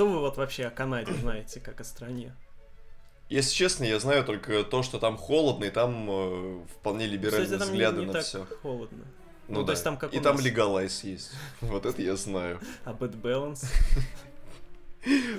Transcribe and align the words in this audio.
что 0.00 0.08
вы 0.08 0.20
вот 0.20 0.38
вообще 0.38 0.64
о 0.64 0.70
Канаде 0.70 1.12
знаете, 1.12 1.60
как 1.60 1.78
о 1.82 1.84
стране? 1.84 2.34
Если 3.28 3.52
честно, 3.54 3.84
я 3.84 4.00
знаю 4.00 4.24
только 4.24 4.64
то, 4.64 4.82
что 4.82 4.98
там 4.98 5.18
холодно, 5.18 5.64
и 5.66 5.70
там 5.70 6.06
э, 6.08 6.64
вполне 6.72 7.04
либеральные 7.06 7.44
Кстати, 7.44 7.58
там 7.58 7.68
не- 7.68 7.74
взгляды 7.74 8.00
не 8.00 8.06
на 8.06 8.12
так 8.14 8.24
все. 8.24 8.46
холодно. 8.62 9.04
Ну, 9.48 9.56
ну, 9.56 9.60
то 9.60 9.66
да. 9.66 9.72
есть 9.74 9.84
там 9.84 9.98
как 9.98 10.14
и 10.14 10.20
там 10.20 10.36
нас. 10.36 10.44
легалайз 10.46 11.04
есть. 11.04 11.32
Вот 11.60 11.84
это 11.84 12.00
я 12.00 12.16
знаю. 12.16 12.60
А 12.86 12.94
Bad 12.94 13.20
Balance? 13.20 13.66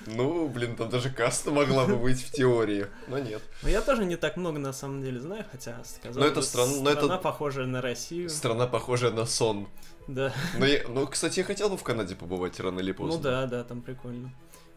Ну, 0.08 0.48
блин, 0.48 0.76
там 0.76 0.90
даже 0.90 1.10
каста 1.12 1.52
могла 1.52 1.86
бы 1.86 1.96
быть 1.96 2.20
в 2.20 2.32
теории, 2.32 2.88
но 3.08 3.20
нет. 3.20 3.42
Ну, 3.62 3.70
я 3.70 3.82
тоже 3.82 4.06
не 4.06 4.16
так 4.16 4.36
много 4.36 4.58
на 4.60 4.74
самом 4.74 5.04
деле 5.04 5.20
знаю, 5.20 5.46
хотя 5.52 5.84
сказал 5.84 6.22
Но 6.24 6.28
это 6.28 6.42
стран- 6.42 6.82
но 6.84 6.90
это- 6.90 7.02
страна 7.02 7.18
похожая 7.20 7.66
на 7.68 7.80
Россию. 7.80 8.30
Страна 8.30 8.66
похожая 8.68 9.12
на 9.12 9.26
сон. 9.26 9.68
Да. 10.08 10.34
Но 10.58 10.66
я- 10.66 10.82
ну, 10.88 11.06
кстати, 11.08 11.40
я 11.40 11.46
хотел 11.46 11.70
бы 11.70 11.78
в 11.78 11.84
Канаде 11.84 12.16
побывать 12.16 12.60
рано 12.60 12.80
или 12.80 12.92
поздно. 12.92 13.18
Ну 13.18 13.22
да, 13.24 13.46
да, 13.46 13.64
там 13.64 13.82
прикольно. 13.82 14.32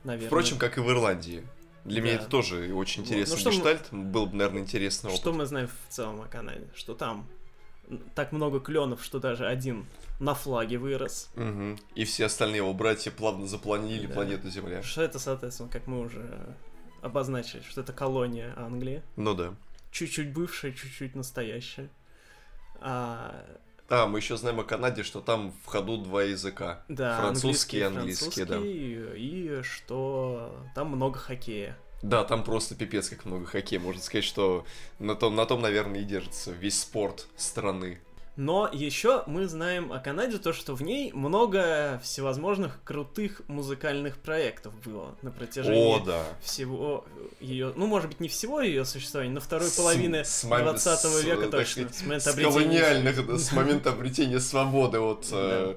Наверное. 0.04 0.28
Впрочем, 0.28 0.58
как 0.58 0.78
и 0.78 0.80
в 0.80 0.88
Ирландии. 0.90 1.46
Для 1.84 2.00
меня 2.00 2.14
Да. 2.16 2.20
это 2.20 2.30
тоже 2.30 2.72
очень 2.74 3.02
Вот. 3.02 3.10
интересный 3.10 3.36
Ну, 3.44 3.44
мы- 3.50 3.56
гештальт. 3.56 3.88
Был 3.92 4.26
бы, 4.26 4.36
наверное, 4.36 4.62
интересный 4.62 5.08
опыт. 5.10 5.20
Что 5.20 5.32
мы 5.32 5.44
знаем 5.46 5.68
в 5.68 5.92
целом 5.92 6.20
о 6.22 6.26
Канаде? 6.26 6.66
Что 6.74 6.94
там 6.94 7.26
так 8.14 8.32
много 8.32 8.60
кленов, 8.60 9.04
что 9.04 9.18
даже 9.18 9.46
один 9.46 9.84
на 10.20 10.34
флаге 10.34 10.78
вырос. 10.78 11.28
Мгм. 11.36 11.78
И 11.94 12.04
все 12.04 12.24
остальные 12.26 12.58
его 12.58 12.72
братья 12.72 13.10
плавно 13.10 13.46
запланили 13.46 14.06
Да. 14.06 14.14
планету 14.14 14.48
Земля. 14.48 14.82
Что 14.82 15.02
это, 15.02 15.18
соответственно, 15.18 15.68
как 15.68 15.86
мы 15.86 16.00
уже 16.00 16.54
обозначили, 17.02 17.60
что 17.68 17.82
это 17.82 17.92
колония 17.92 18.54
Англии. 18.56 19.02
Ну 19.16 19.34
да. 19.34 19.54
Чуть-чуть 19.90 20.32
бывшая, 20.32 20.72
чуть-чуть 20.72 21.14
настоящая. 21.14 21.90
А, 22.80 23.44
А, 23.88 24.06
мы 24.06 24.18
еще 24.18 24.36
знаем 24.36 24.60
о 24.60 24.64
Канаде, 24.64 25.02
что 25.02 25.20
там 25.20 25.52
в 25.62 25.66
ходу 25.66 25.98
два 25.98 26.22
языка. 26.22 26.84
да, 26.88 27.20
Французский 27.20 27.78
и 27.78 27.82
английский, 27.82 28.44
да. 28.44 28.54
французский, 28.54 29.12
И 29.16 29.62
что 29.62 30.56
там 30.74 30.88
много 30.88 31.18
хоккея. 31.18 31.76
Да, 32.02 32.22
там 32.24 32.44
просто 32.44 32.74
пипец 32.74 33.08
как 33.08 33.24
много 33.24 33.46
хоккея. 33.46 33.80
Можно 33.80 34.02
сказать, 34.02 34.24
что 34.24 34.66
на 34.98 35.14
том, 35.14 35.34
на 35.34 35.46
том, 35.46 35.62
наверное, 35.62 36.00
и 36.00 36.04
держится 36.04 36.52
весь 36.52 36.80
спорт 36.80 37.26
страны. 37.36 38.00
Но 38.36 38.68
еще 38.72 39.22
мы 39.28 39.46
знаем 39.46 39.92
о 39.92 40.00
Канаде 40.00 40.38
то, 40.38 40.52
что 40.52 40.74
в 40.74 40.82
ней 40.82 41.12
много 41.12 42.00
всевозможных 42.02 42.80
крутых 42.82 43.42
музыкальных 43.46 44.16
проектов 44.16 44.74
было 44.84 45.14
на 45.22 45.30
протяжении 45.30 45.96
О, 45.96 46.00
да. 46.04 46.24
всего 46.42 47.04
ее, 47.40 47.72
ну, 47.76 47.86
может 47.86 48.08
быть, 48.08 48.18
не 48.18 48.28
всего 48.28 48.60
ее 48.60 48.84
существования, 48.84 49.32
но 49.32 49.40
второй 49.40 49.68
С- 49.68 49.76
половины 49.76 50.24
с 50.24 50.42
мом- 50.44 50.62
20 50.64 50.98
с, 51.20 51.22
века 51.24 51.42
так 51.42 51.50
точно. 51.52 51.82
сказать, 51.82 51.94
С 51.94 52.02
момента 52.02 52.24
С 52.24 52.32
обретения- 52.32 52.52
колониальных, 52.52 53.26
да, 53.26 53.38
с 53.38 53.52
момента 53.52 53.90
обретения 53.90 54.40
свободы 54.40 54.98
от 54.98 55.28
э, 55.30 55.76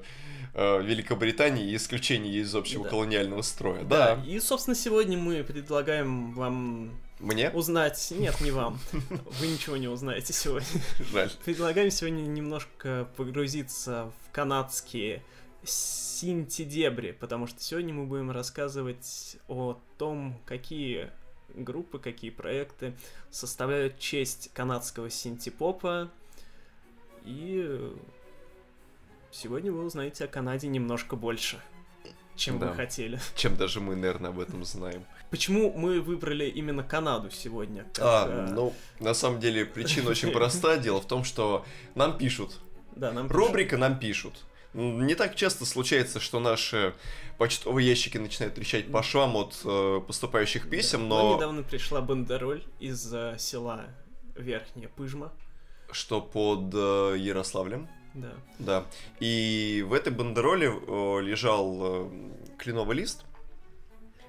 э, 0.54 0.82
Великобритании 0.82 1.70
и 1.70 1.76
исключения 1.76 2.32
из 2.32 2.52
общего 2.56 2.82
Да. 2.82 2.90
колониального 2.90 3.42
строя. 3.42 3.84
Да. 3.84 4.16
Да. 4.16 4.24
И, 4.26 4.40
собственно, 4.40 4.74
сегодня 4.74 5.16
мы 5.16 5.44
предлагаем 5.44 6.32
вам 6.32 6.90
Мне? 7.20 7.50
узнать... 7.50 8.12
Нет, 8.16 8.40
не 8.40 8.50
вам. 8.50 8.78
Вы 8.92 9.46
ничего 9.48 9.76
не 9.76 9.88
узнаете 9.88 10.32
сегодня. 10.32 10.68
Жаль. 11.12 11.30
Предлагаем 11.44 11.90
сегодня 11.90 12.22
немножко 12.22 13.08
погрузиться 13.16 14.12
в 14.26 14.32
канадские 14.32 15.22
синти-дебри, 15.64 17.12
потому 17.12 17.46
что 17.46 17.60
сегодня 17.60 17.92
мы 17.92 18.06
будем 18.06 18.30
рассказывать 18.30 19.36
о 19.48 19.78
том, 19.98 20.40
какие 20.46 21.10
группы, 21.54 21.98
какие 21.98 22.30
проекты 22.30 22.94
составляют 23.30 23.98
честь 23.98 24.50
канадского 24.54 25.10
синти-попа. 25.10 26.10
И 27.24 27.92
сегодня 29.32 29.72
вы 29.72 29.84
узнаете 29.84 30.24
о 30.24 30.28
Канаде 30.28 30.68
немножко 30.68 31.16
больше, 31.16 31.60
чем 32.36 32.58
Да. 32.58 32.68
вы 32.68 32.74
хотели. 32.74 33.20
Чем 33.34 33.56
даже 33.56 33.80
мы, 33.80 33.96
наверное, 33.96 34.30
об 34.30 34.38
этом 34.38 34.64
знаем. 34.64 35.04
Почему 35.30 35.72
мы 35.76 36.00
выбрали 36.00 36.46
именно 36.46 36.82
Канаду 36.82 37.30
сегодня? 37.30 37.84
как, 37.92 37.98
А, 38.04 38.26
э, 38.28 38.50
ну, 38.52 38.72
на 38.98 39.12
самом 39.14 39.40
деле, 39.40 39.64
причина 39.66 40.10
очень 40.10 40.30
проста. 40.32 40.76
Дело 40.78 41.00
в 41.00 41.06
том, 41.06 41.24
что 41.24 41.64
нам 41.94 42.16
пишут. 42.16 42.58
да, 42.96 43.12
нам 43.12 43.28
Рубрика 43.28 43.76
нам 43.76 43.98
пишут. 43.98 44.34
Не 44.74 45.14
так 45.14 45.34
часто 45.34 45.64
случается, 45.64 46.20
что 46.20 46.40
наши 46.40 46.94
почтовые 47.38 47.88
ящики 47.88 48.18
начинают 48.18 48.54
трещать 48.54 48.90
по 48.92 49.02
швам 49.02 49.36
от 49.36 49.58
э, 49.64 50.00
поступающих 50.06 50.68
писем, 50.68 51.00
Нам 51.00 51.08
но 51.08 51.36
недавно 51.36 51.62
пришла 51.62 52.00
бандероль 52.00 52.62
из 52.78 53.12
э, 53.12 53.36
села 53.38 53.86
Верхняя 54.36 54.88
Пыжма. 54.88 55.32
что 55.90 56.20
под 56.20 56.72
э, 56.74 57.16
Ярославлем. 57.18 57.88
Да. 58.14 58.32
Да. 58.58 58.84
И 59.20 59.84
в 59.88 59.92
этой 59.94 60.12
бандероле 60.12 60.68
э, 60.68 61.20
лежал 61.22 61.78
э, 61.80 62.10
кленовый 62.58 62.96
лист, 62.96 63.24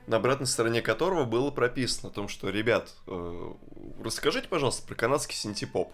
на 0.09 0.17
обратной 0.17 0.47
стороне 0.47 0.81
которого 0.81 1.25
было 1.25 1.51
прописано 1.51 2.09
о 2.09 2.11
том, 2.11 2.27
что, 2.27 2.49
ребят, 2.49 2.95
э, 3.05 3.53
расскажите, 4.03 4.47
пожалуйста, 4.47 4.85
про 4.87 4.95
канадский 4.95 5.35
синтепоп. 5.35 5.93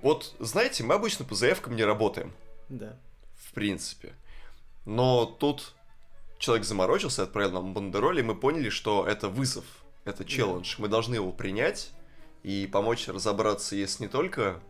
Вот, 0.00 0.34
знаете, 0.38 0.82
мы 0.82 0.94
обычно 0.94 1.26
по 1.26 1.34
заявкам 1.34 1.76
не 1.76 1.84
работаем, 1.84 2.32
Да. 2.70 2.96
в 3.36 3.52
принципе. 3.52 4.14
Но 4.86 5.26
тут 5.26 5.74
человек 6.38 6.64
заморочился, 6.64 7.24
отправил 7.24 7.52
нам 7.52 7.74
бандероли, 7.74 8.20
и 8.20 8.24
мы 8.24 8.34
поняли, 8.34 8.70
что 8.70 9.06
это 9.06 9.28
вызов, 9.28 9.66
это 10.06 10.24
челлендж. 10.24 10.76
Мы 10.78 10.88
должны 10.88 11.16
его 11.16 11.32
принять 11.32 11.90
и 12.44 12.66
помочь 12.66 13.08
разобраться, 13.08 13.76
если 13.76 14.04
не 14.04 14.08
только 14.08 14.62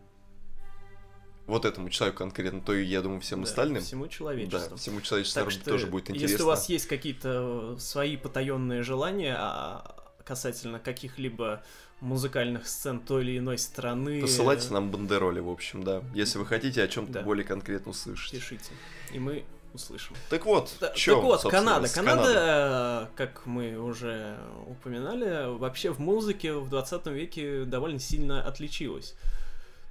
вот 1.49 1.65
этому 1.65 1.89
человеку 1.89 2.19
конкретно, 2.19 2.61
то 2.61 2.73
и, 2.73 2.83
я 2.85 3.01
думаю, 3.01 3.19
всем 3.21 3.41
да, 3.43 3.49
остальным. 3.49 3.81
Всему 3.83 4.05
Да, 4.05 4.09
человечеству. 4.11 4.77
всему 4.77 5.01
человечеству 5.01 5.41
Так 5.41 5.51
что, 5.51 5.65
тоже 5.65 5.87
будет 5.87 6.09
интересно. 6.09 6.31
если 6.31 6.43
у 6.43 6.47
вас 6.47 6.69
есть 6.69 6.87
какие-то 6.87 7.75
э, 7.75 7.79
свои 7.79 8.15
потаенные 8.17 8.83
желания 8.83 9.35
а, 9.37 9.95
касательно 10.23 10.79
каких-либо 10.79 11.61
музыкальных 12.01 12.67
сцен 12.67 12.99
той 12.99 13.23
или 13.23 13.37
иной 13.39 13.57
страны, 13.57 14.21
Посылайте 14.21 14.69
э, 14.69 14.73
нам 14.73 14.89
бандероли, 14.91 15.39
в 15.41 15.49
общем, 15.49 15.83
да. 15.83 16.01
Если 16.13 16.37
вы 16.37 16.45
хотите 16.45 16.81
о 16.83 16.87
чем-то 16.87 17.11
Да. 17.13 17.21
более 17.23 17.43
конкретно 17.43 17.91
услышать. 17.91 18.31
пишите, 18.31 18.71
и 19.11 19.19
мы 19.19 19.43
услышим. 19.73 20.15
Так 20.29 20.45
вот, 20.45 20.71
Да, 20.79 20.91
чё, 20.93 21.15
так 21.15 21.23
вот, 21.23 21.41
Канада. 21.51 21.87
Канада, 21.89 23.07
э, 23.11 23.17
как 23.17 23.45
мы 23.45 23.77
уже 23.77 24.37
упоминали, 24.67 25.57
вообще 25.57 25.91
в 25.91 25.99
музыке 25.99 26.53
в 26.53 26.69
20 26.69 27.07
веке 27.07 27.65
довольно 27.65 27.99
сильно 27.99 28.41
отличилась. 28.43 29.15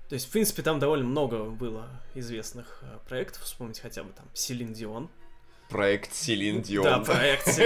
То 0.09 0.15
есть, 0.15 0.27
в 0.27 0.31
принципе, 0.31 0.63
там 0.63 0.79
довольно 0.79 1.05
много 1.05 1.45
было 1.45 1.89
известных 2.15 2.79
э, 2.83 2.99
проектов. 3.09 3.43
Вспомнить 3.43 3.79
хотя 3.81 4.03
бы 4.03 4.13
там 4.13 4.27
Селин 4.33 4.73
Дион. 4.73 5.11
Проект 5.69 6.15
Селин 6.15 6.63
Дион. 6.63 6.85
Да, 6.85 6.99
проект. 7.01 7.47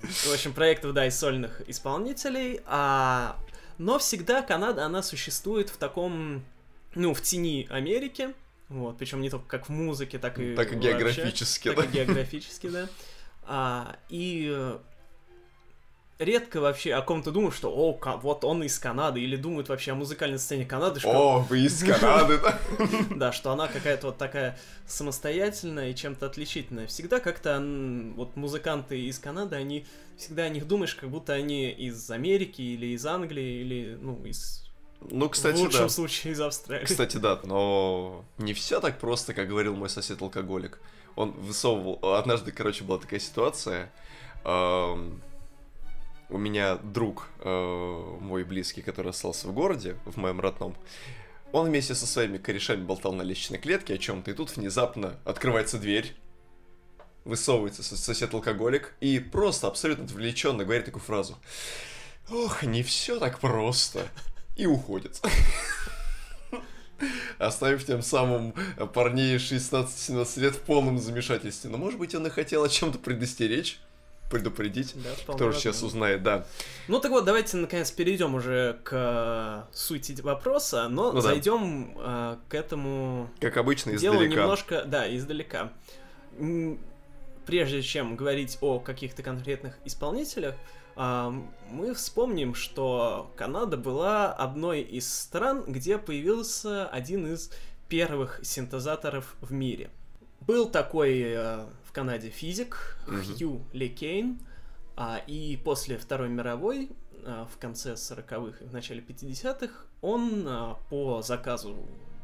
В 0.00 0.32
общем, 0.32 0.52
проектов, 0.54 0.94
да, 0.94 1.06
и 1.06 1.10
сольных 1.10 1.60
исполнителей. 1.68 2.60
А... 2.66 3.36
Но 3.78 3.98
всегда 3.98 4.40
Канада, 4.40 4.86
она 4.86 5.02
существует 5.02 5.68
в 5.68 5.76
таком, 5.76 6.42
ну, 6.94 7.12
в 7.12 7.20
тени 7.20 7.66
Америки. 7.68 8.32
Вот, 8.70 8.96
причем 8.96 9.20
не 9.20 9.28
только 9.28 9.46
как 9.46 9.68
в 9.68 9.72
музыке, 9.72 10.18
так 10.18 10.38
и 10.38 10.54
Так 10.56 10.72
и 10.72 10.76
вообще. 10.76 10.88
географически, 10.90 11.68
Так 11.68 11.76
да. 11.76 11.84
и 11.84 11.88
географически, 11.88 12.68
да. 12.68 12.88
А, 13.42 13.96
и 14.08 14.48
э, 14.50 14.78
редко 16.18 16.60
вообще 16.60 16.94
о 16.94 17.02
ком-то 17.02 17.30
думают, 17.30 17.54
что 17.54 17.70
о, 17.70 17.98
вот 18.22 18.44
он 18.44 18.62
из 18.62 18.78
Канады, 18.78 19.20
или 19.20 19.36
думают 19.36 19.68
вообще 19.68 19.92
о 19.92 19.94
музыкальной 19.94 20.38
сцене 20.38 20.64
Канады, 20.64 21.00
что 21.00 21.10
О, 21.10 21.38
вы 21.40 21.60
из 21.60 21.82
Канады, 21.82 22.38
да? 22.38 22.58
да, 23.10 23.32
что 23.32 23.52
она 23.52 23.68
какая-то 23.68 24.08
вот 24.08 24.18
такая 24.18 24.58
самостоятельная 24.86 25.90
и 25.90 25.94
чем-то 25.94 26.26
отличительная. 26.26 26.86
Всегда 26.86 27.20
как-то 27.20 27.62
вот 28.16 28.36
музыканты 28.36 29.00
из 29.00 29.18
Канады, 29.18 29.56
они 29.56 29.84
всегда 30.16 30.44
о 30.44 30.48
них 30.48 30.66
думаешь, 30.66 30.94
как 30.94 31.10
будто 31.10 31.34
они 31.34 31.70
из 31.70 32.10
Америки 32.10 32.62
или 32.62 32.86
из 32.86 33.04
Англии 33.04 33.60
или 33.60 33.98
ну 34.00 34.24
из 34.24 34.64
Ну, 35.02 35.28
кстати, 35.28 35.56
в 35.56 35.60
лучшем 35.60 35.82
да. 35.82 35.88
случае 35.90 36.32
из 36.32 36.40
Австралии. 36.40 36.86
Кстати, 36.86 37.18
да, 37.18 37.38
но 37.44 38.24
не 38.38 38.54
все 38.54 38.80
так 38.80 38.98
просто, 38.98 39.34
как 39.34 39.48
говорил 39.48 39.76
мой 39.76 39.90
сосед-алкоголик. 39.90 40.80
Он 41.14 41.32
высовывал... 41.32 42.14
Однажды, 42.14 42.52
короче, 42.52 42.84
была 42.84 42.98
такая 42.98 43.20
ситуация. 43.20 43.90
У 46.28 46.38
меня 46.38 46.76
друг, 46.76 47.28
э, 47.40 48.16
мой 48.20 48.44
близкий, 48.44 48.82
который 48.82 49.10
остался 49.10 49.46
в 49.48 49.52
городе, 49.52 49.96
в 50.04 50.16
моем 50.16 50.40
родном, 50.40 50.76
он 51.52 51.68
вместе 51.68 51.94
со 51.94 52.06
своими 52.06 52.38
корешами 52.38 52.82
болтал 52.82 53.12
на 53.12 53.22
лестничной 53.22 53.58
клетке 53.58 53.94
о 53.94 53.98
чем-то, 53.98 54.30
и 54.30 54.34
тут 54.34 54.56
внезапно 54.56 55.18
открывается 55.24 55.78
дверь, 55.78 56.16
высовывается 57.24 57.82
сос- 57.82 57.96
сосед-алкоголик 57.96 58.94
и 59.00 59.18
просто 59.18 59.68
абсолютно 59.68 60.04
отвлеченно 60.04 60.64
говорит 60.64 60.86
такую 60.86 61.02
фразу. 61.02 61.38
Ох, 62.30 62.64
не 62.64 62.82
все 62.82 63.18
так 63.20 63.38
просто. 63.38 64.08
И 64.56 64.66
уходит. 64.66 65.20
Оставив 67.38 67.84
тем 67.84 68.02
самым 68.02 68.54
парней 68.94 69.36
16-17 69.36 70.40
лет 70.40 70.54
в 70.54 70.60
полном 70.62 70.98
замешательстве. 70.98 71.70
Но, 71.70 71.76
может 71.76 71.98
быть, 71.98 72.14
он 72.14 72.26
и 72.26 72.30
хотел 72.30 72.64
о 72.64 72.68
чем-то 72.68 72.98
предостеречь, 72.98 73.78
предупредить. 74.30 74.94
Да, 74.96 75.32
Кто 75.34 75.52
же 75.52 75.58
сейчас 75.58 75.82
узнает, 75.82 76.22
да. 76.22 76.46
Ну 76.88 76.98
так 77.00 77.10
вот, 77.10 77.24
давайте 77.24 77.56
наконец 77.56 77.90
перейдем 77.90 78.34
уже 78.34 78.78
к 78.84 79.66
э, 79.70 79.74
сути 79.74 80.20
вопроса, 80.20 80.88
но 80.88 81.12
Ну 81.12 81.20
да. 81.20 81.20
зайдем 81.20 81.96
э, 81.96 82.36
к 82.48 82.54
этому 82.54 83.30
Как 83.40 83.56
обычно, 83.56 83.96
делу 83.96 84.16
издалека. 84.16 84.40
немножко, 84.42 84.84
да, 84.86 85.14
издалека. 85.16 85.72
Прежде 87.46 87.82
чем 87.82 88.16
говорить 88.16 88.58
о 88.60 88.80
каких-то 88.80 89.22
конкретных 89.22 89.78
исполнителях, 89.84 90.56
а, 90.96 91.32
мы 91.70 91.94
вспомним, 91.94 92.54
что 92.54 93.30
Канада 93.36 93.76
была 93.76 94.32
одной 94.32 94.80
из 94.80 95.12
стран, 95.12 95.62
где 95.66 95.98
появился 95.98 96.86
один 96.86 97.32
из 97.32 97.50
первых 97.88 98.40
синтезаторов 98.42 99.36
в 99.40 99.52
мире. 99.52 99.90
Был 100.40 100.68
такой 100.68 101.22
э, 101.24 101.66
Канаде 101.96 102.28
физик 102.28 102.98
Хью 103.06 103.64
Лекейн, 103.72 104.38
а, 104.96 105.16
и 105.26 105.56
после 105.56 105.96
Второй 105.96 106.28
мировой, 106.28 106.90
а, 107.24 107.46
в 107.46 107.56
конце 107.56 107.94
40-х 107.94 108.62
и 108.62 108.68
в 108.68 108.72
начале 108.74 109.00
50-х, 109.00 109.86
он 110.02 110.44
а, 110.46 110.74
по 110.90 111.22
заказу 111.22 111.74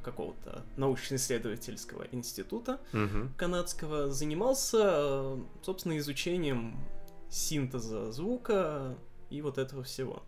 какого-то 0.02 0.62
научно-исследовательского 0.76 2.06
института 2.12 2.80
Мгм. 2.92 3.32
канадского 3.38 4.10
занимался, 4.10 4.78
э, 4.82 5.38
собственно, 5.62 5.96
изучением 5.96 6.76
синтеза 7.30 8.12
звука 8.12 8.94
и 9.30 9.40
вот 9.40 9.56
этого 9.56 9.84
всего. 9.84 10.22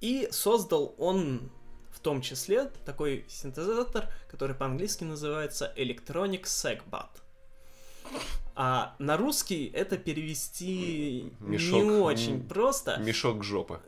И 0.00 0.28
создал 0.30 0.94
он 0.96 1.50
в 1.90 1.98
том 1.98 2.20
числе 2.20 2.66
такой 2.84 3.24
синтезатор, 3.26 4.08
который 4.30 4.54
по-английски 4.54 5.02
называется 5.02 5.72
Electronic 5.76 6.44
Segbat. 6.44 7.08
А 8.54 8.94
на 8.98 9.16
русский 9.18 9.66
это 9.66 9.98
перевести 9.98 11.32
Мешок, 11.40 11.82
не 11.82 11.90
очень 11.90 12.42
просто. 12.42 12.96
Мешок 12.96 13.44
жопы. 13.44 13.80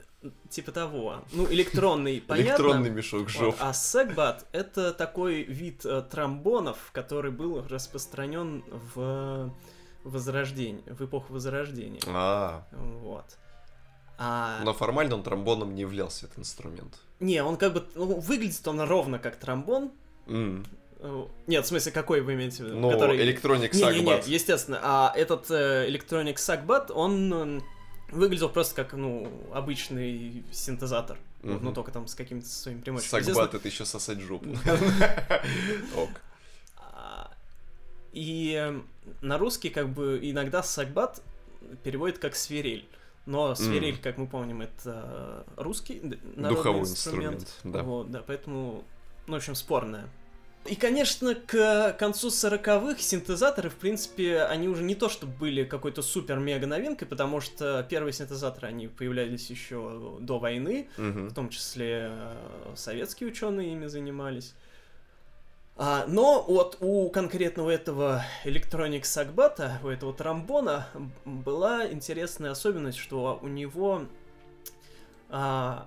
Типа 0.51 0.73
того. 0.73 1.23
Ну, 1.33 1.47
электронный, 1.51 2.21
понятно. 2.27 2.49
Электронный 2.51 2.91
мешок 2.91 3.23
Вот, 3.23 3.31
жопы. 3.31 3.57
а 3.61 3.73
сегбат— 3.73 4.47
это 4.53 4.93
такой 4.93 5.43
вид 5.43 5.87
э, 5.87 6.03
тромбонов, 6.03 6.91
который 6.93 7.31
был 7.31 7.65
распространен 7.67 8.63
в 8.95 9.55
Возрождении, 10.05 10.83
в 10.87 11.01
эпоху 11.03 11.33
Возрождения. 11.33 12.01
А, 12.07 12.67
Вот. 12.73 13.39
А... 14.19 14.61
но 14.65 14.75
формально 14.75 15.15
он 15.15 15.23
тромбоном 15.23 15.75
не 15.75 15.83
являлся, 15.83 16.27
этот 16.27 16.41
инструмент. 16.41 16.99
Не, 17.21 17.43
он 17.43 17.57
как 17.57 17.73
бы... 17.73 17.87
ну, 17.95 18.19
выглядит 18.21 18.67
он 18.67 18.81
ровно 18.81 19.19
как 19.21 19.37
тромбон. 19.37 19.93
М. 20.27 20.67
Э, 21.01 21.27
Нет, 21.47 21.65
в 21.65 21.69
смысле, 21.69 21.93
какой 21.93 22.21
вы 22.21 22.35
имеете 22.35 22.65
в 22.65 22.67
виду? 22.67 22.79
Ну, 22.79 22.91
Который- 22.91 23.21
электроник 23.23 23.73
Не-не-не, 23.73 23.97
сагбат. 23.99 24.27
естественно. 24.27 24.81
А 24.83 25.13
этот 25.15 25.51
э, 25.51 25.89
Electronic 25.89 26.35
Sagbat, 26.37 26.91
он 26.93 27.33
м, 27.33 27.65
выглядел 28.11 28.49
просто 28.49 28.75
как, 28.75 28.95
ну, 28.95 29.31
обычный 29.53 30.45
синтезатор. 30.51 31.17
Вот, 31.43 31.57
Мгм. 31.57 31.65
ну, 31.67 31.73
только 31.73 31.93
там 31.93 32.09
с 32.09 32.15
какими-то 32.17 32.49
своими 32.49 32.81
примочками. 32.81 33.23
Сагбат 33.23 33.55
это 33.55 33.69
еще 33.69 33.85
сосать 33.85 34.19
жопу. 34.21 34.51
Ок. 35.97 36.11
И 38.13 38.55
э, 38.59 38.81
на 39.21 39.39
русский 39.39 39.69
как 39.71 39.91
бы 39.91 40.19
иногда 40.23 40.63
сагбат 40.63 41.23
переводит 41.85 42.19
как 42.19 42.35
свирель. 42.35 42.89
Но 43.27 43.55
свирель, 43.55 43.93
Мгм. 43.95 44.03
как 44.03 44.17
мы 44.17 44.27
помним, 44.27 44.63
это 44.63 45.45
русский 45.57 46.01
д- 46.01 46.19
народный 46.35 46.49
Духовой 46.57 46.81
инструмент. 46.81 47.43
инструмент, 47.43 47.61
да. 47.77 47.83
Вот, 47.83 48.11
да, 48.11 48.23
поэтому, 48.27 48.83
ну, 49.27 49.35
в 49.35 49.37
общем, 49.37 49.55
спорная. 49.55 50.09
И, 50.67 50.75
конечно, 50.75 51.35
к 51.35 51.97
концу 51.99 52.29
40-х 52.29 53.01
синтезаторы, 53.01 53.71
в 53.71 53.77
принципе, 53.77 54.43
они 54.43 54.69
уже 54.69 54.83
не 54.83 54.95
то, 54.95 55.09
что 55.09 55.27
были 55.27 55.65
какой-то 55.65 56.03
супер-мега 56.03 56.67
новинкой, 56.67 57.09
потому 57.09 57.41
что 57.41 57.87
первые 57.89 58.13
синтезаторы, 58.13 58.69
они 58.69 58.87
появлялись 58.89 59.49
еще 59.49 60.19
до 60.21 60.39
войны, 60.39 60.89
Мгм. 60.99 61.29
в 61.29 61.35
том 61.35 61.49
числе 61.49 62.11
э, 62.11 62.35
советские 62.77 63.31
ученые 63.31 63.73
ими 63.73 63.87
занимались. 63.87 64.55
А, 65.81 66.05
но 66.09 66.45
вот 66.47 66.77
у 66.81 67.09
конкретного 67.09 67.71
этого 67.71 68.25
Electronic 68.45 69.05
Сагбата, 69.05 69.81
у 69.85 69.89
этого 69.89 70.13
тромбона, 70.13 70.89
была 71.25 71.91
интересная 71.91 72.51
особенность, 72.51 72.99
что 72.99 73.39
у 73.41 73.47
него 73.49 74.03
а, 75.31 75.87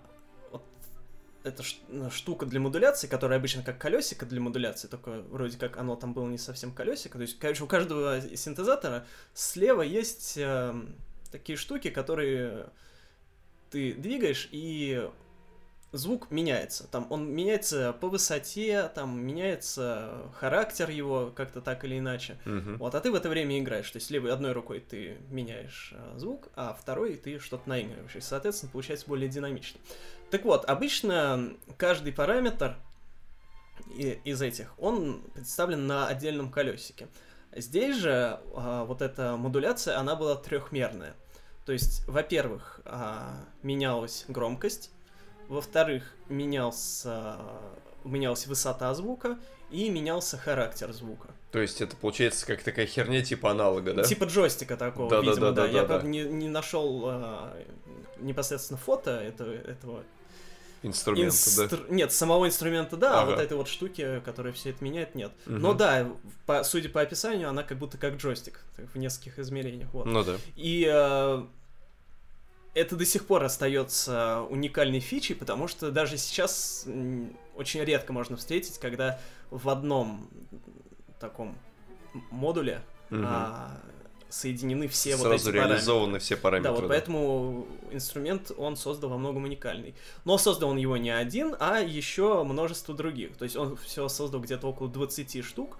эта 1.44 1.64
ну, 1.90 2.10
штука 2.12 2.46
для 2.46 2.60
модуляции, 2.60 3.08
которая 3.08 3.40
обычно 3.40 3.64
как 3.64 3.78
колесико 3.78 4.26
для 4.26 4.40
модуляции, 4.40 4.88
только 4.88 5.22
вроде 5.30 5.58
как 5.58 5.78
оно 5.78 5.96
там 5.96 6.14
было 6.14 6.28
не 6.28 6.38
совсем 6.38 6.72
колесико. 6.72 7.18
То 7.18 7.24
есть, 7.24 7.40
короче, 7.40 7.64
у 7.64 7.68
каждого 7.68 8.22
синтезатора 8.36 9.06
слева 9.34 9.82
есть 9.82 10.38
эм, 10.38 10.96
такие 11.32 11.58
штуки, 11.58 11.90
которые 11.90 12.70
ты 13.70 13.94
двигаешь, 13.94 14.50
и 14.52 15.10
звук 15.92 16.32
меняется. 16.32 16.88
Там 16.88 17.08
он 17.10 17.30
меняется 17.32 17.94
по 17.94 18.08
высоте, 18.08 18.90
там 18.94 19.20
меняется 19.20 20.32
характер 20.36 20.90
его 20.90 21.32
как-то 21.36 21.62
так 21.62 21.84
или 21.84 22.00
иначе. 22.00 22.38
Мгм. 22.46 22.78
Вот, 22.78 22.96
а 22.96 23.02
ты 23.02 23.12
в 23.12 23.16
это 23.16 23.30
время 23.30 23.60
играешь. 23.60 23.90
То 23.92 23.98
есть 23.98 24.10
левой 24.10 24.32
одной 24.32 24.54
рукой 24.54 24.80
ты 24.80 25.18
меняешь 25.30 25.94
э, 25.94 26.18
звук, 26.18 26.50
а 26.56 26.74
второй 26.80 27.16
ты 27.16 27.40
что-то 27.40 27.68
наигрываешь. 27.68 28.16
И, 28.16 28.22
соответственно, 28.22 28.72
получается 28.72 29.08
более 29.08 29.30
динамично. 29.30 29.80
Так 30.32 30.46
вот, 30.46 30.64
обычно 30.66 31.54
каждый 31.78 32.14
параметр 32.14 32.78
из 33.98 34.42
этих, 34.42 34.74
он 34.80 35.22
представлен 35.34 35.86
на 35.88 36.08
отдельном 36.08 36.50
колесике. 36.50 37.10
Здесь 37.54 37.98
же 37.98 38.40
а, 38.56 38.86
вот 38.86 39.02
эта 39.02 39.36
модуляция, 39.36 40.00
она 40.00 40.16
была 40.16 40.36
трехмерная. 40.36 41.16
То 41.66 41.74
есть, 41.74 42.08
во-первых, 42.08 42.80
а, 42.86 43.44
менялась 43.62 44.24
громкость, 44.30 44.92
во-вторых, 45.50 46.16
менялся, 46.30 47.38
менялась 48.06 48.48
высота 48.48 48.94
звука 48.94 49.38
и 49.70 49.90
менялся 49.90 50.38
характер 50.38 50.94
звука. 50.94 51.28
То 51.52 51.60
есть 51.60 51.82
это 51.82 51.98
получается 51.98 52.46
как 52.46 52.64
такая 52.64 52.86
херня 52.86 53.22
типа 53.22 53.52
аналога, 53.52 53.94
да? 53.94 54.04
Типа 54.04 54.24
джойстика 54.24 54.78
такого, 54.78 55.10
Да-да-да-да-да-да. 55.10 55.68
видимо, 55.68 55.74
да. 55.74 55.82
Я, 55.82 55.86
правда, 55.86 56.08
не, 56.08 56.24
не 56.24 56.48
нашел 56.48 57.04
а, 57.06 57.54
непосредственно 58.20 58.78
фото 58.78 59.12
этого, 59.20 59.52
этого 59.52 60.04
Инструмента, 60.84 61.36
да. 61.58 61.64
инстр- 61.66 61.86
Нет, 61.90 62.12
самого 62.12 62.48
инструмента, 62.48 62.98
да, 62.98 63.20
а 63.20 63.22
Ага. 63.24 63.32
вот 63.32 63.40
этой 63.40 63.56
вот 63.58 63.68
штуки, 63.68 64.22
которая 64.26 64.52
все 64.52 64.72
это 64.72 64.84
меняет, 64.84 65.14
нет. 65.16 65.32
Мгм. 65.46 65.60
Но 65.60 65.74
да, 65.74 66.10
по, 66.48 66.64
судя 66.64 66.90
по 66.90 67.02
описанию, 67.02 67.50
она 67.50 67.62
как 67.64 67.78
будто 67.78 67.98
как 68.00 68.16
джойстик 68.16 68.62
в 68.94 68.98
нескольких 68.98 69.38
измерениях. 69.40 69.94
Вот. 69.94 70.06
Ну 70.08 70.24
да. 70.24 70.38
И 70.56 70.90
э, 70.92 71.44
это 72.74 72.96
до 72.96 73.06
сих 73.06 73.28
пор 73.28 73.44
остается 73.44 74.42
уникальной 74.50 75.02
фичей, 75.02 75.36
потому 75.36 75.68
что 75.68 75.92
даже 75.92 76.18
сейчас 76.18 76.86
очень 77.56 77.82
редко 77.84 78.12
можно 78.14 78.38
встретить, 78.38 78.80
когда 78.80 79.20
в 79.52 79.70
одном 79.70 80.30
таком 81.20 81.58
модуле 82.32 82.82
Мгм. 83.12 83.26
а, 83.28 83.82
соединены 84.32 84.88
все 84.88 85.16
вот 85.16 85.24
Сразу 85.28 85.36
эти 85.36 85.44
параметры. 85.46 85.70
реализованы 85.76 86.20
все 86.20 86.38
параметры. 86.38 86.74
Да, 86.74 86.80
вот 86.82 86.88
поэтому 86.88 87.68
инструмент 87.92 88.52
он 88.58 88.76
создал 88.78 89.10
во 89.12 89.18
многом 89.18 89.44
уникальный. 89.44 89.94
Но 90.26 90.38
создал 90.38 90.70
он 90.70 90.78
его 90.78 90.98
не 90.98 91.10
один, 91.12 91.56
а 91.60 91.80
еще 91.80 92.44
множество 92.44 92.96
других. 92.96 93.38
То 93.38 93.44
есть 93.44 93.56
он 93.56 93.76
все 93.78 94.08
создал 94.08 94.40
где-то 94.42 94.68
около 94.68 94.90
20 94.90 95.44
штук. 95.46 95.78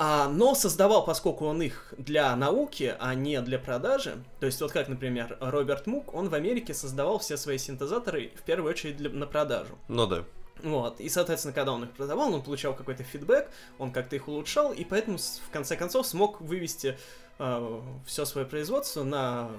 А, 0.00 0.28
но 0.28 0.54
создавал, 0.54 1.04
поскольку 1.04 1.44
он 1.46 1.60
их 1.60 1.92
для 1.98 2.34
науки, 2.36 2.94
а 3.00 3.14
не 3.16 3.40
для 3.40 3.58
продажи. 3.58 4.22
То 4.38 4.46
есть 4.46 4.60
вот 4.60 4.70
как, 4.70 4.88
например, 4.88 5.36
Роберт 5.40 5.88
Мук, 5.88 6.14
он 6.14 6.28
в 6.28 6.34
Америке 6.34 6.72
создавал 6.72 7.18
все 7.18 7.36
свои 7.36 7.58
синтезаторы 7.58 8.30
в 8.36 8.42
первую 8.42 8.70
очередь 8.70 8.96
для- 8.96 9.10
на 9.10 9.26
продажу. 9.26 9.76
Ну 9.88 10.06
да. 10.06 10.24
Вот, 10.62 11.00
и, 11.00 11.08
соответственно, 11.08 11.54
когда 11.54 11.72
он 11.72 11.84
их 11.84 11.90
продавал, 11.92 12.32
он 12.34 12.42
получал 12.42 12.74
какой-то 12.74 13.02
фидбэк, 13.04 13.48
он 13.78 13.92
как-то 13.92 14.16
их 14.16 14.28
улучшал, 14.28 14.72
и 14.72 14.84
поэтому, 14.84 15.18
в 15.18 15.50
конце 15.52 15.76
концов, 15.76 16.06
смог 16.06 16.40
вывести 16.40 16.98
все 18.06 18.24
свое 18.24 18.46
производство 18.46 19.04
на 19.04 19.50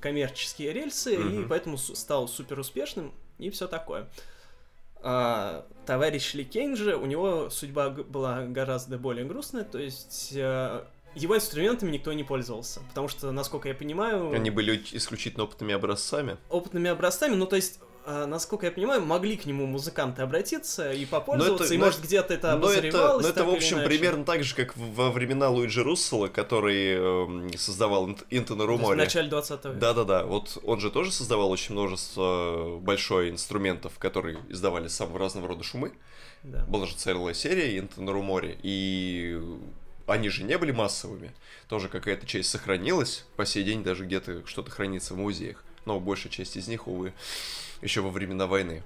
коммерческие 0.00 0.72
рельсы, 0.72 1.14
и 1.14 1.18
Мгм. 1.18 1.48
поэтому 1.48 1.78
стал 1.78 2.26
супер 2.28 2.58
успешным, 2.58 3.12
и 3.38 3.50
все 3.50 3.68
такое. 3.68 4.08
А, 5.00 5.64
товарищ 5.86 6.34
Ли 6.34 6.44
Кейн 6.44 6.76
же, 6.76 6.96
у 6.96 7.06
него 7.06 7.50
судьба 7.50 7.90
была 7.90 8.42
гораздо 8.46 8.98
более 8.98 9.24
грустная, 9.24 9.62
то 9.62 9.78
есть 9.78 10.32
э, 10.34 10.82
его 11.14 11.36
инструментами 11.36 11.92
никто 11.92 12.12
не 12.12 12.24
пользовался, 12.24 12.80
потому 12.88 13.06
что, 13.06 13.30
насколько 13.30 13.68
я 13.68 13.74
понимаю... 13.74 14.32
Они 14.32 14.50
были 14.50 14.82
исключительно 14.92 15.44
опытными 15.44 15.72
образцами. 15.74 16.36
опытными 16.50 16.90
образцами, 16.90 17.36
ну 17.36 17.46
то 17.46 17.54
есть, 17.56 17.78
насколько 18.26 18.66
я 18.66 18.72
понимаю, 18.72 19.02
могли 19.04 19.36
к 19.36 19.44
нему 19.46 19.66
музыканты 19.66 20.22
обратиться 20.22 20.92
и 20.92 21.04
попользоваться, 21.04 21.64
это- 21.64 21.74
и 21.74 21.78
но 21.78 21.84
может 21.84 21.98
это- 22.00 22.06
где-то 22.08 22.34
это 22.34 22.46
Но 22.48 22.56
это, 22.70 22.78
обозревалось. 22.78 23.22
но 23.24 23.28
это, 23.28 23.38
так 23.40 23.46
в 23.48 23.50
общем, 23.54 23.84
примерно 23.84 24.24
так 24.24 24.44
же, 24.44 24.54
как 24.54 24.76
во 24.76 25.10
времена 25.10 25.48
Луиджи 25.50 25.82
Руссела, 25.82 26.28
который 26.28 26.94
эм, 26.94 27.52
создавал 27.58 28.06
Инт- 28.08 28.26
Into 28.30 28.56
the 28.56 28.66
То 28.66 28.72
есть 28.72 28.84
в 28.84 28.96
начале 28.96 29.28
20 29.28 29.64
века. 29.68 29.80
Да-да-да, 29.80 30.24
вот 30.24 30.58
он 30.64 30.80
же 30.80 30.90
тоже 30.90 31.12
создавал 31.12 31.50
очень 31.50 31.74
множество 31.74 32.78
большое 32.80 33.30
инструментов, 33.30 33.98
которые 33.98 34.38
издавали 34.48 34.88
самого 34.88 35.18
разного 35.18 35.48
рода 35.48 35.62
шумы. 35.64 35.92
Да. 36.42 36.64
Была 36.66 36.86
же 36.86 36.94
целая 36.94 37.34
серия 37.34 37.76
the 37.78 37.88
Rumore, 37.96 38.56
и 38.62 39.40
они 40.06 40.28
же 40.28 40.44
не 40.44 40.56
были 40.56 40.70
массовыми. 40.72 41.32
Тоже 41.68 41.88
какая-то 41.88 42.26
часть 42.26 42.48
сохранилась, 42.50 43.24
по 43.36 43.44
сей 43.44 43.64
день 43.64 43.82
даже 43.82 44.04
где-то 44.04 44.46
что-то 44.46 44.70
хранится 44.70 45.14
в 45.14 45.18
музеях. 45.18 45.64
Но 45.84 45.98
большая 46.00 46.30
часть 46.32 46.56
из 46.56 46.68
них, 46.68 46.86
увы, 46.86 47.12
еще 47.82 48.00
во 48.00 48.10
времена 48.10 48.46
войны 48.46 48.82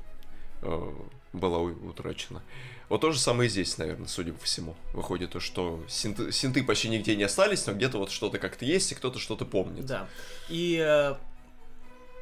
э, 0.62 0.92
была 1.32 1.58
утрачена. 1.58 2.42
Вот 2.88 3.00
то 3.00 3.10
же 3.10 3.18
самое 3.18 3.48
и 3.48 3.50
здесь, 3.50 3.78
наверное, 3.78 4.06
судя 4.06 4.32
по 4.34 4.44
всему. 4.44 4.74
Выходит 4.92 5.30
то, 5.30 5.40
что 5.40 5.82
синты, 5.88 6.30
синты 6.30 6.62
почти 6.62 6.88
нигде 6.88 7.16
не 7.16 7.22
остались, 7.22 7.66
но 7.66 7.72
где-то 7.72 7.98
вот 7.98 8.10
что-то 8.10 8.38
как-то 8.38 8.64
есть, 8.64 8.92
и 8.92 8.94
кто-то 8.94 9.18
что-то 9.18 9.46
помнит. 9.46 9.86
Да. 9.86 10.08
И 10.50 10.78
э, 10.78 11.14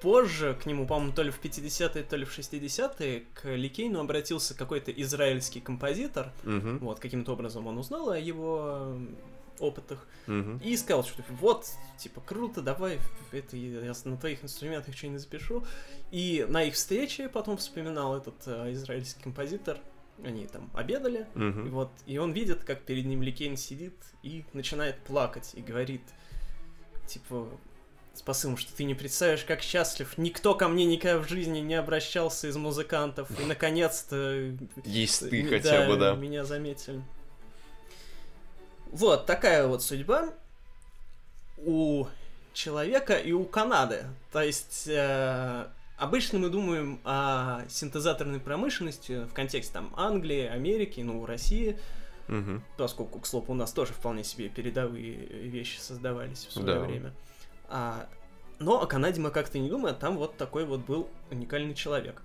позже 0.01 0.57
к 0.63 0.67
нему, 0.67 0.87
по-моему, 0.87 1.13
то 1.13 1.23
ли 1.23 1.31
в 1.31 1.41
50-е, 1.41 2.03
то 2.05 2.17
ли 2.17 2.25
в 2.25 2.39
60-е, 2.39 3.25
к 3.35 3.55
Ликейну 3.55 4.01
обратился 4.01 4.55
какой-то 4.55 4.93
израильский 4.93 5.61
композитор. 5.61 6.33
Мгм, 6.45 6.79
Вот, 6.79 7.01
каким-то 7.01 7.33
образом 7.33 7.67
он 7.67 7.79
узнал 7.79 8.11
о 8.11 8.19
его 8.19 8.97
опытах. 9.61 10.07
мгм. 10.27 10.59
И 10.59 10.77
сказал, 10.77 11.05
что 11.05 11.23
вот, 11.29 11.67
типа, 11.99 12.21
круто, 12.21 12.63
давай, 12.63 12.99
это 13.33 13.57
я 13.57 13.93
на 14.05 14.17
твоих 14.17 14.43
инструментах 14.45 14.97
что-нибудь 14.97 15.21
запишу. 15.21 15.65
И 16.11 16.45
на 16.49 16.63
их 16.65 16.75
встрече 16.75 17.29
потом 17.29 17.57
вспоминал 17.57 18.17
этот 18.17 18.37
э, 18.47 18.73
израильский 18.73 19.23
композитор. 19.23 19.79
Они 20.23 20.47
там 20.47 20.71
обедали, 20.75 21.27
и 21.35 21.39
Мгм. 21.39 21.71
вот, 21.71 21.91
и 22.05 22.19
он 22.19 22.33
видит, 22.33 22.65
как 22.65 22.83
перед 22.83 23.07
ним 23.07 23.23
Ликейн 23.23 23.57
сидит 23.57 23.95
и 24.23 24.45
начинает 24.53 24.99
плакать 25.05 25.53
и 25.55 25.63
говорит, 25.63 26.03
типа, 27.07 27.49
с 28.13 28.23
посылом, 28.23 28.59
что 28.59 28.75
ты 28.77 28.85
не 28.85 28.95
представляешь, 28.95 29.45
как 29.45 29.63
счастлив. 29.63 30.19
Никто 30.19 30.55
ко 30.55 30.69
мне 30.69 30.85
никогда 30.85 31.21
в 31.21 31.29
жизни 31.29 31.61
не 31.61 31.75
обращался 31.75 32.49
из 32.49 32.57
музыкантов. 32.57 33.31
И, 33.41 33.45
наконец-то... 33.47 34.53
Есть 34.85 35.31
ты 35.31 35.43
м, 35.43 35.49
хотя 35.49 35.87
бы, 35.87 35.97
да. 35.97 36.15
меня 36.15 36.45
заметили. 36.45 37.03
Вот, 38.91 39.27
такая 39.27 39.67
вот 39.67 39.83
судьба 39.83 40.35
у 41.59 42.07
человека 42.53 43.15
и 43.15 43.33
у 43.33 43.45
Канады. 43.45 44.05
То 44.33 44.43
есть... 44.43 44.87
э, 44.89 45.67
Обычно 45.97 46.39
мы 46.39 46.49
думаем 46.49 46.99
о 47.05 47.61
синтезаторной 47.69 48.41
промышленности 48.41 49.25
в 49.27 49.35
контексте 49.35 49.75
там 49.75 49.93
Англии, 49.99 50.47
Америки, 50.47 51.03
ну, 51.03 51.27
России, 51.27 51.79
Мгм. 52.27 52.65
поскольку, 52.79 53.19
к 53.21 53.27
слову, 53.27 53.53
у 53.53 53.55
нас 53.55 53.71
тоже 53.75 53.93
вполне 53.93 54.25
себе 54.25 54.49
передовые 54.49 55.13
вещи 55.13 55.79
создавались 55.79 56.47
в 56.47 56.53
свое 56.53 56.67
Да. 56.79 56.81
время. 56.81 57.13
А, 57.69 58.09
но 58.59 58.81
о 58.81 58.87
Канаде 58.87 59.21
мы 59.21 59.31
как-то 59.31 59.59
не 59.59 59.69
думаем, 59.69 59.95
там 59.95 60.17
вот 60.17 60.39
такой 60.39 60.65
вот 60.65 60.81
был 60.87 61.11
уникальный 61.31 61.75
человек. 61.75 62.23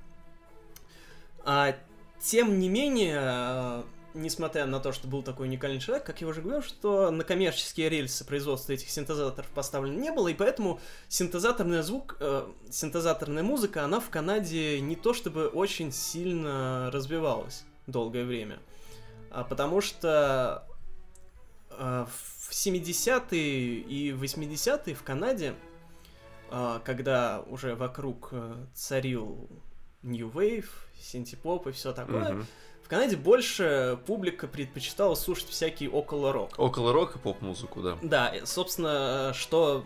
А, 1.44 1.76
тем 2.22 2.58
не 2.60 2.70
менее, 2.70 3.18
а, 3.20 3.86
несмотря 4.16 4.66
на 4.66 4.80
то, 4.80 4.92
что 4.92 5.08
был 5.08 5.22
такой 5.22 5.48
уникальный 5.48 5.80
человек, 5.80 6.06
как 6.06 6.22
я 6.22 6.28
уже 6.28 6.42
говорил, 6.42 6.64
что 6.64 7.12
на 7.12 7.24
коммерческие 7.24 7.90
рельсы 7.90 8.26
производства 8.26 8.72
этих 8.74 8.90
синтезаторов 8.90 9.50
поставлено 9.52 10.00
не 10.00 10.12
было, 10.12 10.30
и 10.30 10.34
поэтому 10.34 10.80
синтезаторный 11.08 11.84
звук, 11.84 12.18
э, 12.20 12.48
синтезаторная 12.72 13.44
музыка, 13.44 13.84
она 13.84 14.00
в 14.00 14.10
Канаде 14.10 14.80
не 14.80 14.96
то 14.96 15.14
чтобы 15.14 15.48
очень 15.48 15.92
сильно 15.92 16.90
развивалась 16.92 17.66
долгое 17.88 18.24
время. 18.24 18.60
А 19.30 19.44
потому 19.44 19.82
что 19.82 20.66
э, 21.70 22.06
в 22.10 22.52
70-е 22.52 23.80
и 23.80 24.12
80-е 24.12 24.96
в 24.96 25.04
Канаде, 25.04 25.56
э, 26.52 26.80
когда 26.84 27.44
уже 27.48 27.76
вокруг 27.76 28.30
э, 28.32 28.56
царил 28.74 29.50
New 30.02 30.30
Wave, 30.30 30.70
синтепоп 31.00 31.68
и 31.68 31.72
все 31.72 31.92
такое, 31.94 32.32
Мгм. 32.34 32.46
В 32.86 32.88
Канаде 32.88 33.16
больше 33.16 33.98
публика 34.06 34.48
предпочитала 34.48 35.16
слушать 35.16 35.50
всякий 35.50 35.90
около-рок. 35.90 36.52
Около 36.60 36.94
рока 36.94 37.18
поп-музыку, 37.18 37.82
да. 37.82 37.98
Да, 38.04 38.28
и, 38.28 38.46
собственно, 38.46 39.32
что 39.34 39.84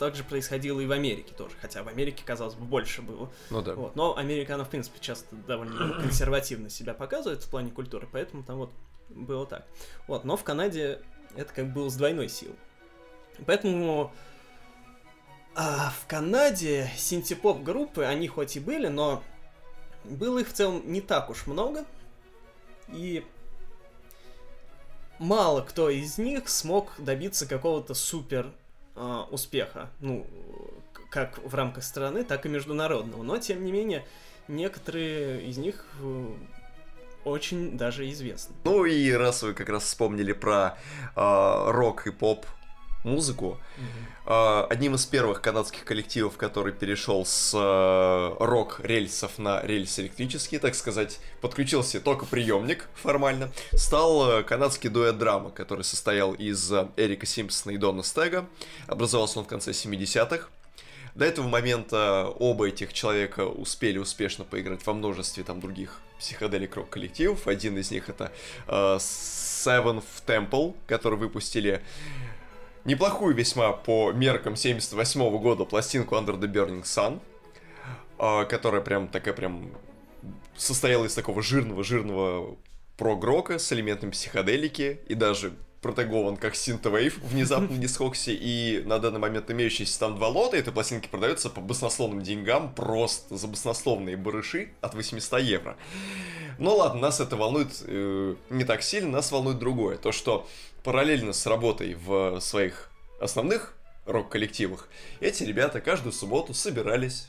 также 0.00 0.24
происходило 0.24 0.80
и 0.80 0.86
в 0.86 0.90
Америке 0.90 1.32
тоже, 1.38 1.54
хотя 1.60 1.84
в 1.84 1.88
Америке, 1.88 2.24
казалось 2.26 2.56
бы, 2.56 2.64
больше 2.64 3.00
было. 3.00 3.30
Ну 3.50 3.62
да. 3.62 3.76
Вот. 3.76 3.94
Но 3.94 4.16
Америка, 4.16 4.56
она, 4.56 4.64
в 4.64 4.70
принципе, 4.70 4.98
часто 5.00 5.36
довольно 5.36 5.94
консервативно 6.02 6.68
себя 6.68 6.94
показывает 6.94 7.44
в 7.44 7.48
плане 7.48 7.70
культуры, 7.70 8.08
поэтому 8.10 8.42
там 8.42 8.56
вот 8.56 8.72
было 9.08 9.46
так. 9.46 9.64
Вот, 10.08 10.24
но 10.24 10.36
в 10.36 10.42
Канаде 10.42 11.02
это 11.36 11.54
как 11.54 11.68
бы 11.68 11.74
было 11.74 11.90
с 11.90 11.94
двойной 11.94 12.28
силой. 12.28 12.56
Поэтому 13.46 14.12
а, 15.54 15.92
в 16.02 16.08
Канаде 16.08 16.90
синтепоп 16.96 17.62
группы, 17.62 18.02
они 18.02 18.26
хоть 18.26 18.56
и 18.56 18.60
были, 18.60 18.88
но 18.88 19.22
было 20.02 20.40
их 20.40 20.48
в 20.48 20.52
целом 20.52 20.82
не 20.86 21.00
так 21.00 21.30
уж 21.30 21.46
много. 21.46 21.84
И 22.88 23.24
мало 25.18 25.62
кто 25.62 25.90
из 25.90 26.18
них 26.18 26.48
смог 26.48 26.92
добиться 26.98 27.46
какого-то 27.46 27.94
супер 27.94 28.52
а, 28.94 29.26
успеха. 29.30 29.90
Ну, 30.00 30.26
как 31.10 31.38
в 31.44 31.54
рамках 31.54 31.84
страны, 31.84 32.24
так 32.24 32.46
и 32.46 32.48
международного. 32.48 33.22
Но, 33.22 33.38
тем 33.38 33.64
не 33.64 33.72
менее, 33.72 34.04
некоторые 34.48 35.46
из 35.46 35.56
них 35.56 35.86
э, 36.00 36.34
очень 37.24 37.76
даже 37.76 38.10
известны. 38.10 38.54
Ну 38.64 38.84
и 38.84 39.10
раз 39.12 39.42
вы 39.42 39.54
как 39.54 39.68
раз 39.68 39.84
вспомнили 39.84 40.32
про 40.32 40.78
а, 41.14 41.70
рок 41.72 42.06
и 42.06 42.10
поп 42.10 42.46
музыку, 43.06 43.58
а, 44.26 44.66
одним 44.68 44.96
из 44.96 45.06
первых 45.06 45.40
канадских 45.40 45.84
коллективов, 45.84 46.36
который 46.36 46.72
перешел 46.72 47.24
с 47.24 47.52
а, 47.54 48.36
рок-рельсов 48.38 49.38
на 49.38 49.62
рельсы 49.62 50.02
электрические, 50.02 50.60
так 50.60 50.74
сказать, 50.74 51.20
подключился 51.40 52.00
только 52.00 52.26
приемник 52.26 52.88
формально, 52.94 53.50
стал 53.72 54.38
а, 54.38 54.42
канадский 54.42 54.90
дуэт 54.90 55.16
драма, 55.16 55.50
который 55.50 55.84
состоял 55.84 56.34
из 56.34 56.70
а, 56.72 56.90
Эрика 56.96 57.24
Симпсона 57.24 57.72
и 57.72 57.76
Дона 57.76 58.02
Стега. 58.02 58.46
Образовался 58.88 59.38
он 59.38 59.44
в 59.44 59.48
конце 59.48 59.70
70-х. 59.70 60.48
До 61.14 61.24
этого 61.24 61.48
момента 61.48 62.26
оба 62.38 62.68
этих 62.68 62.92
человека 62.92 63.46
успели 63.46 63.96
успешно 63.96 64.44
поиграть 64.44 64.84
во 64.84 64.92
множестве 64.92 65.44
там 65.44 65.60
других 65.60 66.02
психоделик 66.18 66.76
рок 66.76 66.90
коллективов. 66.90 67.46
Один 67.46 67.78
из 67.78 67.90
них 67.90 68.10
это 68.10 68.32
э, 68.66 68.96
Seventh 68.98 70.04
Temple, 70.26 70.74
который 70.86 71.18
выпустили 71.18 71.82
неплохую 72.86 73.34
весьма 73.34 73.72
по 73.72 74.12
меркам 74.12 74.56
78 74.56 75.38
года 75.38 75.64
пластинку 75.64 76.14
Under 76.14 76.38
the 76.38 76.50
Burning 76.50 76.84
Sun, 76.84 77.20
э, 78.18 78.46
которая 78.46 78.80
прям 78.80 79.08
такая 79.08 79.34
прям 79.34 79.70
состояла 80.56 81.04
из 81.04 81.14
такого 81.14 81.42
жирного-жирного 81.42 82.56
прог-рока 82.96 83.58
с 83.58 83.72
элементами 83.72 84.10
психоделики 84.10 85.00
и 85.06 85.14
даже 85.14 85.52
протегован 85.82 86.36
как 86.36 86.56
синтвейв 86.56 87.18
внезапно 87.18 87.74
не 87.74 87.86
схокся, 87.86 88.30
и 88.32 88.82
на 88.86 88.98
данный 88.98 89.20
момент 89.20 89.50
имеющиеся 89.50 90.00
там 90.00 90.16
два 90.16 90.28
лота, 90.28 90.56
этой 90.56 90.72
пластинки 90.72 91.08
продаются 91.08 91.50
по 91.50 91.60
баснословным 91.60 92.22
деньгам, 92.22 92.74
просто 92.74 93.36
за 93.36 93.46
баснословные 93.46 94.16
барыши 94.16 94.70
от 94.80 94.94
800 94.94 95.40
евро. 95.42 95.76
Ну 96.58 96.74
ладно, 96.74 97.02
нас 97.02 97.20
это 97.20 97.36
волнует 97.36 97.82
э, 97.82 98.34
не 98.48 98.64
так 98.64 98.82
сильно, 98.82 99.10
нас 99.10 99.30
волнует 99.30 99.58
другое. 99.58 99.98
То, 99.98 100.10
что 100.10 100.48
параллельно 100.86 101.32
с 101.32 101.44
работой 101.46 101.94
в 101.94 102.38
своих 102.38 102.90
основных 103.20 103.74
рок-коллективах, 104.04 104.88
эти 105.18 105.42
ребята 105.42 105.80
каждую 105.80 106.12
субботу 106.12 106.54
собирались 106.54 107.26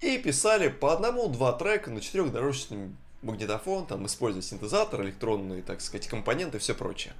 и 0.00 0.18
писали 0.18 0.66
по 0.66 0.92
одному-два 0.92 1.52
трека 1.52 1.92
на 1.92 2.00
четырехдорожный 2.00 2.90
магнитофон, 3.22 3.86
там, 3.86 4.04
используя 4.06 4.42
синтезатор, 4.42 5.02
электронные, 5.04 5.62
так 5.62 5.80
сказать, 5.80 6.08
компоненты 6.08 6.56
и 6.56 6.60
все 6.60 6.74
прочее. 6.74 7.14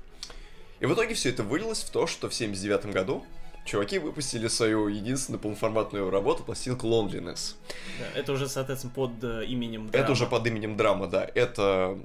И 0.80 0.86
в 0.86 0.94
итоге 0.94 1.14
все 1.14 1.28
это 1.28 1.44
вылилось 1.44 1.84
в 1.84 1.90
то, 1.90 2.08
что 2.08 2.28
в 2.28 2.34
79 2.34 2.86
году 2.86 3.24
чуваки 3.64 4.00
выпустили 4.00 4.48
свою 4.48 4.88
единственную 4.88 5.38
полноформатную 5.38 6.10
работу, 6.10 6.42
пластинку 6.42 6.88
Loneliness. 6.88 7.54
Да, 8.00 8.18
это 8.18 8.32
уже, 8.32 8.48
соответственно, 8.48 8.92
под 8.92 9.22
э, 9.22 9.44
именем 9.44 9.86
Это 9.90 9.98
Драма. 9.98 10.10
уже 10.10 10.26
под 10.26 10.44
именем 10.48 10.76
Драма, 10.76 11.06
да. 11.06 11.30
Это, 11.36 11.96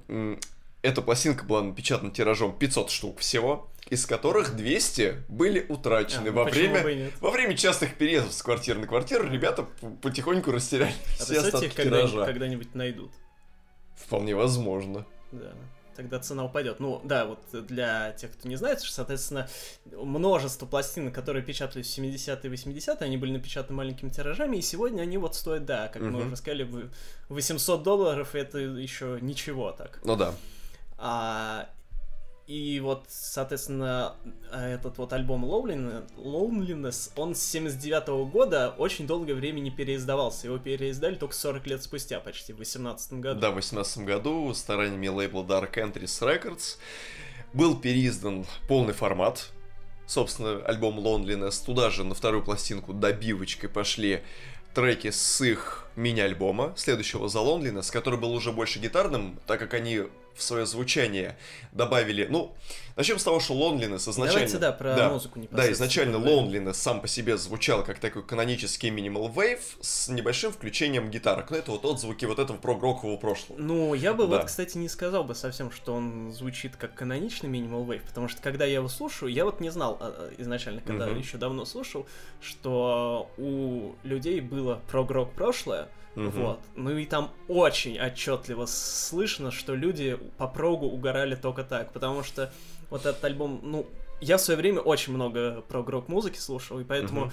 эта 0.84 1.02
пластинка 1.02 1.46
была 1.46 1.64
напечатана 1.64 2.12
тиражом 2.12 2.56
500 2.58 2.92
штук 2.92 3.20
всего, 3.20 3.70
из 3.90 4.06
которых 4.06 4.56
200 4.56 5.24
были 5.30 5.66
утрачены 5.70 6.28
А, 6.28 6.32
во 6.32 6.46
почему 6.46 6.76
время... 6.76 7.12
Во 7.22 7.32
время 7.32 7.58
частых 7.58 7.96
переездов 7.96 8.34
с 8.34 8.44
квартиры 8.44 8.80
на 8.80 8.88
квартиру 8.88 9.28
ребята 9.28 9.66
потихоньку 10.02 10.52
растеряли 10.52 10.94
А 11.20 11.24
все 11.24 11.40
остатки 11.40 11.66
их 11.66 11.74
когда-нибудь, 11.74 12.12
тиража. 12.12 12.26
когда-нибудь 12.26 12.76
найдут. 12.76 13.12
Вполне 13.96 14.36
возможно. 14.36 15.06
Да. 15.32 15.54
Тогда 15.96 16.20
цена 16.20 16.44
упадет. 16.44 16.80
Ну, 16.80 17.00
да, 17.04 17.26
вот 17.28 17.40
для 17.68 18.14
тех, 18.14 18.32
кто 18.32 18.48
не 18.50 18.56
знает, 18.56 18.82
что, 18.82 18.92
соответственно, 18.92 19.48
множество 19.92 20.66
пластинок, 20.66 21.14
которые 21.14 21.44
печатались 21.44 21.86
в 21.96 22.00
70-е 22.00 22.40
и 22.52 22.54
80-е, 22.56 22.98
они 23.06 23.18
были 23.18 23.32
напечатаны 23.32 23.78
маленькими 23.78 24.10
тиражами, 24.10 24.58
и 24.58 24.62
сегодня 24.62 25.04
они 25.04 25.18
вот 25.20 25.36
стоят, 25.36 25.66
да, 25.66 25.88
как 25.90 26.02
мы 26.02 26.10
Мгм. 26.10 26.28
уже 26.28 26.36
сказали, 26.36 26.64
в- 26.64 26.90
800 27.30 27.84
долларов, 27.84 28.34
и 28.36 28.40
это 28.40 28.58
еще 28.58 29.20
ничего 29.22 29.72
так. 29.72 30.00
Ну 30.04 30.16
да. 30.16 30.34
А, 31.06 31.68
и 32.48 32.80
вот, 32.80 33.08
соответственно, 33.10 34.16
этот 34.54 34.98
вот 34.98 35.12
альбом 35.12 35.44
Loneliness, 35.44 37.12
он 37.18 37.36
с 37.36 37.44
79 37.44 38.32
года 38.32 38.74
очень 38.78 39.06
долгое 39.06 39.34
время 39.34 39.60
не 39.60 39.70
переиздавался. 39.70 40.48
Его 40.48 40.60
переиздали 40.60 41.16
только 41.16 41.36
40 41.36 41.68
лет 41.68 41.84
спустя, 41.84 42.22
почти, 42.22 42.54
в 42.54 42.60
18 42.60 43.14
году. 43.14 43.42
Да, 43.42 43.50
в 43.50 43.56
2018 43.56 44.06
году 44.06 44.54
стараниями 44.54 45.10
лейбла 45.10 45.44
Dark 45.44 45.74
Entries 45.74 46.22
Records 46.22 46.78
был 47.52 47.78
переиздан 47.78 48.46
полный 48.70 48.94
формат. 48.94 49.52
Собственно, 50.08 50.64
альбом 50.66 51.00
Loneliness. 51.00 51.66
Туда 51.66 51.90
же 51.90 52.06
на 52.06 52.16
вторую 52.16 52.46
пластинку 52.46 52.94
добивочкой 52.94 53.70
пошли 53.70 54.24
треки 54.74 55.12
с 55.12 55.42
их 55.42 55.88
мини-альбома, 55.96 56.74
следующего 56.76 57.28
за 57.30 57.40
Loneliness, 57.40 57.92
который 57.92 58.20
был 58.20 58.34
уже 58.34 58.52
больше 58.52 58.80
гитарным, 58.80 59.40
так 59.48 59.60
как 59.60 59.74
они 59.74 60.04
в 60.36 60.42
свое 60.42 60.66
звучание 60.66 61.38
добавили, 61.74 62.26
ну, 62.28 62.56
начнем 62.96 63.20
с 63.20 63.24
того, 63.24 63.40
что 63.40 63.54
Loneliness 63.54 64.10
изначально... 64.10 64.32
Давайте, 64.34 64.58
да, 64.58 64.72
про 64.72 64.96
да, 64.96 65.10
музыку 65.12 65.40
Да, 65.52 65.72
изначально. 65.72 66.16
Loneliness 66.16 66.74
сам 66.74 67.02
по 67.02 67.08
себе 67.08 67.38
звучал 67.38 67.84
как 67.84 68.00
такой 68.00 68.24
канонический 68.24 68.90
Minimal 68.90 69.32
Wave 69.32 69.62
с 69.82 70.08
небольшим 70.08 70.52
включением 70.52 71.12
гитарок. 71.12 71.52
Но 71.52 71.58
это 71.58 71.70
вот 71.70 71.86
отзвуки 71.86 72.26
вот 72.26 72.40
этого 72.40 72.58
прогрокового 72.58 73.18
прошлого. 73.18 73.60
Ну, 73.60 73.94
я 73.94 74.14
бы 74.14 74.24
Да. 74.26 74.38
вот, 74.38 74.46
кстати, 74.46 74.76
не 74.76 74.90
сказал 74.90 75.24
бы 75.24 75.36
совсем, 75.36 75.70
что 75.70 75.94
он 75.94 76.32
звучит 76.32 76.76
как 76.78 76.96
каноничный 76.96 77.50
Minimal 77.52 77.86
Wave, 77.86 78.02
потому 78.08 78.28
что 78.28 78.42
когда 78.42 78.66
я 78.66 78.76
его 78.76 78.90
слушаю, 78.90 79.32
я 79.32 79.46
вот 79.46 79.60
не 79.60 79.70
знал 79.70 80.00
а, 80.02 80.16
а, 80.18 80.42
изначально, 80.42 80.82
когда 80.82 81.06
Мгм. 81.06 81.20
еще 81.20 81.38
давно 81.38 81.66
слушал, 81.66 82.08
что 82.42 83.30
у 83.38 83.94
людей 84.04 84.42
было 84.42 84.82
прогрок 84.90 85.32
прошлое, 85.34 85.83
Мгм. 86.16 86.30
вот. 86.44 86.60
Ну 86.76 86.98
и 86.98 87.06
там 87.06 87.32
очень 87.48 88.00
отчетливо 88.00 88.66
слышно, 88.68 89.52
что 89.52 89.74
люди 89.76 90.18
по 90.38 90.48
прогу 90.48 90.86
угорали 90.88 91.36
только 91.36 91.64
так, 91.64 91.92
потому 91.92 92.24
что 92.24 92.52
вот 92.90 93.06
этот 93.06 93.24
альбом, 93.24 93.60
ну, 93.64 93.86
я 94.22 94.38
в 94.38 94.42
свое 94.42 94.58
время 94.58 94.80
очень 94.80 95.14
много 95.14 95.62
прогрок 95.68 96.08
музыки 96.08 96.38
слушал, 96.38 96.80
и 96.80 96.84
поэтому 96.84 97.22
Мгм. 97.26 97.32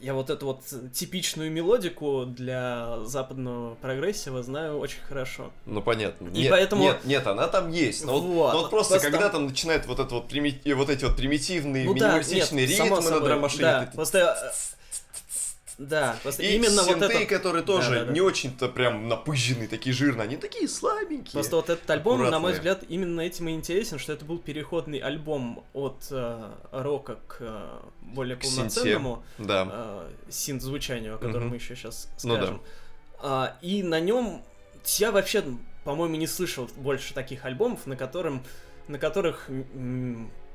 я 0.00 0.14
вот 0.14 0.30
эту 0.30 0.46
вот 0.46 0.62
типичную 0.92 1.52
мелодику 1.52 2.24
для 2.26 2.98
западного 3.04 3.74
прогрессива 3.76 4.42
знаю 4.42 4.78
очень 4.78 5.00
хорошо. 5.02 5.52
Ну 5.66 5.80
понятно. 5.82 6.28
И 6.28 6.40
нет, 6.42 6.50
поэтому- 6.50 6.82
нет, 6.82 7.04
нет, 7.04 7.26
она 7.26 7.46
там 7.46 7.70
есть. 7.70 8.04
Но 8.04 8.14
вот, 8.18 8.22
Вот. 8.22 8.52
но 8.54 8.60
вот 8.62 8.70
просто, 8.70 8.94
Просто 8.94 9.10
когда 9.10 9.26
там- 9.28 9.32
там 9.42 9.46
начинает 9.48 9.86
вот 9.86 10.00
это 10.00 10.14
вот, 10.14 10.32
прими- 10.32 10.58
и 10.64 10.72
вот 10.72 10.88
эти 10.90 11.04
вот 11.04 11.16
примитивные 11.16 11.84
Ну 11.84 11.94
да, 11.94 12.06
минималистичные 12.06 12.66
нет, 12.66 12.76
само 12.76 12.96
ритмы 12.96 13.02
на 13.10 13.14
собой, 13.16 13.28
драм-машине. 13.28 13.62
да, 13.62 13.84
эти 13.84 13.94
просто... 13.94 14.52
Да, 15.78 16.16
просто 16.22 16.42
И 16.42 16.54
именно 16.56 16.82
вот 16.82 16.98
синты, 16.98 17.04
это... 17.06 17.26
которые 17.26 17.62
тоже 17.64 17.90
Да-да-да. 17.90 18.12
не 18.12 18.20
очень-то 18.20 18.68
прям 18.68 19.08
напыженные, 19.08 19.68
такие 19.68 19.94
жирные, 19.94 20.24
они 20.24 20.36
такие 20.36 20.68
слабенькие. 20.68 21.32
Просто 21.32 21.56
вот 21.56 21.70
этот 21.70 21.88
альбом, 21.90 22.18
на 22.18 22.38
мой 22.38 22.52
аккуратные. 22.52 22.74
взгляд, 22.74 22.84
именно 22.88 23.20
этим 23.22 23.48
и 23.48 23.52
интересен, 23.52 23.98
что 23.98 24.12
это 24.12 24.24
был 24.24 24.38
переходный 24.38 24.98
альбом 24.98 25.64
от 25.72 26.06
э, 26.10 26.50
рока 26.72 27.18
к 27.26 27.36
э, 27.40 27.80
более 28.02 28.36
К 28.36 28.44
синте. 28.44 28.56
полноценному 28.58 29.24
Да. 29.38 29.68
э, 29.70 30.10
синт-звучанию, 30.30 31.14
о 31.14 31.18
котором 31.18 31.42
Мгм. 31.44 31.48
мы 31.50 31.56
еще 31.56 31.74
сейчас 31.74 32.08
Ну 32.22 32.34
да. 32.34 32.42
скажем. 32.42 32.62
А, 33.20 33.56
и 33.62 33.82
на 33.82 34.00
нем 34.00 34.42
я 34.98 35.10
вообще, 35.12 35.44
по-моему, 35.84 36.16
не 36.16 36.26
слышал 36.26 36.68
больше 36.76 37.14
таких 37.14 37.44
альбомов, 37.44 37.86
на 37.86 37.96
котором, 37.96 38.44
на 38.88 38.98
которых 38.98 39.48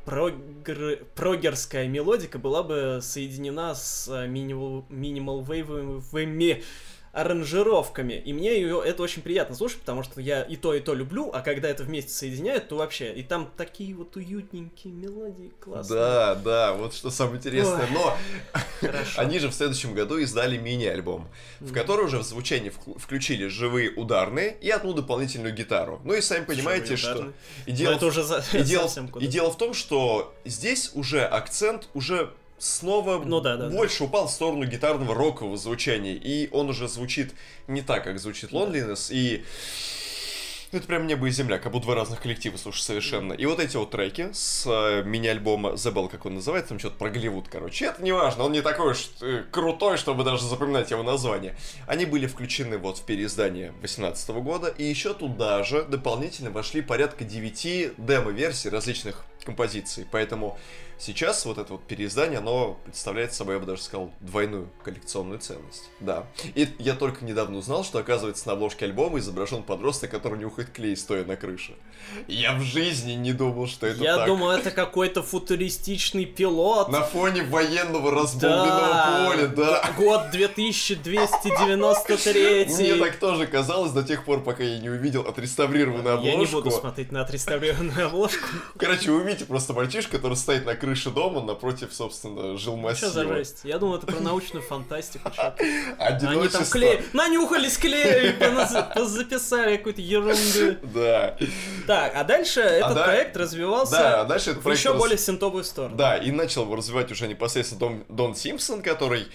прогр- 0.08 1.06
прогерская 1.16 1.88
мелодика 1.88 2.40
была 2.40 2.64
бы 2.64 3.00
соединена 3.02 3.76
с 3.76 4.08
э, 4.08 4.26
минимал, 4.26 4.86
минимал 4.90 5.44
вейвовыми 5.44 6.64
аранжировками. 7.18 8.14
И 8.14 8.34
мне 8.34 8.60
ее 8.60 8.82
это 8.86 9.04
очень 9.04 9.22
приятно 9.22 9.56
слушать, 9.56 9.80
потому 9.80 10.04
что 10.04 10.22
я 10.22 10.44
и 10.44 10.56
то, 10.56 10.74
и 10.74 10.80
то 10.80 10.94
люблю, 10.94 11.32
а 11.34 11.42
когда 11.42 11.68
это 11.68 11.84
вместе 11.84 12.12
соединяют, 12.12 12.68
то 12.70 12.76
вообще. 12.76 13.14
И 13.14 13.24
там 13.24 13.52
такие 13.58 13.94
вот 13.96 14.16
уютненькие 14.16 14.94
мелодии 14.94 15.52
классные. 15.60 16.00
Да, 16.00 16.36
да, 16.36 16.74
вот 16.74 16.94
что 16.94 17.10
самое 17.10 17.38
интересное. 17.38 17.88
Ой. 17.88 17.88
Но 17.92 18.18
они 19.16 19.40
же 19.40 19.50
в 19.50 19.54
следующем 19.54 19.94
году 19.94 20.18
издали 20.18 20.58
мини-альбом, 20.58 21.28
в 21.60 21.74
который 21.74 22.06
уже 22.06 22.20
в 22.20 22.24
звучание 22.24 22.72
вк- 22.72 23.00
включили 23.00 23.48
живые 23.48 23.90
ударные 23.92 24.56
и 24.62 24.70
одну 24.70 24.94
дополнительную 24.94 25.54
гитару. 25.54 26.00
Ну 26.04 26.14
и 26.14 26.22
сами 26.22 26.46
понимаете, 26.46 26.96
что... 26.96 27.34
И 27.66 27.72
дело, 27.72 27.94
это 27.94 28.06
уже 28.06 28.24
за- 28.24 28.44
и, 28.54 29.28
дело 29.28 29.52
в 29.52 29.58
том, 29.58 29.74
что 29.74 30.34
здесь 30.46 30.92
уже 30.94 31.26
акцент 31.26 31.90
уже 31.94 32.34
снова 32.58 33.24
Ну 33.24 33.42
да, 33.42 33.58
да, 33.58 33.70
да. 33.70 33.76
больше 33.76 34.04
упал 34.04 34.28
в 34.28 34.32
сторону 34.32 34.66
гитарного 34.66 35.14
рокового 35.14 35.58
звучания, 35.58 36.16
и 36.16 36.50
он 36.52 36.70
уже 36.70 36.88
звучит 36.88 37.34
не 37.68 37.82
так, 37.82 38.04
как 38.04 38.20
звучит 38.20 38.52
Да. 38.52 38.58
Loneliness, 38.58 39.12
и 39.12 39.44
ну, 40.74 40.80
это 40.80 40.88
прям 40.88 41.08
небо 41.08 41.28
и 41.28 41.32
земля, 41.32 41.60
как 41.60 41.72
будто 41.72 41.86
два 41.86 41.96
разных 41.96 42.22
коллектива, 42.22 42.58
слушай, 42.58 42.82
совершенно. 42.82 43.32
И 43.32 43.46
вот 43.46 43.62
эти 43.62 43.78
вот 43.78 43.92
треки 43.92 44.30
с 44.34 44.66
э, 44.68 45.02
мини-альбома 45.06 45.78
забыл, 45.78 46.10
как 46.10 46.26
он 46.26 46.36
называется, 46.36 46.70
там 46.70 46.80
что-то 46.80 46.98
про 46.98 47.10
Голливуд, 47.10 47.48
короче. 47.48 47.86
Это 47.86 48.04
не 48.04 48.12
важно, 48.12 48.44
он 48.44 48.52
не 48.52 48.62
такой 48.62 48.92
уж 48.92 49.10
э, 49.22 49.44
крутой, 49.50 49.96
чтобы 49.96 50.26
даже 50.26 50.44
запоминать 50.44 50.92
его 50.92 51.04
название. 51.04 51.56
Они 51.88 52.06
были 52.06 52.28
включены 52.28 52.78
вот 52.78 52.98
в 52.98 53.06
переиздание 53.06 53.70
2018 53.80 54.30
года, 54.32 54.68
и 54.68 54.84
еще 54.84 55.14
туда 55.14 55.64
же 55.64 55.84
дополнительно 55.84 56.52
вошли 56.52 56.82
порядка 56.82 57.24
9 57.24 57.94
демо-версий 57.98 58.68
различных 58.68 59.24
композиций. 59.46 60.06
Поэтому 60.12 60.60
сейчас 61.00 61.46
вот 61.46 61.58
это 61.58 61.74
вот 61.74 61.84
переиздание, 61.86 62.38
оно 62.40 62.78
представляет 62.86 63.34
собой, 63.34 63.56
я 63.56 63.60
бы 63.60 63.66
даже 63.66 63.82
сказал, 63.82 64.12
двойную 64.20 64.70
коллекционную 64.84 65.40
ценность. 65.40 65.90
Да. 66.00 66.26
И 66.56 66.68
я 66.80 66.94
только 66.94 67.26
недавно 67.26 67.58
узнал, 67.58 67.84
что, 67.84 68.00
оказывается, 68.00 68.48
на 68.48 68.54
обложке 68.54 68.86
альбома 68.86 69.20
изображен 69.20 69.64
подросток, 69.64 70.12
который 70.12 70.40
нюхает 70.40 70.70
клей, 70.72 70.96
стоя 70.98 71.26
на 71.26 71.36
крыше. 71.36 71.74
Я 72.28 72.54
в 72.56 72.62
жизни 72.62 73.14
не 73.14 73.34
думал, 73.34 73.68
что 73.68 73.88
это 73.88 74.04
Я 74.04 74.18
так. 74.18 74.28
думал, 74.28 74.52
это 74.52 74.72
какой-то 74.72 75.24
футуристичный 75.24 76.26
пилот. 76.26 76.90
На 76.90 77.02
фоне 77.04 77.44
военного 77.44 78.12
разбомбленного 78.12 78.88
Да. 78.88 79.26
поля, 79.30 79.48
да. 79.48 79.84
Год 79.98 80.32
2293. 80.32 82.66
Мне 82.66 82.96
так 82.96 83.16
тоже 83.18 83.48
казалось 83.48 83.92
до 83.92 84.04
тех 84.04 84.24
пор, 84.26 84.44
пока 84.44 84.64
я 84.64 84.80
не 84.80 84.90
увидел 84.90 85.22
отреставрированную 85.22 86.16
обложку. 86.16 86.28
Я 86.28 86.36
не 86.36 86.46
буду 86.46 86.72
смотреть 86.72 87.12
на 87.12 87.22
отреставрированную 87.22 88.08
обложку. 88.08 88.48
Короче, 88.78 89.12
вы 89.12 89.22
увидите 89.22 89.46
просто 89.46 89.74
мальчишка, 89.74 90.18
который 90.18 90.36
стоит 90.38 90.66
на 90.66 90.76
крыше 90.76 90.87
дома 91.12 91.42
напротив, 91.42 91.94
собственно, 91.94 92.58
Что 92.58 93.10
за 93.10 93.26
жесть? 93.26 93.62
Я 93.64 93.78
думал, 93.78 93.98
это 93.98 94.08
про 94.08 94.20
научную 94.20 94.64
фантастику. 94.64 95.32
Они 95.98 96.48
там 96.50 96.66
клей... 96.66 97.02
Нанюхались 97.14 97.78
клея 97.78 98.32
и 98.32 99.06
записали 99.06 99.78
какую-то 99.78 100.02
ерунду. 100.02 100.80
Да. 100.94 101.38
Так, 101.86 102.14
а 102.16 102.24
дальше 102.24 102.62
этот 102.62 102.96
да- 102.96 103.04
проект 103.06 103.38
развивался 103.38 104.22
а 104.22 104.26
этот 104.26 104.64
в 104.64 104.72
еще 104.72 104.94
более 104.94 105.18
синтовую 105.18 105.64
сторону. 105.64 105.96
Да, 105.96 106.18
и 106.18 106.32
начал 106.32 106.64
его 106.64 106.76
развивать 106.76 107.12
уже 107.12 107.28
непосредственно 107.28 107.80
Дон, 107.80 108.06
Дон 108.10 108.36
Симпсон, 108.36 108.82
который 108.82 109.28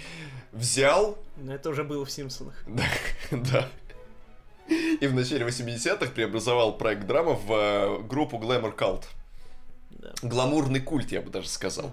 взял... 0.52 1.18
Но 1.36 1.54
это 1.54 1.70
уже 1.70 1.84
было 1.84 2.04
в 2.04 2.10
Симпсонах. 2.10 2.54
Да, 2.66 2.84
да. 3.30 3.68
И 4.68 5.06
в 5.06 5.14
начале 5.14 5.44
80-х 5.44 6.12
преобразовал 6.12 6.78
проект 6.78 7.06
драма 7.06 7.32
в 7.32 7.52
э, 7.52 7.98
группу 8.02 8.38
Glamour 8.38 8.76
Cult. 8.76 9.04
Да. 10.02 10.12
Гламурный 10.22 10.80
культ, 10.80 11.12
я 11.12 11.22
бы 11.22 11.30
даже 11.30 11.48
сказал. 11.48 11.92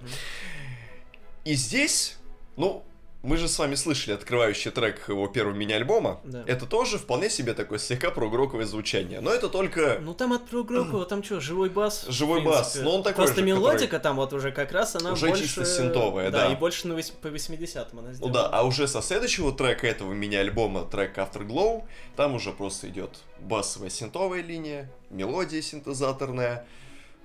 И 1.46 1.54
здесь, 1.54 2.18
ну, 2.58 2.84
мы 3.22 3.36
же 3.38 3.48
с 3.50 3.60
вами 3.60 3.76
слышали 3.76 4.14
открывающий 4.14 4.72
трек 4.72 5.10
его 5.10 5.28
первого 5.28 5.54
мини-альбома. 5.54 6.22
Да. 6.24 6.44
Это 6.48 6.66
тоже 6.66 6.98
вполне 6.98 7.30
себе 7.30 7.54
такое 7.54 7.78
слегка 7.78 8.12
прогроковое 8.12 8.66
звучание. 8.66 9.20
Но 9.20 9.30
это 9.32 9.50
только... 9.50 10.00
Ну 10.02 10.14
там 10.14 10.32
от 10.34 10.48
прогрокова, 10.48 11.06
там 11.06 11.22
что, 11.24 11.40
живой 11.42 11.70
бас? 11.70 12.06
Живой 12.08 12.42
бас, 12.44 12.76
но 12.82 12.96
он 12.96 13.04
такой 13.04 13.26
Просто 13.26 13.42
же, 13.42 13.46
мелодика 13.46 14.00
там 14.00 14.16
вот 14.16 14.32
уже 14.34 14.52
как 14.52 14.72
раз 14.72 14.96
она 14.96 15.12
Уже 15.12 15.28
больше... 15.28 15.44
чисто 15.44 15.66
синтовая, 15.66 16.32
да. 16.32 16.52
и 16.52 16.56
больше 16.56 16.88
на 16.88 16.94
вось- 16.94 17.12
по 17.14 17.28
80-м 17.28 18.00
она 18.00 18.08
Ну 18.10 18.14
сделана. 18.14 18.34
да, 18.34 18.48
а 18.48 18.64
уже 18.64 18.88
со 18.88 19.02
следующего 19.02 19.52
трека 19.52 19.86
этого 19.86 20.14
мини-альбома, 20.14 20.86
трек 20.86 21.18
Afterglow, 21.18 21.84
там 22.16 22.36
уже 22.36 22.54
просто 22.54 22.88
идет 22.88 23.20
басовая 23.42 23.90
синтовая 23.90 24.42
линия, 24.42 24.90
мелодия 25.10 25.62
синтезаторная, 25.62 26.66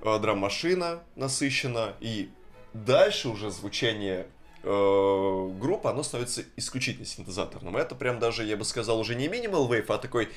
драм-машина 0.02 1.02
насыщена, 1.16 1.94
и 2.00 2.30
дальше 2.72 3.28
уже 3.28 3.50
звучание 3.50 4.26
э, 4.62 5.50
группы, 5.60 5.88
оно 5.88 6.02
становится 6.02 6.44
исключительно 6.56 7.06
синтезаторным. 7.06 7.76
Это 7.76 7.94
прям 7.94 8.18
даже, 8.18 8.44
я 8.44 8.56
бы 8.56 8.64
сказал, 8.64 8.98
уже 8.98 9.14
не 9.14 9.28
минимал 9.28 9.66
вейв, 9.72 9.90
а 9.90 9.98
такой 9.98 10.28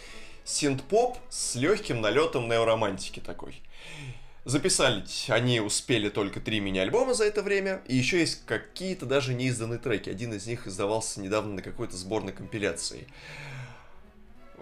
синт-поп 0.44 1.18
с 1.30 1.56
легким 1.56 2.02
налетом 2.02 2.48
неоромантики 2.48 3.20
такой. 3.20 3.62
Записали 4.46 5.04
они 5.28 5.60
успели 5.60 6.08
только 6.08 6.40
три 6.40 6.62
мини-альбома 6.62 7.14
за 7.14 7.26
это 7.26 7.44
время, 7.44 7.82
и 7.86 7.98
еще 7.98 8.20
есть 8.20 8.46
какие-то 8.46 9.06
даже 9.06 9.34
неизданные 9.34 9.78
треки. 9.78 10.10
Один 10.10 10.34
из 10.34 10.48
них 10.48 10.68
издавался 10.68 11.20
недавно 11.20 11.56
на 11.56 11.62
какой-то 11.62 11.98
сборной 11.98 12.32
компиляции. 12.32 13.08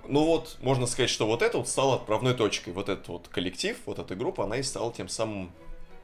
Ну 0.07 0.25
вот, 0.25 0.57
можно 0.61 0.85
сказать, 0.87 1.09
что 1.09 1.25
вот 1.27 1.41
это 1.41 1.57
вот 1.57 1.67
стало 1.67 1.95
отправной 1.95 2.33
точкой. 2.33 2.73
Вот 2.73 2.89
этот 2.89 3.07
вот 3.07 3.27
коллектив, 3.27 3.77
вот 3.85 3.99
эта 3.99 4.15
группа, 4.15 4.43
она 4.43 4.57
и 4.57 4.63
стала 4.63 4.91
тем 4.93 5.07
самым 5.09 5.51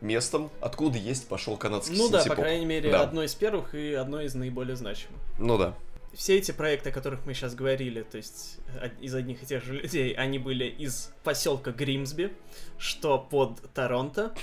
местом, 0.01 0.49
откуда 0.61 0.97
есть 0.97 1.27
пошел 1.27 1.57
канадский 1.57 1.97
Ну 1.97 2.09
да, 2.09 2.23
по 2.25 2.35
крайней 2.35 2.65
мере, 2.65 2.89
Да. 2.91 3.01
одно 3.03 3.23
из 3.23 3.35
первых 3.35 3.75
и 3.75 3.93
одно 3.93 4.21
из 4.21 4.33
наиболее 4.33 4.75
значимых. 4.75 5.19
Ну 5.37 5.57
да. 5.57 5.75
Все 6.13 6.37
эти 6.37 6.51
проекты, 6.51 6.89
о 6.89 6.91
которых 6.91 7.25
мы 7.25 7.33
сейчас 7.33 7.53
говорили, 7.55 8.01
то 8.01 8.17
есть 8.17 8.57
од- 8.83 8.99
из 8.99 9.15
одних 9.15 9.43
и 9.43 9.45
тех 9.45 9.63
же 9.63 9.73
людей, 9.75 10.11
они 10.13 10.39
были 10.39 10.65
из 10.65 11.11
поселка 11.23 11.71
Гримсби, 11.71 12.33
что 12.77 13.17
под 13.19 13.61
Торонто. 13.73 14.33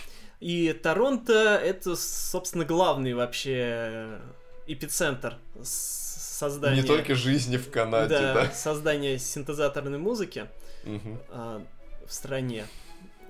И 0.40 0.72
Торонто 0.72 1.56
это, 1.56 1.96
собственно, 1.96 2.64
главный 2.64 3.12
вообще 3.12 4.18
эпицентр 4.66 5.36
с- 6.38 6.40
создания... 6.40 6.82
Не 6.82 6.86
только 6.86 7.14
жизни 7.14 7.56
в 7.56 7.70
Канаде, 7.70 8.14
да, 8.18 8.34
да. 8.34 8.50
создания 8.52 9.18
синтезаторной 9.18 9.98
музыки 9.98 10.46
а, 11.30 11.62
в 12.06 12.12
стране. 12.12 12.64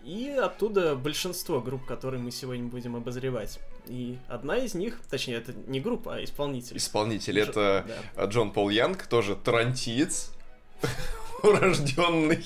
И 0.05 0.29
оттуда 0.31 0.95
большинство 0.95 1.61
групп, 1.61 1.85
которые 1.85 2.21
мы 2.23 2.31
сегодня 2.31 2.65
будем 2.67 2.97
обозревать. 2.97 3.61
И 3.87 4.19
одна 4.29 4.57
из 4.57 4.75
них, 4.75 5.01
точнее, 5.11 5.37
это 5.37 5.53
не 5.67 5.81
группа, 5.81 6.17
а 6.17 6.25
исполнитель. 6.25 6.77
Исполнитель 6.77 7.39
Дж- 7.39 7.51
это 7.51 7.87
да. 8.17 8.25
Джон 8.27 8.53
Пол 8.53 8.71
Янг, 8.71 9.07
тоже 9.07 9.37
тарантиец, 9.37 10.31
урожденный. 11.43 12.45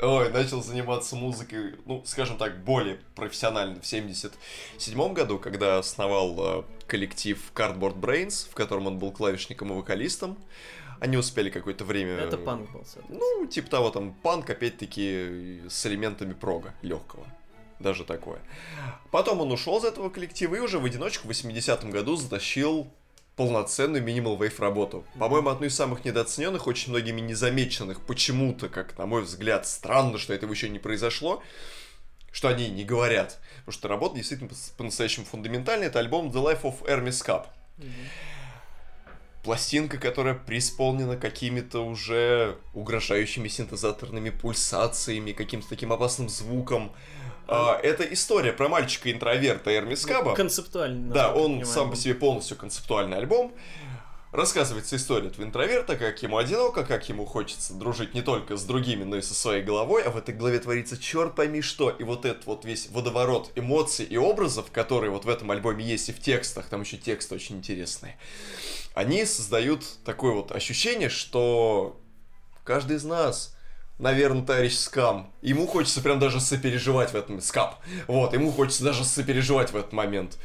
Ой, 0.00 0.30
начал 0.30 0.62
заниматься 0.62 1.16
музыкой, 1.16 1.74
ну, 1.86 2.02
скажем 2.04 2.36
так, 2.36 2.64
более 2.64 2.98
профессионально 3.14 3.80
в 3.80 3.86
77 3.86 5.12
году, 5.12 5.38
когда 5.38 5.78
основал 5.78 6.60
э, 6.60 6.62
коллектив 6.86 7.40
Cardboard 7.54 7.98
Brains, 8.00 8.48
в 8.50 8.54
котором 8.54 8.86
он 8.86 8.98
был 8.98 9.12
клавишником 9.12 9.72
и 9.72 9.76
вокалистом. 9.76 10.38
Они 11.00 11.16
успели 11.16 11.48
какое-то 11.48 11.84
время... 11.84 12.14
Это 12.14 12.36
панк 12.38 12.70
был. 12.72 12.84
Ну, 13.08 13.46
типа 13.46 13.70
того, 13.70 13.90
там, 13.90 14.14
панк, 14.14 14.50
опять-таки, 14.50 15.62
с 15.68 15.86
элементами 15.86 16.32
прога 16.32 16.74
легкого. 16.82 17.24
Даже 17.78 18.04
такое. 18.04 18.40
Потом 19.12 19.40
он 19.40 19.52
ушел 19.52 19.78
из 19.78 19.84
этого 19.84 20.10
коллектива 20.10 20.56
и 20.56 20.58
уже 20.58 20.80
в 20.80 20.84
одиночку 20.84 21.28
в 21.28 21.30
80-м 21.30 21.90
году 21.90 22.16
затащил 22.16 22.88
полноценную 23.38 24.02
минимал 24.04 24.36
вейв 24.36 24.60
работу. 24.60 25.04
По-моему, 25.18 25.48
одну 25.48 25.66
из 25.66 25.74
самых 25.74 26.04
недооцененных, 26.04 26.66
очень 26.66 26.90
многими 26.90 27.20
незамеченных, 27.22 28.02
почему-то, 28.02 28.68
как 28.68 28.98
на 28.98 29.06
мой 29.06 29.22
взгляд, 29.22 29.66
странно, 29.66 30.18
что 30.18 30.34
этого 30.34 30.52
еще 30.52 30.68
не 30.68 30.78
произошло, 30.78 31.42
что 32.32 32.48
они 32.48 32.68
не 32.68 32.84
говорят. 32.84 33.38
Потому 33.60 33.72
что 33.72 33.88
работа 33.88 34.16
действительно 34.16 34.50
по- 34.50 34.56
по-настоящему 34.76 35.24
фундаментальная. 35.24 35.86
Это 35.86 36.00
альбом 36.00 36.28
The 36.30 36.42
Life 36.44 36.62
of 36.62 36.82
Hermes 36.84 37.24
Cup. 37.24 37.46
Мгм. 37.78 37.92
Пластинка, 39.48 39.96
которая 39.96 40.34
преисполнена 40.34 41.16
какими-то 41.16 41.80
уже 41.80 42.58
угрожающими 42.74 43.48
синтезаторными 43.48 44.28
пульсациями, 44.28 45.32
каким-то 45.32 45.70
таким 45.70 45.90
опасным 45.90 46.28
звуком. 46.28 46.92
А, 47.46 47.80
это 47.82 48.02
история 48.12 48.52
про 48.52 48.68
мальчика-интроверта 48.68 49.74
Эрмис 49.74 50.04
Каба. 50.04 50.30
Ну, 50.32 50.36
Концептуально. 50.36 51.14
Да, 51.14 51.28
насколько 51.28 51.38
я 51.38 51.44
он 51.46 51.50
понимаю, 51.52 51.74
сам 51.74 51.90
по 51.90 51.96
себе 51.96 52.14
полностью 52.14 52.58
концептуальный 52.58 53.16
альбом. 53.16 53.54
Рассказывается 54.30 54.96
история 54.96 55.28
этого 55.28 55.44
интроверта, 55.44 55.96
как 55.96 56.22
ему 56.22 56.36
одиноко, 56.36 56.84
как 56.84 57.08
ему 57.08 57.24
хочется 57.24 57.72
дружить 57.72 58.12
не 58.12 58.20
только 58.20 58.56
с 58.56 58.64
другими, 58.64 59.04
но 59.04 59.16
и 59.16 59.22
со 59.22 59.32
своей 59.32 59.62
головой, 59.62 60.02
а 60.02 60.10
в 60.10 60.18
этой 60.18 60.34
голове 60.34 60.58
творится 60.58 60.98
черт 60.98 61.34
пойми 61.34 61.62
что. 61.62 61.88
И 61.88 62.02
вот 62.04 62.26
этот 62.26 62.44
вот 62.44 62.66
весь 62.66 62.90
водоворот 62.90 63.52
эмоций 63.54 64.04
и 64.04 64.18
образов, 64.18 64.70
которые 64.70 65.10
вот 65.10 65.24
в 65.24 65.28
этом 65.30 65.50
альбоме 65.50 65.82
есть 65.82 66.10
и 66.10 66.12
в 66.12 66.20
текстах, 66.20 66.66
там 66.68 66.82
еще 66.82 66.98
тексты 66.98 67.34
очень 67.34 67.56
интересные, 67.56 68.18
они 68.94 69.24
создают 69.24 69.84
такое 70.04 70.32
вот 70.32 70.52
ощущение, 70.52 71.08
что 71.08 71.98
каждый 72.64 72.96
из 72.98 73.04
нас 73.04 73.54
наверное, 73.98 74.44
товарищ 74.44 74.74
Скам. 74.74 75.32
Ему 75.42 75.66
хочется 75.66 76.00
прям 76.00 76.18
даже 76.18 76.40
сопереживать 76.40 77.10
в 77.12 77.16
этом... 77.16 77.40
Скап. 77.40 77.80
Вот, 78.06 78.32
ему 78.32 78.52
хочется 78.52 78.84
даже 78.84 79.04
сопереживать 79.04 79.72
в 79.72 79.76
этот 79.76 79.92
момент. 79.92 80.38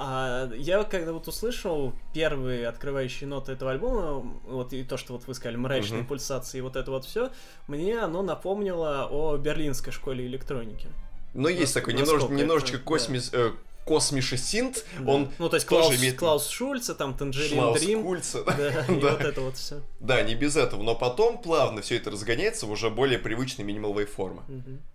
А, 0.00 0.48
я 0.54 0.84
когда 0.84 1.12
вот 1.12 1.26
услышал 1.26 1.92
первые 2.14 2.68
открывающие 2.68 3.28
ноты 3.28 3.52
этого 3.52 3.72
альбома, 3.72 4.18
вот 4.46 4.72
и 4.72 4.84
то, 4.84 4.96
что 4.96 5.14
вот 5.14 5.26
вы 5.26 5.34
сказали, 5.34 5.56
мрачные 5.56 6.00
Мгм. 6.00 6.08
пульсации, 6.08 6.60
вот 6.60 6.76
это 6.76 6.90
вот 6.92 7.04
все, 7.04 7.30
мне 7.66 7.98
оно 7.98 8.22
напомнило 8.22 9.08
о 9.10 9.36
берлинской 9.36 9.92
школе 9.92 10.24
электроники. 10.26 10.86
Но 11.34 11.48
есть 11.48 11.74
такой 11.74 11.94
это, 11.94 12.02
немножечко 12.32 12.78
да. 12.78 12.84
космис, 12.84 13.30
э, 13.32 13.50
космишесинт, 13.84 14.84
Да. 15.00 15.10
он 15.12 15.28
ну, 15.38 15.48
то 15.48 15.56
есть 15.56 15.66
тоже 15.66 15.88
Клаус, 15.88 16.00
имеет- 16.00 16.18
Клаус 16.18 16.48
Шульце, 16.48 16.94
там 16.94 17.14
Танжерин 17.14 17.56
Шлаус 17.58 17.80
Дрим, 17.80 18.02
Кульца. 18.04 18.44
да, 18.44 18.84
и 18.84 18.86
Да. 19.00 19.10
вот 19.12 19.20
это 19.20 19.40
вот 19.40 19.56
все. 19.56 19.80
Да, 19.98 20.22
не 20.22 20.34
без 20.36 20.56
этого, 20.56 20.82
но 20.82 20.94
потом 20.94 21.38
плавно 21.38 21.82
все 21.82 21.96
это 21.96 22.10
разгоняется 22.10 22.66
в 22.66 22.70
уже 22.70 22.88
более 22.90 23.18
привычной 23.18 23.64
минимал 23.64 23.94
формы. 24.06 24.42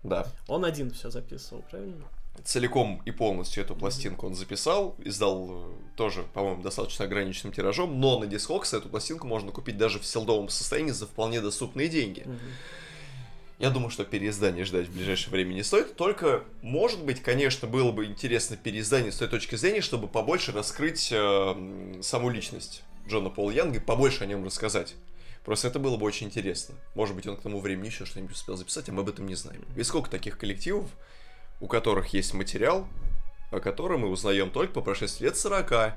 Да. 0.02 0.26
Он 0.48 0.64
один 0.64 0.90
все 0.92 1.10
записывал, 1.10 1.62
правильно? 1.70 2.04
Целиком 2.44 3.00
и 3.06 3.10
полностью 3.10 3.64
эту 3.64 3.74
пластинку 3.74 4.26
он 4.26 4.34
записал, 4.34 4.96
издал 4.98 5.48
э, 5.50 5.72
тоже, 5.96 6.24
по-моему, 6.34 6.62
достаточно 6.62 7.06
ограниченным 7.06 7.54
тиражом, 7.54 7.98
но 7.98 8.18
на 8.18 8.24
Discogs 8.24 8.76
эту 8.76 8.90
пластинку 8.90 9.26
можно 9.26 9.50
купить 9.50 9.78
даже 9.78 9.98
в 9.98 10.04
селдовом 10.04 10.50
состоянии 10.50 10.90
за 10.90 11.06
вполне 11.06 11.40
доступные 11.40 11.88
деньги. 11.88 12.26
Я 13.58 13.70
думаю, 13.70 13.88
что 13.88 14.04
переиздание 14.04 14.66
ждать 14.66 14.88
в 14.88 14.92
ближайшее 14.92 15.30
время 15.30 15.54
не 15.54 15.62
стоит. 15.62 15.96
Только, 15.96 16.44
может 16.60 17.02
быть, 17.02 17.22
конечно, 17.22 17.66
было 17.66 17.92
бы 17.92 18.04
интересно 18.04 18.58
переиздание 18.58 19.10
с 19.10 19.16
той 19.16 19.28
точки 19.28 19.54
зрения, 19.54 19.80
чтобы 19.80 20.06
побольше 20.06 20.52
раскрыть 20.52 21.08
э, 21.12 21.98
саму 22.02 22.28
личность 22.28 22.82
Джона 23.08 23.30
Пола 23.30 23.52
Янга 23.52 23.78
и 23.78 23.80
побольше 23.80 24.24
о 24.24 24.26
нем 24.26 24.44
рассказать. 24.44 24.96
Просто 25.44 25.68
это 25.68 25.78
было 25.78 25.96
бы 25.96 26.04
очень 26.04 26.26
интересно. 26.26 26.74
Может 26.94 27.14
быть, 27.14 27.26
он 27.26 27.36
к 27.36 27.42
тому 27.42 27.60
времени 27.60 27.86
еще 27.86 28.06
что-нибудь 28.06 28.34
успел 28.34 28.56
записать, 28.56 28.88
а 28.88 28.92
мы 28.92 29.02
об 29.02 29.08
этом 29.08 29.26
не 29.26 29.34
знаем. 29.34 29.64
И 29.76 29.82
сколько 29.82 30.10
таких 30.10 30.36
коллективов, 30.36 30.90
у 31.64 31.66
которых 31.66 32.08
есть 32.08 32.34
материал, 32.34 32.86
о 33.50 33.58
котором 33.58 34.00
мы 34.00 34.10
узнаем 34.10 34.50
только 34.50 34.74
по 34.74 34.82
прошествии 34.82 35.24
лет 35.24 35.38
40, 35.38 35.94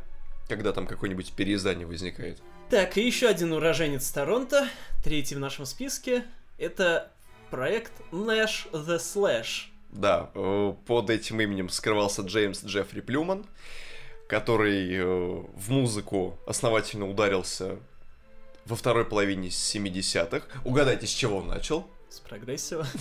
когда 0.48 0.72
там 0.72 0.88
какое-нибудь 0.88 1.34
переиздание 1.34 1.86
возникает. 1.86 2.40
Так, 2.70 2.98
и 2.98 3.06
еще 3.06 3.28
один 3.28 3.52
уроженец 3.52 4.10
Торонто, 4.10 4.70
третий 5.04 5.36
в 5.36 5.40
нашем 5.40 5.66
списке, 5.66 6.24
это 6.58 7.12
проект 7.50 7.92
Nash 8.14 8.72
the 8.72 8.98
Slash. 8.98 9.66
Да, 9.90 10.32
э, 10.36 10.74
под 10.86 11.10
этим 11.10 11.42
именем 11.42 11.68
скрывался 11.68 12.22
Джеймс 12.22 12.64
Джеффри 12.64 13.02
Плюман, 13.02 13.46
который 14.30 14.96
э, 14.96 15.04
в 15.04 15.70
музыку 15.70 16.40
основательно 16.48 17.10
ударился 17.10 17.76
во 18.66 18.78
второй 18.78 19.04
половине 19.04 19.50
70-х. 19.50 20.48
Угадайте, 20.64 21.08
с 21.08 21.12
чего 21.12 21.40
он 21.40 21.48
начал? 21.48 21.86
С 22.10 22.22
прогрессива. 22.22 22.88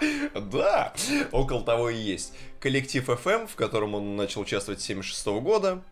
Да, 0.34 0.92
около 1.32 1.62
того 1.62 1.90
и 1.90 1.96
есть. 1.96 2.32
Коллектив 2.60 3.08
FM, 3.08 3.46
в 3.46 3.54
котором 3.54 3.94
он 3.94 4.16
начал 4.16 4.42
участвовать 4.42 4.80
с 4.80 4.84
76 4.84 5.26
года. 5.40 5.82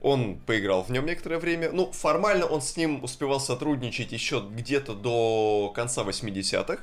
Он 0.00 0.36
поиграл 0.36 0.82
в 0.82 0.90
нем 0.90 1.06
некоторое 1.06 1.38
время. 1.38 1.70
Ну, 1.70 1.92
формально 1.92 2.46
он 2.46 2.60
с 2.60 2.76
ним 2.76 3.04
успевал 3.04 3.40
сотрудничать 3.40 4.10
еще 4.10 4.44
где-то 4.50 4.94
до 4.94 5.72
конца 5.74 6.02
80-х. 6.02 6.82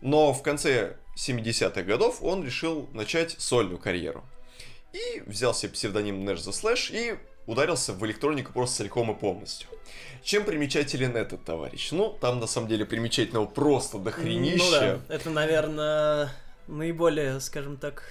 Но 0.00 0.32
в 0.32 0.42
конце 0.42 0.96
70-х 1.16 1.82
годов 1.82 2.22
он 2.22 2.44
решил 2.44 2.88
начать 2.92 3.36
сольную 3.38 3.78
карьеру. 3.78 4.24
И 4.92 5.20
взял 5.26 5.54
себе 5.54 5.72
псевдоним 5.72 6.28
Nash 6.28 6.38
the 6.38 6.50
Slash 6.50 6.90
и 6.90 7.18
ударился 7.48 7.94
в 7.94 8.06
электронику 8.06 8.52
просто 8.52 8.76
целиком 8.78 9.10
и 9.10 9.14
полностью. 9.14 9.68
Чем 10.22 10.44
примечателен 10.44 11.16
этот 11.16 11.44
товарищ? 11.44 11.90
Ну, 11.92 12.16
там 12.20 12.40
на 12.40 12.46
самом 12.46 12.68
деле 12.68 12.84
примечательного 12.84 13.46
просто 13.46 13.98
до 13.98 14.10
хренища. 14.10 14.64
Ну 14.98 15.00
да, 15.08 15.14
это, 15.14 15.30
наверное, 15.30 16.30
наиболее, 16.66 17.40
скажем 17.40 17.78
так, 17.78 18.02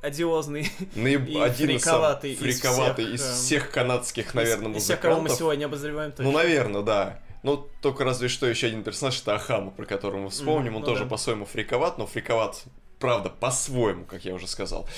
одиозный 0.00 0.70
Наиб- 0.94 1.26
И 1.26 1.36
один 1.38 1.70
из 1.70 1.82
фриковатый 1.82 2.32
из 2.32 2.38
фриковатый 2.38 3.04
всех, 3.06 3.14
из 3.14 3.38
всех 3.40 3.70
канадских, 3.70 4.34
наверное, 4.34 4.72
из 4.74 4.84
всех, 4.84 5.00
кого 5.00 5.14
мы 5.16 5.20
музыкантов. 5.22 5.38
сегодня 5.38 5.64
обозреваем, 5.66 6.12
точно. 6.12 6.24
Ну, 6.24 6.32
наверное, 6.32 6.82
да. 6.82 7.20
Ну, 7.42 7.68
только 7.82 8.04
разве 8.04 8.28
что 8.28 8.46
еще 8.46 8.68
один 8.68 8.84
персонаж 8.84 9.20
это 9.20 9.34
Ахама, 9.34 9.70
про 9.70 9.86
которого 9.86 10.20
мы 10.22 10.30
вспомним. 10.30 10.72
Мгм, 10.72 10.76
Он 10.76 10.80
ну 10.82 10.86
тоже 10.86 11.04
да. 11.04 11.10
по-своему 11.10 11.46
фриковат, 11.46 11.98
но 11.98 12.06
фриковат, 12.06 12.62
правда, 13.00 13.28
по-своему, 13.28 14.04
как 14.04 14.24
я 14.24 14.34
уже 14.34 14.46
сказал. 14.46 14.88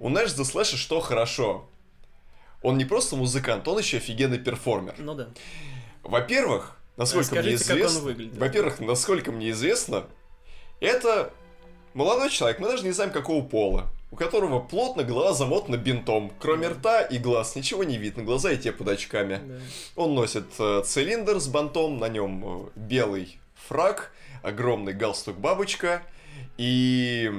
У 0.00 0.08
Nash 0.08 0.34
the 0.36 0.44
Slash 0.44 0.76
что 0.76 1.00
хорошо? 1.00 1.68
Он 2.62 2.78
не 2.78 2.84
просто 2.84 3.16
музыкант, 3.16 3.66
он 3.68 3.78
еще 3.78 3.98
офигенный 3.98 4.38
перформер. 4.38 4.94
Ну 4.98 5.14
да. 5.14 5.28
Во-первых, 6.02 6.76
насколько 6.96 7.36
мне 7.36 7.52
Расскажите, 7.52 7.64
как 7.64 7.74
он 7.74 7.80
известно... 7.80 8.00
выглядит. 8.00 8.38
Во-первых, 8.38 8.80
насколько 8.80 9.32
мне 9.32 9.50
известно, 9.50 10.04
это 10.80 11.32
молодой 11.94 12.30
человек, 12.30 12.58
мы 12.58 12.68
даже 12.68 12.84
не 12.84 12.92
знаем 12.92 13.10
какого 13.10 13.44
пола, 13.44 13.90
у 14.10 14.16
которого 14.16 14.60
плотно 14.60 15.04
голова 15.04 15.32
замотана 15.32 15.76
бинтом. 15.76 16.32
Кроме 16.38 16.68
рта 16.68 17.02
и 17.02 17.18
глаз 17.18 17.56
ничего 17.56 17.84
не 17.84 17.98
видно, 17.98 18.22
глаза 18.22 18.52
и 18.52 18.58
те 18.58 18.72
под 18.72 18.88
очками. 18.88 19.40
Да. 19.42 19.54
Он 19.96 20.14
носит 20.14 20.46
э, 20.58 20.82
цилиндр 20.84 21.40
с 21.40 21.48
бантом, 21.48 21.98
на 21.98 22.08
нем 22.08 22.44
э, 22.44 22.70
белый 22.76 23.40
фраг, 23.54 24.12
огромный 24.42 24.92
галстук-бабочка, 24.92 26.02
и 26.58 27.30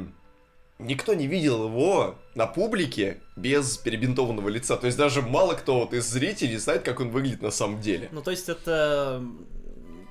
никто 0.79 1.13
не 1.13 1.27
видел 1.27 1.65
его 1.65 2.15
на 2.35 2.47
публике 2.47 3.19
без 3.35 3.77
перебинтованного 3.77 4.49
лица. 4.49 4.77
То 4.77 4.87
есть 4.87 4.97
даже 4.97 5.21
мало 5.21 5.53
кто 5.53 5.81
вот 5.81 5.93
из 5.93 6.07
зрителей 6.07 6.57
знает, 6.57 6.83
как 6.83 6.99
он 6.99 7.09
выглядит 7.09 7.41
на 7.41 7.51
самом 7.51 7.81
деле. 7.81 8.09
Ну, 8.11 8.21
то 8.21 8.31
есть 8.31 8.49
это 8.49 9.23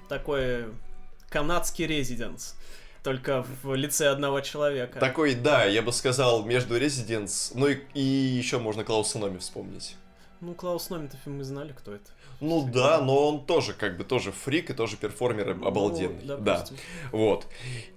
такой 0.09 0.67
канадский 1.31 1.87
резиденс, 1.87 2.55
только 3.03 3.45
в 3.63 3.75
лице 3.75 4.09
одного 4.09 4.41
человека. 4.41 5.01
Такой, 5.01 5.35
да, 5.35 5.65
я 5.65 5.83
бы 5.83 5.93
сказал, 5.93 6.45
между 6.45 6.79
Residents, 6.79 7.53
ну 7.55 7.69
и, 7.69 7.79
и 7.95 8.01
еще 8.03 8.59
можно 8.59 8.85
Клауса 8.85 9.19
Номи 9.19 9.39
вспомнить. 9.39 9.97
Ну, 10.43 10.55
Клаус 10.55 10.91
Номитов, 10.91 11.21
мы 11.25 11.45
знали, 11.45 11.73
кто 11.73 11.95
это. 11.95 12.11
Ну 12.43 12.69
да, 12.71 13.01
но 13.01 13.29
он 13.29 13.47
тоже 13.47 13.73
как 13.73 13.97
бы 13.97 14.05
тоже 14.05 14.33
фрик 14.33 14.71
и 14.71 14.75
тоже 14.75 14.97
перформер 14.97 15.51
обалденный. 15.51 16.23
Ну, 16.25 16.37
да, 16.39 16.67
вот. 17.13 17.47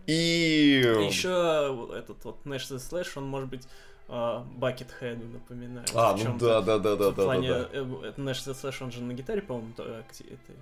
И... 0.05 0.81
Еще 1.07 1.89
этот 1.97 2.23
вот 2.23 2.37
Nash 2.45 2.69
the 2.69 2.77
Slash, 2.77 3.07
он 3.15 3.25
может 3.25 3.49
быть 3.49 3.63
Бакетхеду 4.07 5.25
напоминает. 5.25 5.89
А, 5.95 6.15
ну 6.15 6.23
чём-то. 6.23 6.45
да, 6.45 6.61
да, 6.61 6.77
да, 6.77 6.95
да, 6.95 7.09
В 7.09 7.15
да, 7.15 7.23
плане, 7.23 7.49
да, 7.49 7.59
да. 7.63 7.69
э, 7.73 8.13
Нэш 8.17 8.37
The 8.37 8.53
Slash, 8.53 8.83
он 8.83 8.91
же 8.91 9.01
на 9.01 9.13
гитаре, 9.13 9.41
по-моему, 9.41 9.71
это 9.77 10.03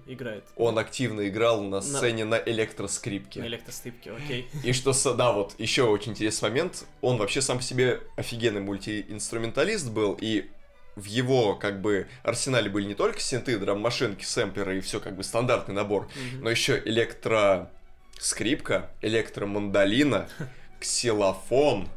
играет. 0.07 0.45
Он 0.55 0.79
активно 0.79 1.27
играл 1.27 1.61
на 1.61 1.81
сцене 1.81 2.23
на 2.23 2.35
электроскрипке. 2.35 3.41
На 3.41 3.47
электростыпке, 3.47 4.13
окей. 4.13 4.47
И 4.63 4.71
что, 4.71 4.93
да, 5.13 5.33
вот 5.33 5.55
еще 5.57 5.83
очень 5.83 6.13
интересный 6.13 6.49
момент. 6.49 6.85
Он 7.01 7.17
вообще 7.17 7.41
сам 7.41 7.57
по 7.57 7.63
себе 7.63 8.01
офигенный 8.15 8.61
мультиинструменталист 8.61 9.91
был, 9.91 10.17
и 10.21 10.49
в 10.95 11.05
его, 11.05 11.55
как 11.55 11.81
бы, 11.81 12.07
арсенале 12.23 12.69
были 12.69 12.85
не 12.85 12.95
только 12.95 13.19
синты, 13.19 13.57
драм-машинки, 13.57 14.23
сэмплеры 14.23 14.77
и 14.77 14.81
все, 14.81 14.99
как 14.99 15.15
бы, 15.15 15.23
стандартный 15.23 15.73
набор, 15.73 16.07
Мгм. 16.33 16.43
но 16.43 16.49
еще 16.49 16.81
электроскрипка, 16.85 18.91
электромандолина, 19.01 20.29
ксилофон 20.79 21.89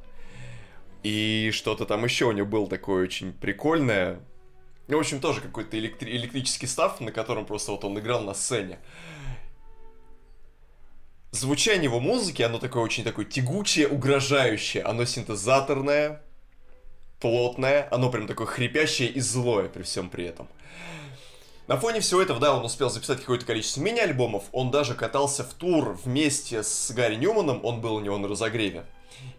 и 1.02 1.50
что-то 1.52 1.84
там 1.86 2.04
еще 2.04 2.24
у 2.24 2.32
него 2.32 2.46
было 2.46 2.68
такое 2.68 3.04
очень 3.04 3.32
прикольное. 3.32 4.18
Ну, 4.88 4.96
в 4.96 5.00
общем, 5.00 5.20
тоже 5.20 5.40
какой-то 5.40 5.78
электри- 5.78 6.10
электрический 6.16 6.66
став, 6.66 7.00
на 7.00 7.12
котором 7.12 7.44
просто 7.46 7.72
вот 7.72 7.84
он 7.84 7.98
играл 7.98 8.22
на 8.22 8.34
сцене. 8.34 8.78
Звучание 11.32 11.84
его 11.84 12.00
музыки, 12.00 12.42
оно 12.42 12.58
такое 12.58 12.82
очень 12.82 13.04
такое 13.04 13.24
тягучее, 13.24 13.88
угрожающее. 13.88 14.82
Оно 14.82 15.04
синтезаторное, 15.04 16.22
плотное, 17.20 17.88
оно 17.90 18.10
прям 18.10 18.26
такое 18.26 18.46
хрипящее 18.46 19.08
и 19.08 19.20
злое 19.20 19.68
при 19.68 19.82
всем 19.82 20.10
при 20.10 20.24
этом. 20.24 20.48
На 21.66 21.76
фоне 21.76 21.98
всего 22.00 22.22
этого, 22.22 22.38
да, 22.38 22.54
он 22.54 22.64
успел 22.64 22.90
записать 22.90 23.20
какое-то 23.20 23.44
количество 23.44 23.80
мини-альбомов, 23.80 24.44
он 24.52 24.70
даже 24.70 24.94
катался 24.94 25.42
в 25.42 25.52
тур 25.54 25.98
вместе 26.04 26.62
с 26.62 26.92
Гарри 26.92 27.16
Ньюманом, 27.16 27.64
он 27.64 27.80
был 27.80 27.96
у 27.96 28.00
него 28.00 28.18
на 28.18 28.28
разогреве. 28.28 28.84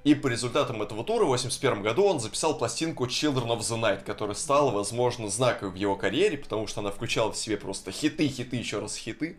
И 0.03 0.15
по 0.15 0.27
результатам 0.27 0.81
этого 0.81 1.03
тура 1.03 1.23
в 1.23 1.29
81 1.29 1.81
году 1.81 2.03
он 2.03 2.19
записал 2.19 2.57
пластинку 2.57 3.05
Children 3.05 3.47
of 3.47 3.59
the 3.59 3.79
Night, 3.79 4.03
которая 4.03 4.35
стала, 4.35 4.71
возможно, 4.71 5.29
знаковой 5.29 5.71
в 5.71 5.75
его 5.75 5.95
карьере, 5.95 6.37
потому 6.37 6.67
что 6.67 6.81
она 6.81 6.91
включала 6.91 7.31
в 7.31 7.37
себе 7.37 7.57
просто 7.57 7.91
хиты, 7.91 8.27
хиты, 8.27 8.57
еще 8.57 8.79
раз 8.79 8.95
хиты. 8.95 9.37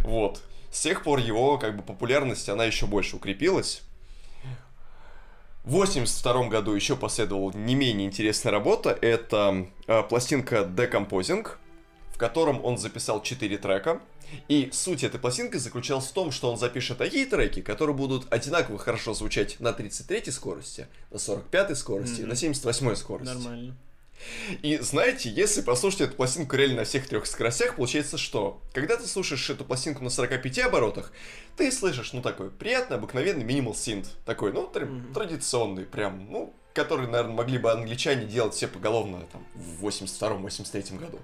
Вот. 0.00 0.42
С 0.70 0.82
тех 0.82 1.02
пор 1.02 1.18
его, 1.18 1.58
как 1.58 1.76
бы, 1.76 1.82
популярность, 1.82 2.48
она 2.48 2.64
еще 2.64 2.86
больше 2.86 3.16
укрепилась. 3.16 3.82
В 5.64 5.72
82 5.72 6.48
году 6.48 6.72
еще 6.72 6.96
последовала 6.96 7.52
не 7.52 7.74
менее 7.74 8.06
интересная 8.06 8.50
работа. 8.50 8.90
Это 8.90 9.66
э, 9.86 10.02
пластинка 10.04 10.62
Decomposing, 10.62 11.46
в 12.12 12.18
котором 12.18 12.64
он 12.64 12.78
записал 12.78 13.22
4 13.22 13.58
трека. 13.58 14.00
И 14.48 14.70
суть 14.72 15.02
этой 15.02 15.18
пластинки 15.20 15.56
заключалась 15.56 16.06
в 16.06 16.12
том, 16.12 16.30
что 16.30 16.50
он 16.50 16.56
запишет 16.56 16.98
такие 16.98 17.26
треки, 17.26 17.60
которые 17.62 17.96
будут 17.96 18.32
одинаково 18.32 18.78
хорошо 18.78 19.12
звучать 19.12 19.58
на 19.60 19.72
33 19.72 20.30
скорости, 20.30 20.86
на 21.10 21.18
45 21.18 21.76
скорости, 21.76 22.20
и 22.20 22.24
на 22.24 22.28
Мгм. 22.28 22.36
78 22.36 22.94
скорости. 22.94 23.34
Нормально. 23.34 23.76
И 24.62 24.78
знаете, 24.78 25.30
если 25.30 25.60
послушать 25.62 26.00
эту 26.02 26.16
пластинку 26.16 26.56
реально 26.56 26.78
на 26.78 26.84
всех 26.84 27.06
трех 27.06 27.26
скоростях, 27.26 27.76
получается 27.76 28.18
что? 28.18 28.62
Когда 28.72 28.96
ты 28.96 29.06
слушаешь 29.06 29.48
эту 29.50 29.64
пластинку 29.64 30.02
на 30.04 30.10
45 30.10 30.58
оборотах, 30.60 31.12
ты 31.56 31.70
слышишь, 31.72 32.12
ну, 32.12 32.22
такой 32.22 32.50
приятный, 32.50 32.96
обыкновенный 32.96 33.44
минимал 33.44 33.74
синт. 33.74 34.06
Такой, 34.24 34.52
ну, 34.52 34.70
тр- 34.72 34.86
Мгм. 34.86 35.12
традиционный, 35.14 35.84
прям, 35.84 36.30
ну, 36.30 36.54
который, 36.74 37.06
наверное, 37.08 37.34
могли 37.34 37.58
бы 37.58 37.70
англичане 37.72 38.26
делать 38.26 38.54
все 38.54 38.68
поголовно 38.68 39.26
там 39.32 39.44
в 39.54 39.84
82-83 39.84 40.98
году. 40.98 41.18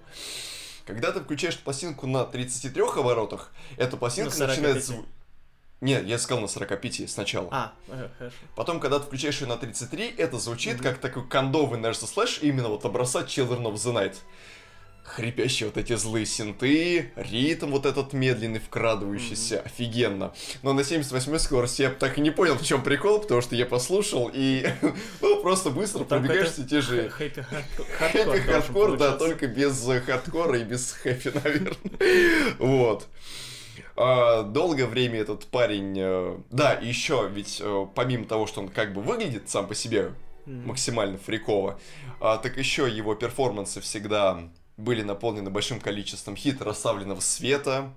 Когда 0.86 1.10
ты 1.10 1.20
включаешь 1.20 1.58
пластинку 1.58 2.06
на 2.06 2.24
33 2.24 2.82
оборотах, 3.00 3.52
эта 3.76 3.96
пластинка 3.96 4.36
На 4.38 4.46
начинает 4.46 4.84
45. 4.84 5.06
Нет, 5.82 6.06
я 6.06 6.18
сказал 6.18 6.40
на 6.40 6.48
45 6.48 7.08
сначала. 7.10 7.48
А, 7.50 7.72
хорошо. 7.86 8.34
Потом, 8.54 8.80
когда 8.80 8.98
ты 8.98 9.06
включаешь 9.06 9.40
ее 9.42 9.46
на 9.46 9.56
33, 9.56 10.14
это 10.16 10.38
звучит 10.38 10.76
Мгм. 10.76 10.82
как 10.82 10.98
такой 10.98 11.28
кондовый 11.28 11.78
the 11.80 11.92
Slash, 11.92 12.38
именно 12.40 12.68
вот 12.68 12.84
образца 12.86 13.20
Children 13.20 13.62
of 13.64 13.74
the 13.74 13.92
Night. 13.92 14.16
Хрипящие 15.04 15.68
вот 15.68 15.76
эти 15.76 15.94
злые 15.94 16.26
синты, 16.26 17.12
ритм 17.14 17.70
вот 17.70 17.86
этот 17.86 18.12
медленный, 18.12 18.58
вкрадывающийся, 18.58 19.60
офигенно. 19.60 20.34
Но 20.62 20.72
на 20.72 20.82
78 20.82 21.38
скорости 21.38 21.82
я 21.82 21.90
так 21.90 22.18
и 22.18 22.20
не 22.20 22.30
понял, 22.32 22.56
в 22.56 22.64
чем 22.64 22.82
прикол, 22.82 23.20
потому 23.20 23.40
что 23.40 23.54
я 23.54 23.66
послушал 23.66 24.28
и 24.34 24.66
ну, 25.20 25.42
просто 25.42 25.70
быстро 25.70 26.04
Там 26.04 26.22
пробегаешь 26.22 26.48
какой-то 26.48 26.66
все 26.66 26.68
те 26.68 26.80
же 26.80 27.08
Happy 27.10 27.42
happy 27.98 28.38
hardcore, 28.40 28.96
да, 28.96 29.12
только 29.12 29.46
без 29.46 29.88
э, 29.88 30.00
хардкора 30.00 30.58
и 30.58 30.64
без 30.64 30.90
happy, 30.92 31.28
наверное. 31.44 32.56
Вот. 32.58 33.06
А, 33.96 34.42
долгое 34.42 34.86
время 34.86 35.20
этот 35.20 35.46
парень... 35.46 35.94
э, 35.98 36.38
Да, 36.50 36.74
и 36.74 36.86
еще, 36.86 37.28
ведь 37.32 37.60
э, 37.64 37.86
помимо 37.94 38.26
того, 38.26 38.46
что 38.46 38.60
он 38.60 38.68
как 38.68 38.92
бы 38.92 39.00
выглядит 39.00 39.48
сам 39.48 39.66
по 39.66 39.74
себе 39.74 40.12
максимально 40.64 41.18
фриково, 41.18 41.80
а, 42.20 42.36
так 42.38 42.56
еще 42.56 42.88
его 42.88 43.14
перформансы 43.14 43.80
всегда 43.80 44.48
были 44.76 45.02
наполнены 45.02 45.50
большим 45.50 45.80
количеством 45.80 46.36
хитро 46.36 46.62
расставленного 46.62 47.20
света, 47.20 47.92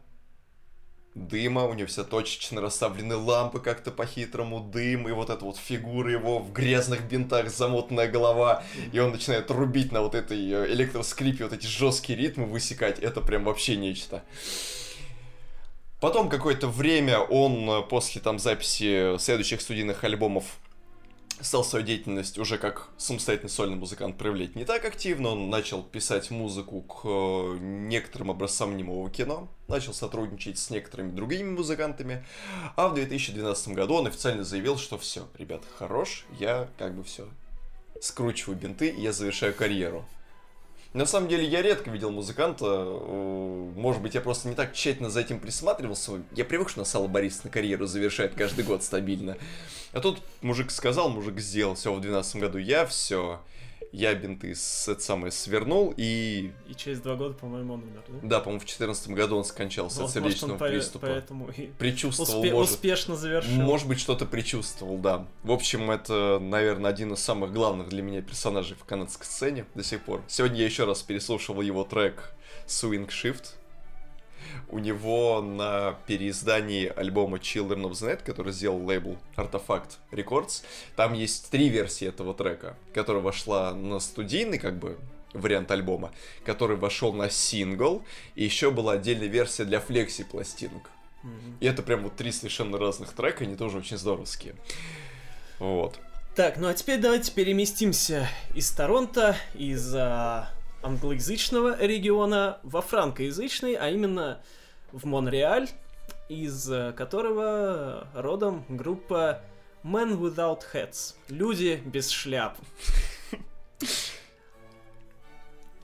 дыма, 1.15 1.65
у 1.65 1.73
него 1.73 1.87
все 1.87 2.03
точечно 2.03 2.61
расставлены 2.61 3.15
лампы 3.15 3.59
как-то 3.59 3.91
по-хитрому, 3.91 4.61
дым, 4.61 5.09
и 5.09 5.11
вот 5.11 5.29
эта 5.29 5.43
вот 5.43 5.57
фигура 5.57 6.11
его 6.11 6.39
в 6.39 6.53
грязных 6.53 7.03
бинтах, 7.07 7.49
замотанная 7.49 8.07
голова, 8.07 8.63
и 8.91 8.99
он 8.99 9.11
начинает 9.11 9.51
рубить 9.51 9.91
на 9.91 10.01
вот 10.01 10.15
этой 10.15 10.39
э, 10.39 10.71
электроскрипе 10.71 11.43
вот 11.43 11.53
эти 11.53 11.65
жесткие 11.67 12.17
ритмы, 12.17 12.45
высекать, 12.45 12.99
это 12.99 13.21
прям 13.21 13.43
вообще 13.43 13.75
нечто. 13.75 14.23
Потом 15.99 16.29
какое-то 16.29 16.67
время 16.67 17.19
он 17.19 17.69
э, 17.69 17.81
после 17.81 18.21
там 18.21 18.39
записи 18.39 19.17
следующих 19.17 19.61
студийных 19.61 20.03
альбомов 20.03 20.57
стал 21.41 21.63
свою 21.63 21.85
деятельность 21.85 22.37
уже 22.37 22.57
как 22.57 22.89
самостоятельный 22.97 23.49
сольный 23.49 23.75
музыкант 23.75 24.17
проявлять 24.17 24.55
не 24.55 24.65
так 24.65 24.85
активно. 24.85 25.29
Он 25.29 25.49
начал 25.49 25.83
писать 25.83 26.31
музыку 26.31 26.81
к 26.81 27.01
э, 27.03 27.57
некоторым 27.59 28.31
образцам 28.31 28.77
немого 28.77 29.09
кино, 29.09 29.49
начал 29.67 29.93
сотрудничать 29.93 30.57
с 30.57 30.69
некоторыми 30.69 31.11
другими 31.11 31.49
музыкантами. 31.49 32.25
А 32.75 32.87
в 32.87 32.95
2012 32.95 33.69
году 33.69 33.95
он 33.95 34.07
официально 34.07 34.43
заявил, 34.43 34.77
что 34.77 34.97
все, 34.97 35.27
ребят, 35.37 35.63
хорош, 35.77 36.25
я 36.39 36.69
как 36.77 36.95
бы 36.95 37.03
все 37.03 37.27
скручиваю 38.01 38.57
бинты, 38.57 38.87
и 38.87 39.01
я 39.01 39.11
завершаю 39.11 39.53
карьеру. 39.53 40.05
На 40.93 41.05
самом 41.05 41.27
деле, 41.27 41.45
я 41.45 41.61
редко 41.61 41.91
видел 41.91 42.09
музыканта, 42.09 42.65
э, 42.65 43.71
может 43.75 44.01
быть, 44.01 44.15
я 44.15 44.21
просто 44.21 44.49
не 44.49 44.55
так 44.55 44.73
тщательно 44.73 45.11
за 45.11 45.19
этим 45.21 45.39
присматривался. 45.39 46.23
Я 46.31 46.45
привык, 46.45 46.69
что 46.69 46.83
Сало 46.83 47.07
Борис 47.07 47.43
на 47.43 47.51
карьеру 47.51 47.85
завершает 47.85 48.33
каждый 48.33 48.65
год 48.65 48.83
стабильно. 48.83 49.37
А 49.91 49.99
тут 49.99 50.19
мужик 50.41 50.71
сказал, 50.71 51.09
мужик 51.09 51.39
сделал, 51.39 51.75
все, 51.75 51.91
в 51.93 52.01
2012 52.01 52.35
году 52.37 52.57
я 52.57 52.87
все, 52.87 53.39
я 53.91 54.13
бинты 54.13 54.53
с, 54.55 54.87
это 54.87 55.01
самое 55.01 55.31
свернул, 55.31 55.93
и 55.97 56.51
И 56.67 56.75
через 56.75 56.99
два 57.01 57.15
года, 57.15 57.33
по-моему, 57.33 57.73
он 57.73 57.83
умер, 57.83 58.03
да? 58.07 58.19
да, 58.21 58.39
по-моему, 58.39 58.59
в 58.59 58.63
2014 58.65 59.09
году 59.09 59.37
он 59.37 59.43
скончался 59.45 60.03
от 60.03 60.13
Вот, 60.13 60.21
может, 60.21 60.37
сердечного 60.39 60.51
он 60.53 60.57
по- 60.59 60.67
приступа. 60.67 61.07
поэтому 61.07 61.49
и 61.51 61.67
Предчувствовал, 61.77 62.43
успе- 62.43 62.51
может. 62.53 62.71
успешно 62.73 63.15
завершил. 63.15 63.51
Может 63.53 63.87
быть, 63.87 63.99
что-то 63.99 64.25
предчувствовал, 64.25 64.97
да. 64.97 65.27
В 65.43 65.51
общем, 65.51 65.89
это, 65.91 66.39
наверное, 66.39 66.91
один 66.91 67.13
из 67.13 67.19
самых 67.19 67.51
главных 67.53 67.89
для 67.89 68.01
меня 68.01 68.21
персонажей 68.21 68.77
в 68.79 68.85
канадской 68.85 69.25
сцене 69.25 69.65
до 69.75 69.83
сих 69.83 70.01
пор. 70.03 70.21
Сегодня 70.27 70.59
я 70.59 70.65
еще 70.65 70.85
раз 70.85 71.01
переслушивал 71.01 71.61
его 71.61 71.83
трек 71.83 72.33
Swing 72.67 73.07
Shift. 73.07 73.53
У 74.69 74.79
него 74.79 75.41
на 75.41 75.97
переиздании 76.07 76.87
альбома 76.87 77.37
Children 77.37 77.83
of 77.83 77.91
the 77.91 78.11
Night, 78.11 78.23
который 78.23 78.53
сделал 78.53 78.83
лейбл 78.85 79.17
Artifact 79.35 79.97
Records, 80.11 80.63
там 80.95 81.13
есть 81.13 81.49
три 81.49 81.69
версии 81.69 82.07
этого 82.07 82.33
трека, 82.33 82.75
которая 82.93 83.23
вошла 83.23 83.73
на 83.73 83.99
студийный, 83.99 84.59
как 84.59 84.77
бы, 84.77 84.97
вариант 85.33 85.71
альбома, 85.71 86.11
который 86.45 86.77
вошел 86.77 87.13
на 87.13 87.29
сингл, 87.29 88.03
и 88.35 88.43
еще 88.43 88.71
была 88.71 88.93
отдельная 88.93 89.27
версия 89.27 89.65
для 89.65 89.79
флекси-пластинок. 89.79 90.89
Мгм. 91.23 91.57
И 91.59 91.65
это 91.65 91.83
прям 91.83 92.03
вот 92.03 92.15
три 92.15 92.31
совершенно 92.31 92.77
разных 92.77 93.13
трека, 93.13 93.43
они 93.43 93.55
тоже 93.55 93.77
очень 93.79 93.97
здоровские. 93.97 94.55
Вот. 95.59 95.99
Так, 96.35 96.57
ну 96.57 96.67
а 96.67 96.73
теперь 96.73 96.99
давайте 96.99 97.31
переместимся 97.31 98.29
из 98.55 98.71
Торонто, 98.71 99.35
из 99.55 99.93
а, 99.93 100.49
англоязычного 100.81 101.77
региона 101.83 102.59
во 102.63 102.81
франкоязычный, 102.81 103.75
а 103.75 103.89
именно 103.89 104.41
в 104.91 105.05
Монреаль, 105.05 105.69
из 106.29 106.69
а, 106.71 106.93
которого 106.93 108.07
родом 108.13 108.65
группа 108.69 109.41
Men 109.83 110.17
Without 110.19 110.61
Hats. 110.73 111.15
Люди 111.27 111.81
без 111.85 112.09
шляп. 112.09 112.57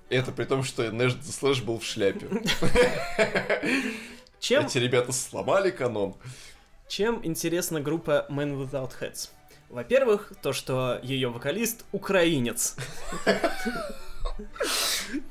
Это 0.09 0.31
при 0.31 0.45
том, 0.45 0.63
что 0.63 0.91
Нэш 0.91 1.15
Слэш 1.23 1.61
был 1.61 1.79
в 1.79 1.83
шляпе. 1.83 2.27
Чем, 4.39 4.65
Эти 4.65 4.77
ребята 4.77 5.11
сломали 5.11 5.71
канон. 5.71 6.15
чем 6.87 7.25
интересна 7.25 7.81
группа 7.81 8.27
Men 8.29 8.55
Without 8.61 8.91
Hats? 8.99 9.29
Во-первых, 9.69 10.33
то, 10.43 10.53
что 10.53 10.99
ее 11.01 11.29
вокалист 11.29 11.85
украинец. 11.91 12.75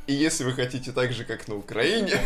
И 0.07 0.12
если 0.12 0.45
вы 0.45 0.53
хотите 0.53 0.93
так 0.93 1.12
же, 1.12 1.25
как 1.25 1.49
на 1.49 1.57
Украине, 1.57 2.21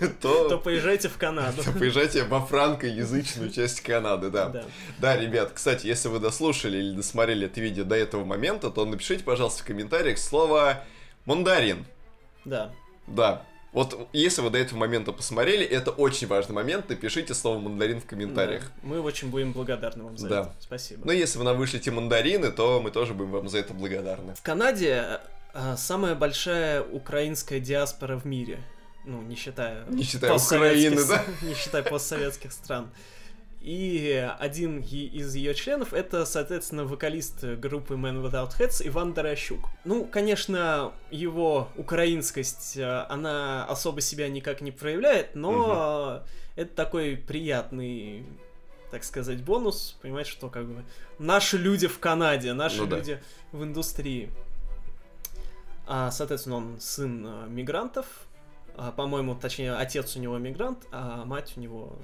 то 0.20 0.48
то 0.48 0.58
поезжайте 0.58 1.08
в 1.08 1.16
Канаду. 1.16 1.62
то 1.64 1.72
поезжайте 1.72 2.22
во 2.24 2.40
франкоязычную 2.44 3.50
часть 3.50 3.80
Канады, 3.80 4.30
да. 4.30 4.48
Да. 4.48 4.64
Да, 4.98 5.16
ребят, 5.16 5.50
кстати, 5.52 5.86
если 5.86 6.08
вы 6.08 6.20
дослушали 6.20 6.78
или 6.78 6.94
досмотрели 6.94 7.46
это 7.46 7.60
видео 7.60 7.84
до 7.84 7.96
этого 7.96 8.24
момента, 8.24 8.70
то 8.70 8.84
напишите, 8.84 9.24
пожалуйста, 9.24 9.62
в 9.62 9.66
комментариях 9.66 10.18
слово 10.18 10.84
«мандарин». 11.24 11.84
Да. 12.44 12.70
Да. 13.06 13.42
Вот 13.72 14.08
если 14.12 14.40
вы 14.40 14.50
до 14.50 14.58
этого 14.58 14.78
момента 14.78 15.10
посмотрели, 15.10 15.66
это 15.66 15.90
очень 15.90 16.28
важный 16.28 16.54
момент, 16.54 16.88
напишите 16.88 17.34
слово 17.34 17.58
«мандарин» 17.58 18.00
в 18.00 18.06
комментариях. 18.06 18.62
Да. 18.62 18.88
Мы 18.88 19.00
очень 19.00 19.30
будем 19.30 19.50
благодарны 19.52 20.04
вам 20.04 20.16
за 20.16 20.28
Да. 20.28 20.40
это. 20.42 20.54
Спасибо. 20.60 21.04
Но 21.04 21.10
если 21.10 21.38
вы 21.38 21.44
нам 21.44 21.56
вышлите 21.56 21.90
мандарины, 21.90 22.52
то 22.52 22.80
мы 22.80 22.92
тоже 22.92 23.14
будем 23.14 23.32
вам 23.32 23.48
за 23.48 23.58
это 23.58 23.74
благодарны. 23.74 24.36
В 24.36 24.42
Канаде 24.42 25.18
самая 25.76 26.14
большая 26.14 26.82
украинская 26.82 27.60
диаспора 27.60 28.16
в 28.16 28.24
мире. 28.24 28.60
Ну, 29.04 29.22
не 29.22 29.36
считая... 29.36 29.84
Не 29.86 30.02
считая 30.02 30.34
Украины, 30.34 31.04
да? 31.06 31.24
Не 31.42 31.54
считая 31.54 31.82
постсоветских 31.82 32.52
стран. 32.52 32.90
И 33.60 34.30
один 34.40 34.80
из 34.80 35.34
ее 35.34 35.54
членов 35.54 35.94
это, 35.94 36.26
соответственно, 36.26 36.84
вокалист 36.84 37.44
группы 37.44 37.94
Man 37.94 38.22
Without 38.22 38.50
Heads 38.58 38.86
Иван 38.86 39.14
Дорощук. 39.14 39.70
Ну, 39.86 40.04
конечно, 40.04 40.92
его 41.10 41.68
украинскость, 41.76 42.76
э, 42.76 43.06
она 43.08 43.64
особо 43.64 44.02
себя 44.02 44.28
никак 44.28 44.60
не 44.60 44.70
проявляет, 44.70 45.34
но 45.34 46.22
э, 46.56 46.60
это 46.60 46.74
такой 46.74 47.16
приятный, 47.16 48.26
так 48.90 49.02
сказать, 49.02 49.42
бонус, 49.42 49.96
понимаете, 50.02 50.30
что 50.30 50.50
как 50.50 50.66
бы 50.66 50.84
наши 51.18 51.56
люди 51.56 51.86
в 51.86 51.98
Канаде, 51.98 52.52
наши 52.52 52.80
Ну 52.82 52.86
да. 52.86 52.96
люди 52.98 53.22
в 53.52 53.64
индустрии. 53.64 54.30
А, 55.86 56.10
соответственно, 56.10 56.56
он 56.56 56.80
сын 56.80 57.26
э, 57.26 57.48
мигрантов, 57.48 58.06
а, 58.76 58.90
по-моему, 58.90 59.34
точнее, 59.34 59.74
отец 59.74 60.16
у 60.16 60.20
него 60.20 60.38
мигрант, 60.38 60.86
а 60.90 61.24
мать 61.24 61.52
у 61.56 61.60
него 61.60 61.98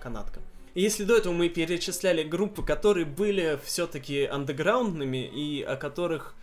канадка. 0.00 0.40
И 0.74 0.82
если 0.82 1.04
до 1.04 1.16
этого 1.16 1.32
мы 1.32 1.48
перечисляли 1.48 2.22
группы, 2.22 2.62
которые 2.62 3.06
были 3.06 3.58
все-таки 3.64 4.24
андеграундными 4.24 5.26
и 5.26 5.62
о 5.62 5.76
которых 5.76 6.34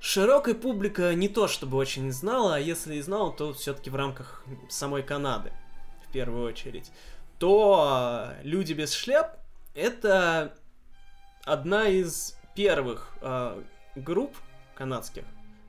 широкая 0.00 0.54
публика 0.54 1.14
не 1.14 1.28
то 1.28 1.46
чтобы 1.46 1.76
очень 1.76 2.10
знала, 2.10 2.56
а 2.56 2.58
если 2.58 2.96
и 2.96 3.00
знала, 3.00 3.32
то 3.32 3.52
все-таки 3.52 3.90
в 3.90 3.94
рамках 3.94 4.44
самой 4.68 5.02
Канады, 5.02 5.52
в 6.08 6.12
первую 6.12 6.46
очередь, 6.48 6.90
то 7.38 8.32
э, 8.38 8.42
«Люди 8.42 8.72
без 8.72 8.92
шляп»— 8.92 9.38
это 9.74 10.56
одна 11.44 11.88
из 11.88 12.36
первых 12.54 13.12
э, 13.20 13.62
групп 13.94 14.36
канадских, 14.74 15.24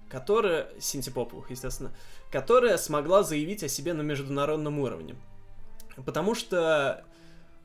которая, 0.09 0.69
синтепоповых, 0.79 1.49
естественно, 1.51 1.91
которая 2.31 2.77
смогла 2.77 3.23
заявить 3.23 3.63
о 3.63 3.67
себе 3.67 3.93
на 3.93 4.01
международном 4.01 4.79
уровне. 4.79 5.15
Потому 6.05 6.35
что 6.35 7.03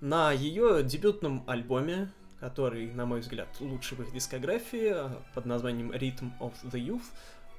на 0.00 0.32
ее 0.32 0.82
дебютном 0.82 1.44
альбоме, 1.46 2.10
который, 2.40 2.90
на 2.92 3.06
мой 3.06 3.20
взгляд, 3.20 3.48
лучший 3.60 3.96
в 3.96 4.02
их 4.02 4.12
дискографии, 4.12 4.94
под 5.34 5.46
названием 5.46 5.92
Rhythm 5.92 6.32
of 6.40 6.52
the 6.64 6.80
Youth, 6.84 7.02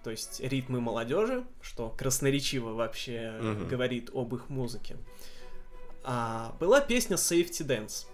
то 0.04 0.12
есть 0.12 0.42
ритмы 0.42 0.82
молодежи, 0.82 1.46
что 1.62 1.90
красноречиво 1.90 2.74
вообще 2.74 3.38
Мгм. 3.42 3.68
говорит 3.70 4.10
об 4.14 4.36
их 4.36 4.50
музыке, 4.50 4.98
а, 6.04 6.54
была 6.60 6.82
песня 6.82 7.16
Safety 7.16 7.66
Dance. 7.66 8.08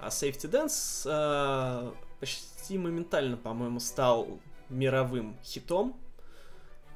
А 0.00 0.08
Safety 0.08 0.48
Dance 0.48 1.02
э, 1.06 1.92
почти 2.20 2.78
моментально, 2.78 3.36
по-моему, 3.36 3.80
стал 3.80 4.38
мировым 4.68 5.36
хитом. 5.44 5.96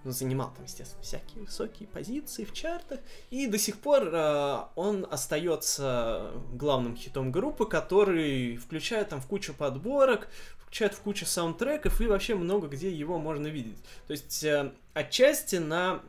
Ну, 0.02 0.12
Занимал 0.12 0.50
там, 0.54 0.64
естественно, 0.64 1.02
всякие 1.02 1.42
высокие 1.42 1.86
позиции 1.86 2.44
в 2.44 2.54
чартах. 2.54 3.00
И 3.28 3.46
до 3.46 3.58
сих 3.58 3.78
пор 3.78 4.08
э, 4.10 4.58
он 4.74 5.06
остается 5.10 6.30
главным 6.54 6.96
хитом 6.96 7.30
группы, 7.30 7.66
который 7.66 8.56
включает 8.56 9.10
там 9.10 9.20
в 9.20 9.26
кучу 9.26 9.52
подборок, 9.52 10.28
включает 10.62 10.94
в 10.94 11.00
кучу 11.00 11.26
саундтреков 11.26 12.00
и 12.00 12.06
вообще 12.06 12.34
много 12.34 12.68
где 12.68 12.90
его 12.90 13.18
можно 13.18 13.48
видеть. 13.48 13.76
То 14.06 14.12
есть 14.12 14.42
э, 14.42 14.72
отчасти 14.94 15.56
на 15.56 16.00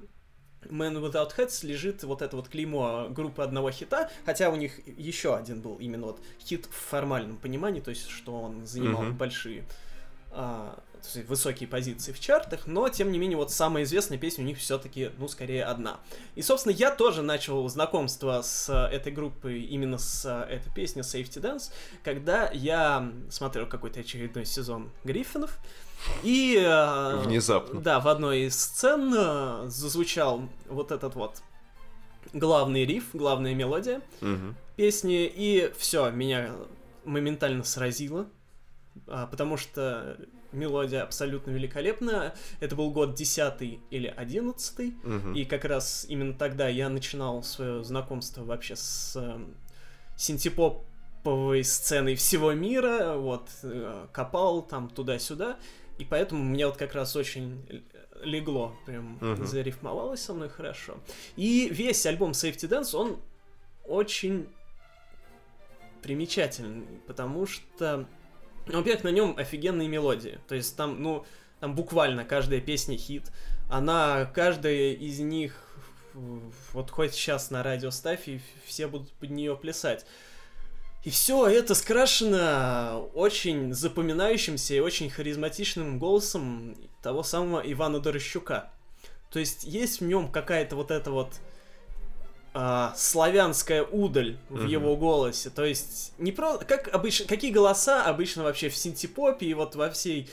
Man 0.63 1.01
Without 1.01 1.35
Heads 1.35 1.65
лежит 1.65 2.03
вот 2.03 2.21
это 2.21 2.37
вот 2.37 2.47
клеймо 2.47 3.07
группы 3.09 3.41
одного 3.43 3.71
хита, 3.71 4.09
хотя 4.25 4.49
у 4.51 4.55
них 4.55 4.79
еще 4.87 5.35
один 5.35 5.59
был 5.59 5.75
именно 5.77 6.05
вот 6.05 6.21
хит 6.39 6.65
в 6.67 6.75
формальном 6.75 7.35
понимании, 7.35 7.81
то 7.81 7.89
есть 7.89 8.07
что 8.07 8.39
он 8.39 8.65
занимал 8.65 9.01
Мгм. 9.03 9.17
большие 9.17 9.65
а, 10.31 10.81
высокие 11.27 11.67
позиции 11.67 12.11
в 12.11 12.19
чартах, 12.19 12.67
но 12.67 12.87
тем 12.89 13.11
не 13.11 13.17
менее 13.19 13.37
вот 13.37 13.51
самая 13.51 13.83
известная 13.83 14.17
песня 14.17 14.43
у 14.43 14.47
них 14.47 14.57
все-таки, 14.57 15.11
ну, 15.17 15.27
скорее 15.27 15.65
одна. 15.65 15.99
И, 16.35 16.41
собственно, 16.41 16.73
я 16.73 16.91
тоже 16.91 17.21
начал 17.21 17.67
знакомство 17.69 18.41
с 18.41 18.69
э, 18.69 18.95
этой 18.95 19.11
группой 19.11 19.61
именно 19.61 19.97
с 19.97 20.25
э, 20.25 20.53
этой 20.55 20.73
песней 20.73 21.01
Safety 21.01 21.41
Dance, 21.41 21.71
когда 22.03 22.49
я 22.51 23.11
смотрел 23.29 23.67
какой-то 23.67 23.99
очередной 24.01 24.45
сезон 24.45 24.91
Гриффинов, 25.03 25.57
и... 26.23 26.55
э, 26.59 27.17
Внезапно. 27.25 27.81
Да, 27.81 27.99
в 27.99 28.07
одной 28.07 28.41
из 28.43 28.59
сцен 28.59 29.69
зазвучал 29.69 30.49
вот 30.67 30.91
этот 30.91 31.15
вот 31.15 31.41
главный 32.33 32.85
риф, 32.85 33.09
главная 33.13 33.53
мелодия 33.53 34.01
Мгм. 34.21 34.55
песни, 34.75 35.25
и 35.25 35.71
все, 35.77 36.09
меня 36.11 36.53
моментально 37.03 37.63
сразило, 37.63 38.27
а, 39.07 39.25
потому 39.27 39.57
что 39.57 40.17
мелодия 40.51 41.03
абсолютно 41.03 41.51
великолепная. 41.51 42.33
Это 42.59 42.75
был 42.75 42.91
год 42.91 43.13
10 43.15 43.79
или 43.89 44.07
11 44.07 44.93
Мгм. 45.03 45.33
и 45.35 45.45
как 45.45 45.65
раз 45.65 46.05
именно 46.09 46.33
тогда 46.33 46.67
я 46.67 46.89
начинал 46.89 47.43
свое 47.43 47.83
знакомство 47.83 48.43
вообще 48.43 48.75
с 48.75 49.13
э, 49.15 49.39
синтепоповой 50.17 51.63
сценой 51.63 52.15
всего 52.15 52.53
мира, 52.53 53.15
вот, 53.17 53.49
э, 53.63 54.07
копал 54.11 54.61
там 54.61 54.89
туда-сюда, 54.89 55.57
и 55.97 56.05
поэтому 56.05 56.43
мне 56.43 56.65
вот 56.65 56.77
как 56.77 56.93
раз 56.95 57.15
очень 57.15 57.63
легло, 58.23 58.75
прям 58.85 59.17
Мгм. 59.21 59.45
зарифмовалось 59.45 60.21
со 60.21 60.33
мной 60.33 60.49
хорошо. 60.49 60.97
И 61.35 61.69
весь 61.71 62.05
альбом 62.05 62.31
Safety 62.31 62.67
Dance, 62.69 62.95
он 62.95 63.17
очень 63.85 64.47
примечательный, 66.01 66.99
потому 67.07 67.45
что, 67.45 68.05
ну, 68.67 68.77
во-первых, 68.77 69.03
на 69.03 69.09
нем 69.09 69.35
офигенные 69.37 69.87
мелодии, 69.87 70.39
то 70.47 70.55
есть 70.55 70.75
там, 70.75 71.01
ну, 71.01 71.25
там 71.59 71.75
буквально 71.75 72.25
каждая 72.25 72.61
песня 72.61 72.97
хит, 72.97 73.31
она, 73.69 74.25
каждая 74.33 74.93
из 74.93 75.19
них, 75.19 75.55
вот 76.73 76.91
хоть 76.91 77.13
сейчас 77.13 77.51
на 77.51 77.63
радио 77.63 77.91
ставь, 77.91 78.27
и 78.27 78.41
все 78.65 78.87
будут 78.87 79.11
под 79.13 79.29
нее 79.29 79.55
плясать. 79.55 80.05
И 81.03 81.09
все 81.09 81.47
это 81.47 81.73
скрашено 81.73 83.01
очень 83.15 83.73
запоминающимся 83.73 84.75
и 84.75 84.79
очень 84.79 85.09
харизматичным 85.09 85.97
голосом 85.97 86.75
того 87.01 87.23
самого 87.23 87.61
Ивана 87.61 87.99
Дорощука. 87.99 88.71
То 89.31 89.39
есть 89.39 89.63
есть 89.63 90.01
в 90.01 90.03
нем 90.03 90.31
какая-то 90.31 90.75
вот 90.75 90.91
эта 90.91 91.09
вот 91.09 91.39
а, 92.53 92.93
славянская 92.97 93.83
удаль 93.83 94.37
в 94.49 94.59
Мгм. 94.63 94.67
его 94.67 94.97
голосе. 94.97 95.49
То 95.49 95.63
есть 95.63 96.11
не 96.17 96.31
про 96.31 96.57
как 96.57 96.93
обычно 96.93 97.25
какие 97.27 97.51
голоса 97.51 98.03
обычно 98.05 98.43
вообще 98.43 98.69
в 98.69 98.75
синтепопе 98.75 99.45
и 99.45 99.53
вот 99.53 99.75
во 99.75 99.89
всей 99.89 100.29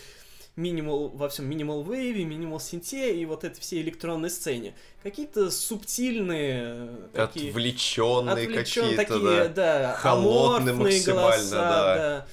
минимал 0.57 1.09
во 1.11 1.29
всем 1.29 1.47
минимал 1.49 1.85
вейве, 1.85 2.25
минимал 2.25 2.59
синте 2.59 3.15
и 3.17 3.25
вот 3.25 3.45
этой 3.45 3.61
всей 3.61 3.83
электронной 3.83 4.31
сцене. 4.31 4.75
Какие-то 5.05 5.51
субтильные 5.53 6.91
такие 7.13 7.51
Отвлеченные 7.51 8.35
отвлечён- 8.49 8.95
какие-то, 8.97 8.97
такие, 8.97 9.49
да. 9.49 9.49
да, 9.49 9.93
Холодные 9.95 10.75
максимально, 10.75 11.23
голоса, 11.23 11.51
да. 11.57 11.95
да. 11.97 12.27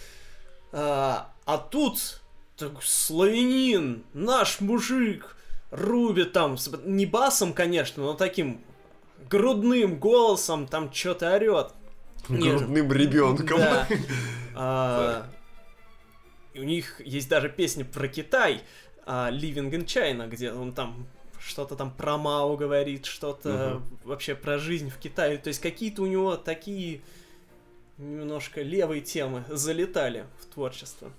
А, 0.71 1.29
а 1.45 1.57
тут 1.59 2.21
так, 2.57 2.71
славянин, 2.81 4.03
наш 4.13 4.59
мужик, 4.61 5.35
рубит 5.71 6.33
там, 6.33 6.57
не 6.85 7.05
басом, 7.05 7.53
конечно, 7.53 8.01
но 8.03 8.13
таким 8.15 8.61
грудным 9.29 9.97
голосом 9.97 10.67
там 10.67 10.91
что-то 10.93 11.33
орет. 11.33 11.73
Нет. 12.29 12.57
Грудным 12.57 12.91
ребенком. 12.91 13.59
Да. 13.59 13.87
А, 14.57 15.27
у 16.55 16.63
них 16.63 17.01
есть 17.01 17.27
даже 17.27 17.49
песня 17.49 17.83
про 17.83 18.07
Китай, 18.07 18.61
а, 19.05 19.29
Living 19.29 19.69
in 19.69 19.85
China, 19.85 20.29
где 20.29 20.53
он 20.53 20.71
там 20.71 21.07
что-то 21.45 21.75
там 21.75 21.91
про 21.91 22.17
Мао 22.17 22.55
говорит, 22.55 23.05
что-то 23.05 23.81
вообще 24.05 24.33
про 24.33 24.57
жизнь 24.57 24.89
в 24.89 24.97
Китае. 24.97 25.37
То 25.37 25.49
есть 25.49 25.59
какие-то 25.59 26.03
у 26.03 26.07
него 26.07 26.37
такие 26.37 27.01
немножко 27.97 28.61
левые 28.61 29.01
темы 29.01 29.43
залетали 29.49 30.25
в 30.39 30.53
творчество. 30.53 31.11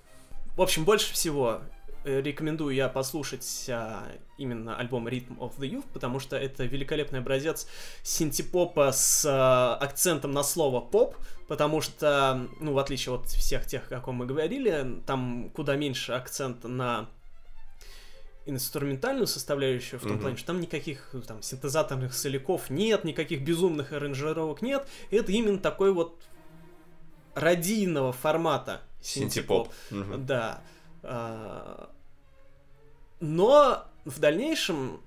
В 0.56 0.62
общем, 0.62 0.84
больше 0.84 1.12
всего 1.12 1.60
рекомендую 2.06 2.74
я 2.74 2.88
послушать 2.88 3.66
а, 3.68 4.04
именно 4.38 4.76
альбом 4.76 5.08
Rhythm 5.08 5.36
of 5.38 5.58
the 5.58 5.68
Youth, 5.70 5.86
потому 5.92 6.20
что 6.20 6.36
это 6.36 6.64
великолепный 6.64 7.18
образец 7.18 7.66
синтепопа 8.02 8.92
с 8.92 9.24
а, 9.28 9.76
акцентом 9.76 10.32
на 10.32 10.42
слово 10.42 10.80
поп, 10.80 11.16
потому 11.48 11.80
что, 11.80 12.46
ну, 12.60 12.72
в 12.72 12.78
отличие 12.78 13.14
от 13.14 13.26
всех 13.26 13.66
тех, 13.66 13.90
о 13.92 14.00
ком 14.00 14.16
мы 14.16 14.26
говорили, 14.26 15.00
там 15.06 15.50
куда 15.54 15.76
меньше 15.76 16.12
акцента 16.12 16.68
на 16.68 17.08
инструментальную 18.46 19.26
составляющую 19.26 19.98
в 19.98 20.04
том 20.04 20.12
Мгм. 20.12 20.20
плане, 20.20 20.36
что 20.36 20.46
там 20.48 20.60
никаких 20.60 21.08
э, 21.14 21.20
там 21.20 21.42
синтезаторных 21.42 22.14
соляков 22.14 22.70
нет, 22.70 23.02
никаких 23.02 23.42
безумных 23.42 23.92
аранжировок 23.92 24.62
нет. 24.62 24.86
Это 25.10 25.32
именно 25.32 25.58
такой 25.58 25.92
вот 25.92 26.22
радийного 27.34 28.12
формата 28.12 28.82
Синтепоп. 29.02 29.68
синтепоп. 29.90 30.08
Мгм. 30.14 30.26
Да. 30.26 30.62
А, 31.02 31.90
Но 33.20 33.84
в 34.04 34.18
дальнейшем 34.18 35.00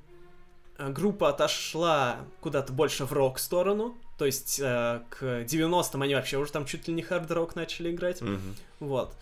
э, 0.77 0.89
группа 0.89 1.29
отошла 1.29 2.17
куда-то 2.41 2.73
больше 2.73 3.05
в 3.05 3.13
рок-сторону. 3.13 3.97
То 4.17 4.25
есть 4.25 4.59
э, 4.59 5.01
к 5.09 5.23
90-м 5.23 6.01
они 6.01 6.15
вообще 6.15 6.37
уже 6.37 6.51
там 6.51 6.65
чуть 6.65 6.87
ли 6.87 6.93
не 6.93 7.01
хард-рок 7.01 7.55
начали 7.55 7.91
играть. 7.91 8.21
Мгм. 8.21 8.55
Вот. 8.79 9.13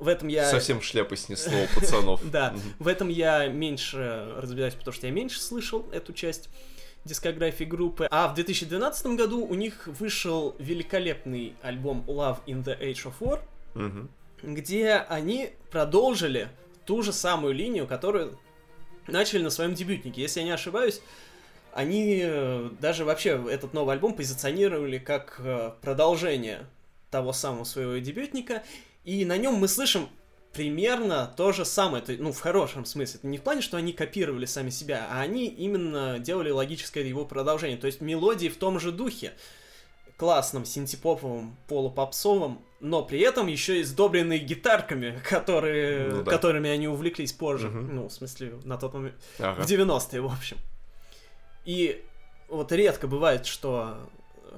В 0.00 0.08
этом 0.08 0.28
я... 0.28 0.48
Совсем 0.48 0.80
шляпы 0.80 1.16
снесло 1.16 1.52
у 1.52 1.78
пацанов. 1.78 2.20
Да, 2.30 2.54
в 2.78 2.88
этом 2.88 3.08
я 3.08 3.48
меньше 3.48 4.32
разбираюсь, 4.38 4.74
потому 4.74 4.94
что 4.94 5.06
я 5.06 5.12
меньше 5.12 5.40
слышал 5.40 5.86
эту 5.92 6.12
часть 6.14 6.48
дискографии 7.04 7.64
группы. 7.64 8.08
А 8.10 8.28
в 8.28 8.34
2012 8.34 9.06
году 9.08 9.44
у 9.44 9.54
них 9.54 9.86
вышел 9.86 10.56
великолепный 10.58 11.54
альбом 11.62 12.04
Love 12.06 12.38
in 12.46 12.64
the 12.64 12.78
Age 12.80 13.12
of 13.12 13.14
War, 13.20 14.08
где 14.42 14.94
они 14.94 15.50
продолжили 15.70 16.48
ту 16.90 17.02
же 17.02 17.12
самую 17.12 17.54
линию, 17.54 17.86
которую 17.86 18.36
начали 19.06 19.44
на 19.44 19.50
своем 19.50 19.74
дебютнике. 19.74 20.22
Если 20.22 20.40
я 20.40 20.46
не 20.46 20.50
ошибаюсь, 20.50 21.00
они 21.72 22.18
э, 22.20 22.68
даже 22.80 23.04
вообще 23.04 23.40
этот 23.48 23.74
новый 23.74 23.94
альбом 23.94 24.12
позиционировали 24.12 24.98
как 24.98 25.36
э, 25.38 25.70
продолжение 25.82 26.66
того 27.08 27.32
самого 27.32 27.62
своего 27.62 27.98
дебютника, 27.98 28.64
и 29.04 29.24
на 29.24 29.36
нем 29.36 29.54
мы 29.54 29.68
слышим 29.68 30.08
примерно 30.52 31.32
то 31.36 31.52
же 31.52 31.64
самое, 31.64 32.02
то- 32.02 32.12
ну, 32.18 32.32
в 32.32 32.40
хорошем 32.40 32.84
смысле. 32.84 33.20
Это 33.20 33.26
не 33.28 33.38
в 33.38 33.42
плане, 33.42 33.60
что 33.60 33.76
они 33.76 33.92
копировали 33.92 34.46
сами 34.46 34.70
себя, 34.70 35.06
а 35.12 35.20
они 35.20 35.46
именно 35.46 36.18
делали 36.18 36.50
логическое 36.50 37.04
его 37.04 37.24
продолжение. 37.24 37.78
То 37.78 37.86
есть 37.86 38.00
мелодии 38.00 38.48
в 38.48 38.56
том 38.56 38.80
же 38.80 38.90
духе, 38.90 39.34
классном, 40.16 40.64
синтепоповом, 40.64 41.56
полупопсовом, 41.68 42.64
но 42.80 43.02
при 43.02 43.20
этом 43.20 43.46
еще 43.46 43.80
и 43.80 43.82
сдобренные 43.82 44.38
гитарками, 44.38 45.20
которые, 45.24 46.08
Ну 46.08 46.22
да. 46.22 46.30
которыми 46.30 46.70
они 46.70 46.88
увлеклись 46.88 47.32
позже. 47.32 47.68
Мгм. 47.68 47.94
Ну, 47.94 48.08
в 48.08 48.12
смысле, 48.12 48.54
на 48.64 48.76
тот 48.78 48.94
момент. 48.94 49.16
Ага. 49.38 49.62
В 49.62 49.66
90-е, 49.66 50.20
в 50.20 50.26
общем. 50.26 50.56
И 51.64 52.02
вот 52.48 52.72
редко 52.72 53.06
бывает, 53.06 53.46
что 53.46 53.98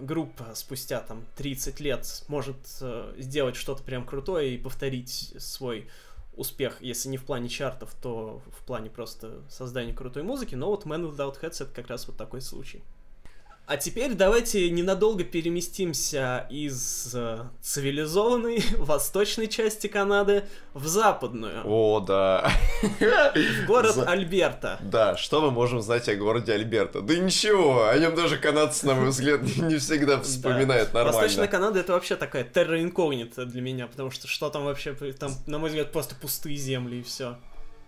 группа 0.00 0.54
спустя 0.54 1.00
там 1.00 1.26
30 1.36 1.80
лет 1.80 2.06
может 2.28 2.56
э, 2.80 3.14
сделать 3.18 3.56
что-то 3.56 3.82
прям 3.82 4.06
крутое 4.06 4.54
и 4.54 4.58
повторить 4.58 5.34
свой 5.38 5.88
успех, 6.34 6.78
если 6.80 7.08
не 7.10 7.18
в 7.18 7.24
плане 7.24 7.48
чартов, 7.48 7.94
то 8.00 8.40
в 8.58 8.64
плане 8.64 8.88
просто 8.88 9.42
создания 9.50 9.92
крутой 9.92 10.22
музыки, 10.22 10.54
но 10.54 10.70
вот 10.70 10.86
Man 10.86 11.10
Without 11.10 11.38
Heads 11.40 11.62
это 11.64 11.74
как 11.74 11.88
раз 11.88 12.06
вот 12.08 12.16
такой 12.16 12.40
случай. 12.40 12.82
А 13.64 13.76
теперь 13.76 14.14
давайте 14.14 14.68
ненадолго 14.70 15.22
переместимся 15.22 16.46
из 16.50 17.14
э, 17.14 17.44
цивилизованной 17.62 18.62
восточной 18.78 19.46
части 19.46 19.86
Канады 19.86 20.44
в 20.74 20.86
западную, 20.88 21.62
О, 21.64 22.00
да. 22.00 22.50
в 22.82 23.66
город 23.66 23.94
За- 23.94 24.04
Альберта. 24.10 24.78
Да, 24.82 25.16
что 25.16 25.40
мы 25.40 25.52
можем 25.52 25.80
знать 25.80 26.08
о 26.08 26.16
городе 26.16 26.52
Альберта? 26.52 27.02
Да 27.02 27.14
ничего, 27.16 27.86
о 27.86 27.96
нем 27.96 28.16
даже 28.16 28.36
канадцы, 28.36 28.84
на 28.84 28.94
мой 28.94 29.08
взгляд, 29.10 29.42
не 29.56 29.78
всегда 29.78 30.20
вспоминают 30.20 30.90
Да. 30.92 31.04
Восточная 31.04 31.46
нормально. 31.46 31.48
Канада 31.48 31.80
это 31.80 31.92
вообще 31.92 32.16
такая 32.16 32.42
терра 32.44 32.82
инкогнита 32.82 33.46
для 33.46 33.62
меня, 33.62 33.86
потому 33.86 34.10
что 34.10 34.26
что 34.26 34.50
там 34.50 34.64
вообще, 34.64 34.92
там, 34.92 35.32
на 35.46 35.58
мой 35.58 35.68
взгляд, 35.70 35.92
просто 35.92 36.16
пустые 36.16 36.56
земли 36.56 36.98
и 36.98 37.02
все. 37.02 37.36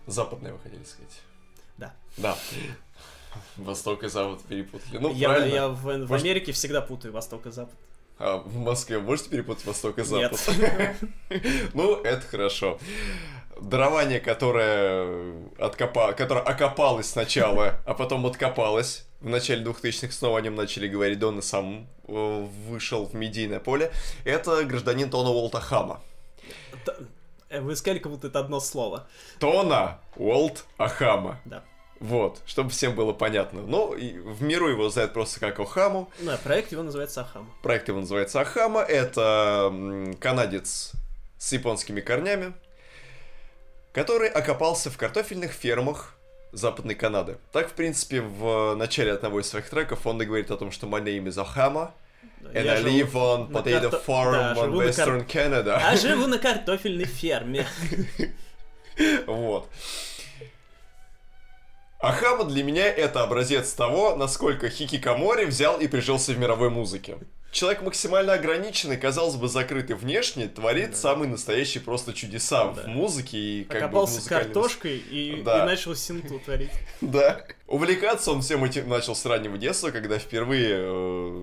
Западная, 0.07 0.53
вы 0.53 0.61
хотели 0.61 0.85
сказать? 0.85 1.21
Да. 1.79 1.93
Да. 2.17 2.39
Восток 3.57 4.03
и 4.05 4.09
Запад 4.09 4.43
перепутали. 4.43 4.99
Ну, 4.99 5.13
я, 5.13 5.29
правильно. 5.29 5.55
я 5.55 5.69
в, 5.69 5.77
в 5.83 5.99
Может- 6.09 6.25
Америке 6.25 6.53
всегда 6.53 6.81
путаю 6.81 7.13
Восток 7.13 7.47
и 7.47 7.51
Запад. 7.51 7.75
А 8.19 8.37
в 8.39 8.57
Москве 8.57 8.99
можете 9.01 9.29
перепутать 9.31 9.65
Восток 9.67 9.99
и 9.99 10.03
Запад? 10.03 10.39
Нет. 10.59 10.97
Ну, 11.75 11.97
это 11.97 12.21
хорошо. 12.27 12.79
Дарование, 13.61 14.21
которое, 14.21 15.35
откопа... 15.59 16.13
которое 16.13 16.41
окопалось 16.45 17.07
сначала, 17.11 17.81
а 17.87 17.95
потом 17.95 18.27
откопалось. 18.27 19.07
В 19.21 19.29
начале 19.29 19.65
2000-х 19.65 20.13
снова 20.13 20.39
о 20.39 20.41
нем 20.43 20.55
начали 20.55 20.87
говорить, 20.87 21.19
да 21.19 21.29
он 21.29 21.39
и 21.39 21.43
сам 21.43 21.87
э, 22.07 22.47
вышел 22.69 23.07
в 23.07 23.15
медийное 23.15 23.59
поле. 23.61 23.91
Это 24.25 24.65
гражданин 24.65 25.09
Тона 25.09 25.31
Уолта 25.31 25.61
Хама. 25.61 26.01
Э, 27.49 27.61
Вы 27.61 27.75
сказали, 27.77 27.99
как 28.01 28.13
будто 28.13 28.27
это 28.27 28.41
одно 28.41 28.61
слово. 28.61 29.07
Тона 29.39 29.99
Уолт 30.17 30.65
Ахама. 30.77 31.41
Да. 31.45 31.63
Вот, 32.01 32.41
чтобы 32.45 32.71
всем 32.71 32.95
было 32.95 33.13
понятно. 33.13 33.63
Ну, 33.63 33.95
и 33.95 34.19
в 34.19 34.43
миру 34.43 34.69
его 34.69 34.89
знают 34.91 35.13
просто 35.13 35.41
как 35.41 35.59
Охаму. 35.61 36.11
Да, 36.19 36.37
проект 36.37 36.73
его 36.73 36.83
называется 36.83 37.23
Ахам. 37.23 37.51
Проект 37.63 37.89
его 37.89 38.01
называется 38.01 38.41
Ахама. 38.41 38.81
Это 38.83 39.73
канадец 40.21 40.93
с 41.39 41.53
японскими 41.53 42.01
корнями, 42.01 42.53
который 43.93 44.29
окопался 44.29 44.91
в 44.91 44.97
картофельных 44.99 45.53
фермах 45.53 46.15
Западной 46.53 46.95
Канады. 46.95 47.37
Так, 47.53 47.69
в 47.71 47.73
принципе, 47.73 48.21
в 48.21 48.75
начале 48.75 49.13
одного 49.13 49.41
из 49.41 49.49
своих 49.49 49.69
треков 49.69 50.07
он 50.07 50.21
и 50.23 50.25
говорит 50.25 50.51
о 50.51 50.57
том, 50.57 50.71
что 50.73 50.87
my 50.87 51.03
name 51.03 51.25
is 51.27 51.37
Ahama, 51.37 51.91
and 52.53 52.65
я 52.65 52.75
I 52.75 52.83
live 52.83 53.13
on 53.13 53.51
potato 53.51 53.91
карто- 53.91 54.05
farm 54.07 54.33
да, 54.33 54.55
on 54.55 54.71
на 54.71 54.93
кар- 54.93 55.09
Western 55.09 55.27
Canada. 55.27 55.81
А 55.83 55.97
живу 55.97 56.27
на 56.27 56.39
картофельной 56.39 57.07
ферме. 57.07 57.67
Вот. 59.27 59.69
Ахама 62.09 62.45
для 62.45 62.63
меня 62.65 62.87
это 62.87 63.23
образец 63.23 63.73
того, 63.73 64.15
насколько 64.17 64.69
хикикомори 64.69 65.45
взял 65.47 65.79
и 65.81 65.87
прижился 65.89 66.33
в 66.33 66.39
мировой 66.39 66.71
музыке. 66.71 67.17
Человек 67.53 67.83
максимально 67.83 68.33
ограниченный, 68.33 68.97
казалось 68.97 69.37
бы, 69.37 69.47
закрытый 69.49 69.95
внешне, 69.95 70.49
творит 70.49 70.91
Да. 70.91 70.97
самые 70.97 71.31
настоящие 71.31 71.83
просто 71.85 72.13
чудеса 72.13 72.73
Да. 72.73 72.83
в 72.83 72.87
музыке 72.89 73.39
и 73.39 73.65
как 73.65 73.81
бы 73.83 73.87
Окопался 73.87 74.17
музыкальном- 74.21 74.45
картошкой 74.53 74.97
и, 74.99 75.43
Да. 75.45 75.63
и 75.63 75.67
начал 75.67 75.95
синту 75.95 76.41
творить. 76.41 76.71
Да. 77.01 77.45
Увлекаться 77.69 78.33
он 78.33 78.43
всем 78.43 78.65
этим 78.65 78.89
начал 78.89 79.15
с 79.15 79.25
раннего 79.25 79.57
детства, 79.57 79.91
когда 79.91 80.19
впервые... 80.19 81.43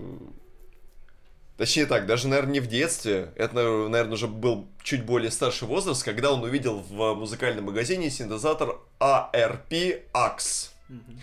э, 1.58 1.58
Точнее 1.58 1.86
так, 1.86 2.06
даже, 2.06 2.28
наверное, 2.28 2.54
не 2.54 2.60
в 2.60 2.68
детстве. 2.68 3.32
Это, 3.36 3.56
наверное, 3.56 4.14
уже 4.14 4.28
был 4.28 4.68
чуть 4.84 5.06
более 5.06 5.32
старший 5.32 5.68
возраст, 5.68 6.04
когда 6.04 6.32
он 6.32 6.44
увидел 6.44 6.80
в 6.80 7.14
музыкальном 7.14 7.66
магазине 7.66 8.10
синтезатор 8.10 8.80
ARP 9.00 10.04
AX. 10.14 10.70
Мгм. 10.90 11.20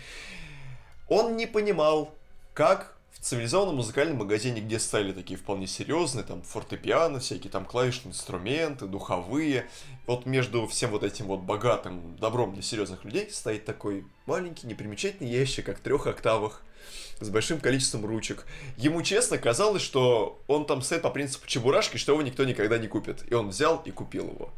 Он 1.09 1.35
не 1.35 1.45
понимал, 1.47 2.13
как 2.53 2.99
в 3.19 3.21
цивилизованном 3.21 3.75
музыкальном 3.75 4.17
магазине, 4.17 4.61
где 4.61 4.79
стали 4.79 5.11
такие 5.11 5.37
вполне 5.37 5.67
серьезные, 5.67 6.23
там 6.23 6.41
фортепиано, 6.41 7.19
всякие 7.19 7.51
там 7.51 7.65
клавишные 7.65 8.13
инструменты, 8.13 8.85
духовые, 8.85 9.69
вот 10.07 10.25
между 10.25 10.65
всем 10.67 10.91
вот 10.91 11.03
этим 11.03 11.25
вот 11.25 11.41
богатым 11.41 12.15
добром 12.15 12.53
для 12.53 12.63
серьезных 12.63 13.03
людей 13.03 13.29
стоит 13.29 13.65
такой 13.65 14.05
маленький 14.25 14.67
непримечательный 14.67 15.29
ящик, 15.29 15.65
как 15.65 15.79
трех 15.79 16.07
октавах, 16.07 16.63
с 17.19 17.29
большим 17.29 17.59
количеством 17.59 18.05
ручек. 18.05 18.45
Ему 18.77 19.01
честно 19.01 19.37
казалось, 19.37 19.81
что 19.81 20.41
он 20.47 20.65
там 20.65 20.81
стоит 20.81 21.01
по 21.01 21.09
принципу 21.09 21.47
чебурашки, 21.47 21.97
что 21.97 22.13
его 22.13 22.21
никто 22.21 22.45
никогда 22.45 22.77
не 22.77 22.87
купит. 22.87 23.23
И 23.29 23.33
он 23.33 23.49
взял 23.49 23.81
и 23.85 23.91
купил 23.91 24.27
его. 24.27 24.51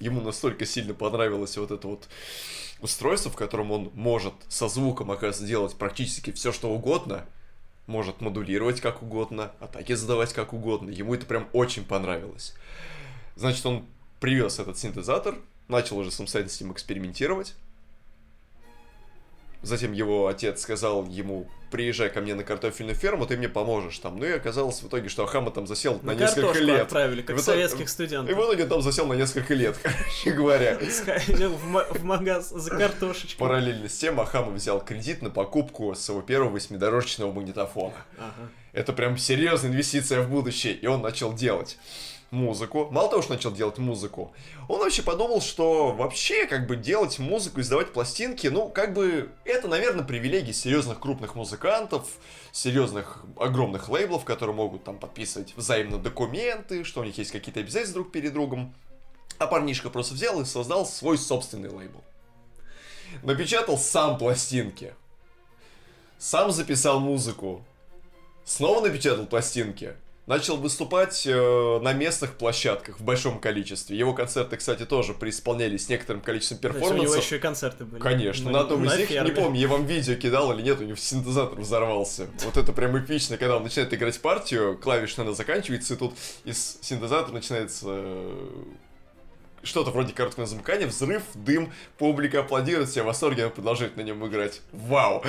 Ему 0.00 0.20
настолько 0.20 0.64
сильно 0.64 0.94
понравилось 0.94 1.56
вот 1.56 1.70
это 1.70 1.86
вот 1.86 2.08
устройство, 2.80 3.30
в 3.30 3.36
котором 3.36 3.72
он 3.72 3.90
может 3.94 4.34
со 4.48 4.68
звуком, 4.68 5.10
оказывается, 5.10 5.44
делать 5.44 5.74
практически 5.74 6.30
все, 6.30 6.52
что 6.52 6.70
угодно, 6.70 7.26
может 7.86 8.20
модулировать 8.20 8.80
как 8.80 9.02
угодно, 9.02 9.52
атаки 9.60 9.94
задавать 9.94 10.32
как 10.32 10.52
угодно. 10.52 10.90
Ему 10.90 11.14
это 11.14 11.26
прям 11.26 11.48
очень 11.52 11.84
понравилось. 11.84 12.54
Значит, 13.34 13.64
он 13.66 13.86
привез 14.20 14.58
этот 14.58 14.78
синтезатор, 14.78 15.36
начал 15.68 15.98
уже 15.98 16.10
самостоятельно 16.10 16.54
с 16.54 16.60
ним 16.60 16.72
экспериментировать. 16.72 17.54
Затем 19.60 19.92
его 19.92 20.28
отец 20.28 20.62
сказал 20.62 21.04
ему, 21.06 21.48
приезжай 21.72 22.10
ко 22.10 22.20
мне 22.20 22.34
на 22.36 22.44
картофельную 22.44 22.94
ферму, 22.96 23.26
ты 23.26 23.36
мне 23.36 23.48
поможешь 23.48 23.98
там. 23.98 24.16
Ну 24.18 24.24
и 24.24 24.30
оказалось 24.30 24.80
в 24.82 24.86
итоге, 24.86 25.08
что 25.08 25.24
Ахама 25.24 25.50
там 25.50 25.66
засел 25.66 25.98
на, 26.02 26.12
На 26.12 26.14
несколько 26.14 26.60
лет. 26.60 26.82
отправили, 26.82 27.20
И 27.20 27.24
как 27.24 27.36
в 27.36 27.40
итоге- 27.40 27.56
советских 27.56 27.80
И 27.82 27.84
в 27.86 27.90
студентов. 27.90 28.38
итоге 28.38 28.66
там 28.66 28.82
засел 28.82 29.06
на 29.06 29.14
несколько 29.14 29.54
лет, 29.54 29.76
короче 29.82 30.30
говоря. 30.30 30.78
Сходил 30.90 31.50
в 31.54 32.04
магаз 32.04 32.50
за 32.50 32.70
картошечкой. 32.70 33.36
Параллельно 33.38 33.88
с 33.88 33.98
тем 33.98 34.20
Ахама 34.20 34.52
взял 34.52 34.80
кредит 34.82 35.22
на 35.22 35.30
покупку 35.30 35.92
своего 35.96 36.22
первого 36.22 36.50
восьмидорожечного 36.50 37.32
магнитофона. 37.32 37.94
Ага. 38.16 38.48
Это 38.72 38.92
прям 38.92 39.18
серьезная 39.18 39.72
инвестиция 39.72 40.22
в 40.22 40.30
будущее. 40.30 40.74
И 40.74 40.86
он 40.86 41.02
начал 41.02 41.32
делать 41.32 41.78
музыку. 42.30 42.88
Мало 42.90 43.08
того, 43.10 43.22
что 43.22 43.34
начал 43.34 43.52
делать 43.52 43.78
музыку, 43.78 44.32
он 44.68 44.80
вообще 44.80 45.02
подумал, 45.02 45.40
что 45.40 45.92
вообще 45.92 46.46
как 46.46 46.66
бы 46.66 46.76
делать 46.76 47.18
музыку, 47.18 47.60
издавать 47.60 47.92
пластинки, 47.92 48.46
ну 48.48 48.68
как 48.68 48.94
бы 48.94 49.30
это, 49.44 49.68
наверное, 49.68 50.04
привилегии 50.04 50.52
серьезных 50.52 51.00
крупных 51.00 51.34
музыкантов, 51.34 52.06
серьезных 52.52 53.24
огромных 53.38 53.88
лейблов, 53.88 54.24
которые 54.24 54.54
могут 54.54 54.84
там 54.84 54.98
подписывать 54.98 55.54
взаимно 55.56 55.98
документы, 55.98 56.84
что 56.84 57.00
у 57.00 57.04
них 57.04 57.16
есть 57.18 57.30
какие-то 57.30 57.60
обязательства 57.60 58.02
друг 58.02 58.12
перед 58.12 58.32
другом. 58.32 58.74
А 59.38 59.46
парнишка 59.46 59.88
просто 59.88 60.14
взял 60.14 60.40
и 60.40 60.44
создал 60.44 60.84
свой 60.84 61.16
собственный 61.16 61.70
лейбл. 61.70 62.02
напечатал 63.22 63.78
сам 63.78 64.18
пластинки, 64.18 64.94
сам 66.18 66.50
записал 66.50 66.98
музыку, 66.98 67.64
снова 68.44 68.80
напечатал 68.80 69.26
пластинки, 69.26 69.94
начал 70.28 70.58
выступать 70.58 71.26
э, 71.26 71.80
на 71.82 71.94
местных 71.94 72.34
площадках 72.34 73.00
в 73.00 73.02
большом 73.02 73.40
количестве. 73.40 73.96
Его 73.96 74.12
концерты, 74.12 74.58
кстати, 74.58 74.84
тоже 74.84 75.14
преисполнялись 75.14 75.86
с 75.86 75.88
некоторым 75.88 76.20
количеством 76.20 76.58
перформансов. 76.58 76.98
У 76.98 77.02
него 77.02 77.14
еще 77.14 77.36
и 77.36 77.38
концерты 77.38 77.84
были. 77.84 78.00
Конечно. 78.00 78.50
На, 78.50 78.58
на 78.58 78.60
одном 78.60 78.84
из 78.84 78.96
них, 78.96 79.08
ферме. 79.08 79.30
не 79.30 79.34
помню, 79.34 79.60
я 79.60 79.68
вам 79.68 79.86
видео 79.86 80.14
кидал 80.14 80.52
или 80.52 80.62
нет, 80.62 80.80
у 80.80 80.84
него 80.84 80.96
синтезатор 80.96 81.58
взорвался. 81.58 82.28
Вот 82.44 82.58
это 82.58 82.72
прям 82.72 82.96
эпично, 82.98 83.38
когда 83.38 83.56
он 83.56 83.62
начинает 83.62 83.92
играть 83.94 84.20
партию, 84.20 84.78
клавиш, 84.78 85.16
наверное, 85.16 85.34
заканчивается, 85.34 85.94
и 85.94 85.96
тут 85.96 86.14
из 86.44 86.78
синтезатора 86.82 87.32
начинается 87.32 87.86
э, 87.88 88.64
что-то 89.62 89.90
вроде 89.90 90.12
короткого 90.12 90.46
замыкания, 90.46 90.86
взрыв, 90.86 91.22
дым, 91.34 91.72
публика 91.96 92.40
аплодирует, 92.40 92.90
все 92.90 93.02
в 93.02 93.06
восторге, 93.06 93.46
он 93.46 93.52
продолжает 93.52 93.96
на 93.96 94.02
нем 94.02 94.26
играть. 94.26 94.60
Вау! 94.72 95.24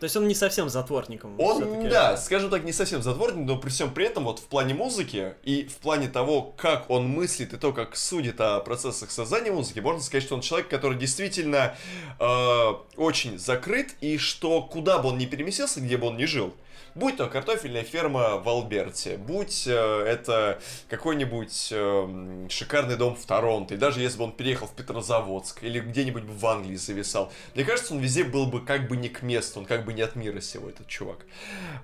То 0.00 0.04
есть 0.04 0.16
он 0.16 0.28
не 0.28 0.34
совсем 0.34 0.68
затворником. 0.68 1.38
Он, 1.40 1.88
да, 1.88 2.16
скажем 2.16 2.50
так, 2.50 2.62
не 2.62 2.72
совсем 2.72 3.02
затворник, 3.02 3.46
но 3.46 3.56
при 3.56 3.70
всем 3.70 3.92
при 3.92 4.06
этом 4.06 4.24
вот 4.24 4.38
в 4.38 4.44
плане 4.44 4.74
музыки 4.74 5.34
и 5.42 5.64
в 5.64 5.76
плане 5.76 6.08
того, 6.08 6.54
как 6.56 6.88
он 6.88 7.08
мыслит 7.08 7.52
и 7.52 7.56
то, 7.56 7.72
как 7.72 7.96
судит 7.96 8.40
о 8.40 8.60
процессах 8.60 9.10
создания 9.10 9.50
музыки, 9.50 9.80
можно 9.80 10.00
сказать, 10.00 10.22
что 10.22 10.36
он 10.36 10.40
человек, 10.40 10.68
который 10.68 10.96
действительно 10.96 11.74
э, 12.20 12.68
очень 12.96 13.38
закрыт 13.38 13.96
и 14.00 14.18
что 14.18 14.62
куда 14.62 14.98
бы 14.98 15.08
он 15.08 15.18
ни 15.18 15.26
переместился, 15.26 15.80
где 15.80 15.96
бы 15.96 16.06
он 16.06 16.16
ни 16.16 16.26
жил, 16.26 16.54
Будь 16.94 17.16
то 17.16 17.26
картофельная 17.26 17.82
ферма 17.82 18.38
в 18.38 18.48
Алберте, 18.48 19.16
будь 19.16 19.66
э, 19.66 19.72
это 19.72 20.60
какой-нибудь 20.88 21.68
э, 21.70 22.46
шикарный 22.48 22.96
дом 22.96 23.14
в 23.14 23.24
Торонто, 23.24 23.74
и 23.74 23.76
даже 23.76 24.00
если 24.00 24.18
бы 24.18 24.24
он 24.24 24.32
переехал 24.32 24.66
в 24.66 24.72
Петрозаводск 24.74 25.62
или 25.62 25.80
где-нибудь 25.80 26.24
в 26.24 26.46
Англии 26.46 26.76
зависал, 26.76 27.32
мне 27.54 27.64
кажется, 27.64 27.94
он 27.94 28.00
везде 28.00 28.24
был 28.24 28.46
бы 28.46 28.64
как 28.64 28.88
бы 28.88 28.96
не 28.96 29.08
к 29.08 29.22
месту, 29.22 29.60
он 29.60 29.66
как 29.66 29.84
бы 29.84 29.92
не 29.92 30.02
от 30.02 30.16
мира 30.16 30.40
сего, 30.40 30.68
этот 30.68 30.86
чувак. 30.86 31.18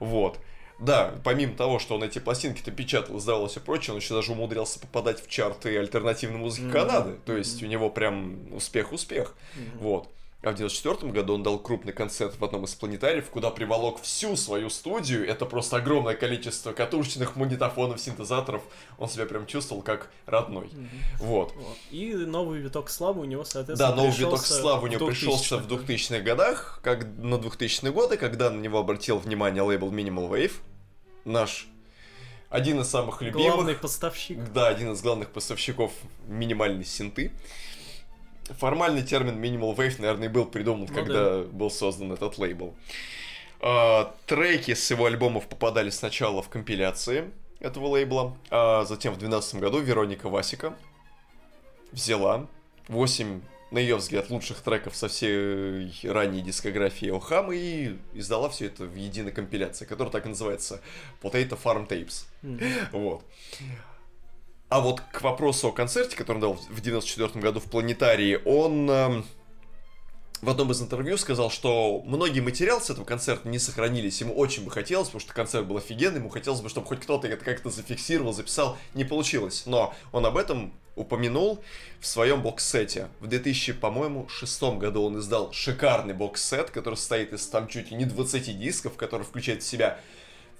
Вот. 0.00 0.38
Да, 0.78 1.14
помимо 1.22 1.54
того, 1.54 1.78
что 1.78 1.94
он 1.94 2.02
эти 2.02 2.18
пластинки-то 2.18 2.72
печатал, 2.72 3.18
издавал 3.18 3.46
и 3.46 3.48
все 3.48 3.60
прочее, 3.60 3.94
он 3.94 4.00
еще 4.00 4.14
даже 4.14 4.32
умудрялся 4.32 4.80
попадать 4.80 5.24
в 5.24 5.28
чарты 5.28 5.78
альтернативной 5.78 6.38
музыки 6.38 6.64
mm-hmm. 6.64 6.72
Канады. 6.72 7.12
То 7.24 7.36
есть 7.36 7.62
mm-hmm. 7.62 7.64
у 7.64 7.68
него 7.68 7.90
прям 7.90 8.52
успех-успех. 8.52 9.34
Mm-hmm. 9.56 9.78
Вот. 9.78 10.08
А 10.44 10.50
в 10.50 10.54
94 10.54 11.10
году 11.10 11.34
он 11.34 11.42
дал 11.42 11.58
крупный 11.58 11.92
концерт 11.92 12.34
в 12.38 12.44
одном 12.44 12.64
из 12.64 12.74
планетариев, 12.74 13.30
куда 13.30 13.50
приволок 13.50 14.02
всю 14.02 14.36
свою 14.36 14.68
студию. 14.68 15.26
Это 15.26 15.46
просто 15.46 15.76
огромное 15.76 16.14
количество 16.14 16.72
катушечных 16.72 17.36
магнитофонов, 17.36 18.00
синтезаторов. 18.00 18.62
Он 18.98 19.08
себя 19.08 19.26
прям 19.26 19.46
чувствовал 19.46 19.82
как 19.82 20.10
родной. 20.26 20.66
Mm-hmm. 20.66 20.88
Вот. 21.20 21.54
вот. 21.56 21.76
И 21.90 22.14
новый 22.14 22.60
виток 22.60 22.90
славы 22.90 23.22
у 23.22 23.24
него, 23.24 23.44
соответственно, 23.44 23.90
Да, 23.90 23.96
новый 23.96 24.12
виток 24.16 24.44
славы 24.44 24.88
у 24.88 24.90
него 24.90 25.06
пришелся 25.06 25.56
в 25.56 25.66
2000-х 25.66 26.20
годах, 26.20 26.80
как 26.82 27.06
на 27.16 27.36
2000-е 27.36 27.92
годы, 27.92 28.16
когда 28.16 28.50
на 28.50 28.60
него 28.60 28.78
обратил 28.78 29.18
внимание 29.18 29.62
лейбл 29.62 29.90
Minimal 29.90 30.30
Wave. 30.30 30.52
Наш 31.24 31.68
один 32.54 32.80
из 32.80 32.88
самых 32.88 33.20
любимых. 33.20 33.52
Главный 33.52 33.74
поставщик. 33.74 34.38
Да, 34.52 34.68
один 34.68 34.92
из 34.92 35.02
главных 35.02 35.30
поставщиков 35.30 35.90
минимальной 36.28 36.84
синты. 36.84 37.32
Формальный 38.58 39.02
термин 39.02 39.42
Minimal 39.42 39.74
Wave, 39.74 39.96
наверное, 39.98 40.28
и 40.28 40.30
был 40.30 40.44
придуман, 40.44 40.86
ну, 40.88 40.94
когда 40.94 41.38
да. 41.38 41.42
был 41.44 41.70
создан 41.70 42.12
этот 42.12 42.38
лейбл. 42.38 42.74
А, 43.60 44.14
треки 44.26 44.74
с 44.74 44.90
его 44.90 45.06
альбомов 45.06 45.46
попадали 45.48 45.88
сначала 45.88 46.42
в 46.42 46.50
компиляции 46.50 47.30
этого 47.60 47.86
лейбла, 47.86 48.36
а 48.50 48.84
затем 48.84 49.14
в 49.14 49.18
2012 49.18 49.54
году 49.56 49.80
Вероника 49.80 50.28
Васика 50.28 50.74
взяла 51.90 52.46
8, 52.88 53.40
на 53.70 53.78
ее 53.78 53.96
взгляд, 53.96 54.28
лучших 54.28 54.60
треков 54.60 54.94
со 54.94 55.08
всей 55.08 55.90
ранней 56.04 56.42
дискографии 56.42 57.08
Охам 57.08 57.52
и 57.52 57.96
издала 58.12 58.50
все 58.50 58.66
это 58.66 58.84
в 58.84 58.94
единой 58.94 59.32
компиляции, 59.32 59.86
которая 59.86 60.12
так 60.12 60.26
и 60.26 60.28
называется 60.28 60.82
Potato 61.22 61.58
Farm 61.62 61.88
Tapes. 61.88 62.26
Mm-hmm. 62.42 62.88
Вот. 62.92 63.22
А 64.74 64.80
вот 64.80 65.00
к 65.12 65.22
вопросу 65.22 65.68
о 65.68 65.70
концерте, 65.70 66.16
который 66.16 66.38
он 66.38 66.40
дал 66.40 66.54
в 66.54 66.80
94 66.80 67.40
году 67.40 67.60
в 67.60 67.70
Планетарии, 67.70 68.40
он 68.44 68.90
э, 68.90 69.22
в 70.42 70.50
одном 70.50 70.72
из 70.72 70.82
интервью 70.82 71.16
сказал, 71.16 71.48
что 71.48 72.02
многие 72.04 72.40
материалы 72.40 72.80
с 72.80 72.90
этого 72.90 73.04
концерта 73.04 73.48
не 73.48 73.60
сохранились. 73.60 74.20
Ему 74.20 74.34
очень 74.34 74.64
бы 74.64 74.72
хотелось, 74.72 75.06
потому 75.06 75.20
что 75.20 75.32
концерт 75.32 75.64
был 75.64 75.76
офигенный, 75.76 76.18
ему 76.18 76.28
хотелось 76.28 76.60
бы, 76.60 76.68
чтобы 76.68 76.88
хоть 76.88 76.98
кто-то 76.98 77.28
это 77.28 77.44
как-то 77.44 77.70
зафиксировал, 77.70 78.32
записал. 78.32 78.76
Не 78.94 79.04
получилось. 79.04 79.62
Но 79.66 79.94
он 80.10 80.26
об 80.26 80.36
этом 80.36 80.74
упомянул 80.96 81.62
в 82.00 82.06
своем 82.08 82.42
бокс-сете. 82.42 83.06
В 83.20 83.28
2000, 83.28 83.74
по-моему, 83.74 84.26
шестом 84.26 84.80
году 84.80 85.04
он 85.04 85.20
издал 85.20 85.52
шикарный 85.52 86.14
бокс-сет, 86.14 86.70
который 86.70 86.96
состоит 86.96 87.32
из 87.32 87.46
там 87.46 87.68
чуть 87.68 87.92
ли 87.92 87.96
не 87.96 88.06
20 88.06 88.58
дисков, 88.58 88.96
который 88.96 89.22
включает 89.22 89.62
в 89.62 89.66
себя 89.66 90.00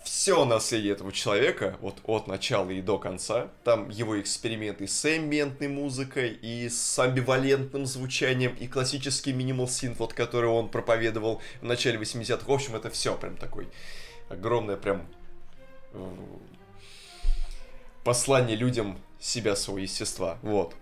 все 0.05 0.45
наследие 0.45 0.93
этого 0.93 1.13
человека, 1.13 1.77
вот 1.81 1.97
от 2.05 2.27
начала 2.27 2.71
и 2.71 2.81
до 2.83 2.99
конца. 2.99 3.49
Там 3.65 3.89
его 3.89 4.21
эксперименты 4.21 4.87
с 4.87 5.05
эмбиентной 5.05 5.69
музыкой, 5.69 6.31
и 6.31 6.69
с 6.69 6.99
амбивалентным 6.99 7.87
звучанием, 7.87 8.55
и 8.55 8.69
классический 8.69 9.33
минимал 9.33 9.67
синт, 9.67 9.99
вот 9.99 10.13
который 10.13 10.51
он 10.51 10.69
проповедовал 10.69 11.41
в 11.61 11.65
начале 11.65 11.99
80-х. 11.99 12.45
В 12.47 12.53
общем, 12.53 12.77
это 12.77 12.91
все 12.91 13.17
прям 13.17 13.37
такой 13.37 13.69
огромное 14.29 14.77
прям 14.77 15.07
э, 15.93 16.15
послание 18.05 18.57
людям 18.57 18.99
себя, 19.19 19.57
своего 19.57 19.81
естества. 19.81 20.39
Вот. 20.43 20.75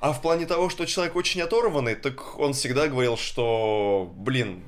А 0.00 0.12
в 0.12 0.20
плане 0.20 0.46
того, 0.46 0.68
что 0.68 0.84
человек 0.84 1.16
очень 1.16 1.40
оторванный, 1.40 1.94
так 1.94 2.38
он 2.38 2.52
всегда 2.52 2.88
говорил, 2.88 3.16
что, 3.16 4.12
блин, 4.16 4.62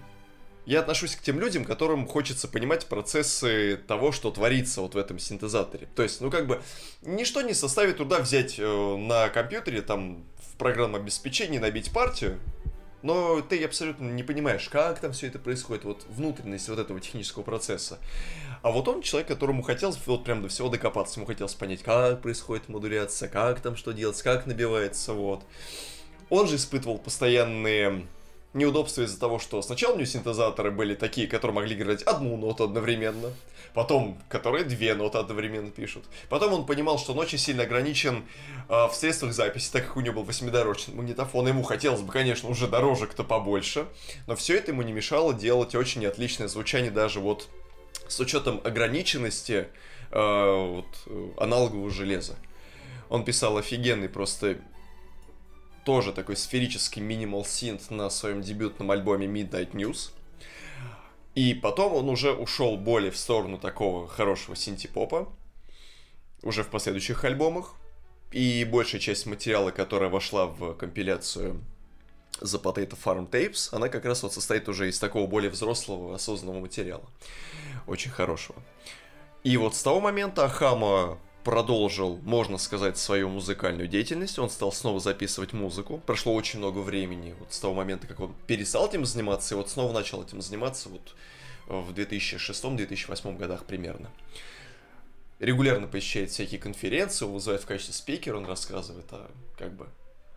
я 0.67 0.81
отношусь 0.81 1.15
к 1.15 1.23
тем 1.23 1.41
людям, 1.41 1.65
которым 1.65 2.07
хочется 2.07 2.49
понимать 2.49 2.87
процессы 2.87 3.77
того, 3.87 4.11
что 4.11 4.31
творится 4.33 4.81
вот 4.81 4.95
в 4.95 4.99
этом 4.99 5.19
синтезаторе. 5.19 5.89
То 5.95 6.03
есть, 6.03 6.21
ну 6.21 6.31
как 6.31 6.49
бы, 6.49 6.61
ничто 7.03 7.41
не 7.41 7.55
составит 7.55 7.99
труда 7.99 8.19
взять 8.19 8.57
э, 8.59 8.97
на 8.97 9.29
компьютере, 9.29 9.81
там, 9.81 10.25
в 10.39 10.57
программном 10.59 11.03
обеспечении 11.03 11.59
набить 11.59 11.93
партию, 11.93 12.41
но 13.03 13.41
ты 13.41 13.63
абсолютно 13.65 14.11
не 14.11 14.25
понимаешь, 14.25 14.69
как 14.69 14.99
там 14.99 15.13
все 15.13 15.29
это 15.29 15.39
происходит, 15.39 15.85
вот 15.85 16.05
внутренность 16.09 16.69
вот 16.69 16.81
этого 16.81 16.99
технического 16.99 17.45
процесса. 17.45 18.01
А 18.63 18.73
вот 18.73 18.89
он 18.89 19.03
человек, 19.03 19.29
которому 19.29 19.63
хотелось 19.63 19.99
вот 20.07 20.25
прям 20.25 20.43
до 20.43 20.49
всего 20.49 20.69
докопаться, 20.69 21.21
ему 21.21 21.27
хотелось 21.29 21.55
понять, 21.55 21.85
как 21.85 22.23
происходит 22.23 22.69
модуляция, 22.69 23.29
как 23.29 23.61
там 23.61 23.77
что 23.77 23.93
делать, 23.93 24.21
как 24.21 24.47
набивается, 24.47 25.13
вот. 25.13 25.45
Он 26.29 26.49
же 26.49 26.57
испытывал 26.57 26.99
постоянные 26.99 28.09
неудобства 28.57 29.03
из-за 29.03 29.21
того, 29.21 29.39
что 29.39 29.63
сначала 29.63 29.93
у 29.93 29.97
него 29.97 30.07
синтезаторы 30.07 30.71
были 30.71 30.95
такие, 30.95 31.29
которые 31.29 31.55
могли 31.55 31.77
играть 31.77 32.03
одну 32.03 32.37
ноту 32.37 32.65
одновременно, 32.65 33.33
потом, 33.75 34.19
которые 34.29 34.65
две 34.65 34.95
ноты 34.95 35.19
одновременно 35.19 35.71
пишут. 35.71 36.05
Потом 36.29 36.53
он 36.53 36.67
понимал, 36.67 36.99
что 36.99 37.13
он 37.13 37.19
очень 37.19 37.39
сильно 37.39 37.65
ограничен 37.65 38.25
э, 38.69 38.87
в 38.89 38.93
средствах 38.95 39.33
записи, 39.33 39.71
так 39.71 39.87
как 39.87 39.97
у 39.97 40.01
него 40.01 40.17
был 40.17 40.23
восьмидорожный 40.25 40.95
магнитофон. 40.95 41.47
Ему 41.47 41.63
хотелось 41.63 42.01
бы, 42.01 42.13
конечно, 42.13 42.49
уже 42.49 42.67
дорожек-то 42.67 43.23
побольше, 43.23 43.87
но 44.27 44.35
все 44.35 44.57
это 44.57 44.73
ему 44.73 44.83
не 44.83 44.93
мешало 44.93 45.35
делать 45.35 45.75
очень 45.75 46.05
отличное 46.07 46.49
звучание 46.49 46.91
даже 46.91 47.21
вот 47.21 47.49
с 48.09 48.19
учетом 48.21 48.61
ограниченности 48.65 49.69
э, 50.11 50.75
вот, 50.75 50.87
аналогового 51.39 51.91
железа. 51.91 52.37
Он 53.09 53.25
писал 53.25 53.57
офигенный 53.57 54.09
просто 54.09 54.59
тоже 55.87 56.13
такой 56.13 56.37
сферический 56.37 57.01
минимал 57.01 57.45
синт 57.45 57.93
на 57.93 58.11
своем 58.11 58.43
дебютном 58.43 58.91
альбоме 58.91 59.29
Midnight 59.29 59.71
News. 59.71 60.11
И 61.37 61.55
потом 61.55 61.95
он 61.95 62.09
уже 62.09 62.33
ушел 62.33 62.77
более 62.77 63.13
в 63.13 63.17
сторону 63.17 63.57
такого 63.57 64.09
хорошего 64.09 64.57
синти-попа, 64.57 65.29
уже 66.43 66.65
в 66.65 66.71
последующих 66.71 67.25
альбомах. 67.25 67.75
И 68.33 68.65
большая 68.65 69.01
часть 69.01 69.27
материала, 69.27 69.71
которая 69.71 70.11
вошла 70.11 70.47
в 70.47 70.75
компиляцию 70.75 71.63
The 72.41 72.61
Potato 72.61 72.99
Farm 73.01 73.31
Tapes, 73.31 73.69
она 73.71 73.89
как 73.89 74.05
раз 74.07 74.25
вот 74.25 74.35
состоит 74.35 74.69
уже 74.69 74.89
из 74.89 74.99
такого 74.99 75.29
более 75.29 75.53
взрослого, 75.53 76.17
осознанного 76.17 76.59
материала. 76.59 77.09
Очень 77.87 78.11
хорошего. 78.11 78.61
И 79.45 79.57
вот 79.57 79.77
с 79.77 79.83
того 79.85 80.01
момента 80.01 80.47
Ахама 80.47 81.21
продолжил, 81.47 82.19
можно 82.25 82.59
сказать, 82.59 82.99
свою 82.99 83.29
музыкальную 83.29 83.87
деятельность. 83.87 84.37
Он 84.41 84.51
стал 84.51 84.73
снова 84.73 84.99
записывать 84.99 85.53
музыку. 85.53 86.03
Прошло 86.05 86.35
очень 86.35 86.59
много 86.59 86.81
времени 86.81 87.37
вот 87.39 87.53
с 87.53 87.61
того 87.61 87.73
момента, 87.73 88.09
как 88.09 88.19
он 88.19 88.35
перестал 88.49 88.89
этим 88.89 89.05
заниматься, 89.05 89.55
и 89.55 89.57
вот 89.57 89.71
снова 89.71 89.93
начал 89.93 90.25
этим 90.25 90.43
заниматься 90.43 90.89
вот 90.89 91.15
в 91.69 91.93
2006-2008 91.93 93.37
годах 93.37 93.65
примерно. 93.65 94.11
Регулярно 95.39 95.87
посещает 95.87 96.31
всякие 96.31 96.59
конференции, 96.59 97.27
вызывает 97.27 97.63
в 97.63 97.67
качестве 97.67 97.95
спикера, 97.95 98.39
он 98.39 98.47
рассказывает 98.47 99.07
о, 99.13 99.31
как 99.57 99.73
бы, 99.73 99.87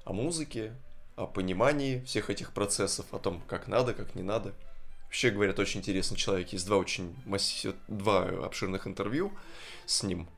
о 0.05 0.13
музыке, 0.13 0.73
о 1.15 1.25
понимании 1.25 2.03
всех 2.05 2.29
этих 2.29 2.53
процессов, 2.53 3.07
о 3.11 3.17
том, 3.17 3.41
как 3.47 3.67
надо, 3.67 3.95
как 3.95 4.13
не 4.13 4.21
надо. 4.21 4.53
Вообще, 5.05 5.31
говорят, 5.31 5.57
очень 5.57 5.79
интересный 5.79 6.17
человек. 6.17 6.49
Есть 6.49 6.67
два 6.67 6.77
очень 6.77 7.15
масс... 7.25 7.65
два 7.87 8.25
обширных 8.45 8.85
интервью 8.85 9.33
с 9.87 10.03
ним. 10.03 10.29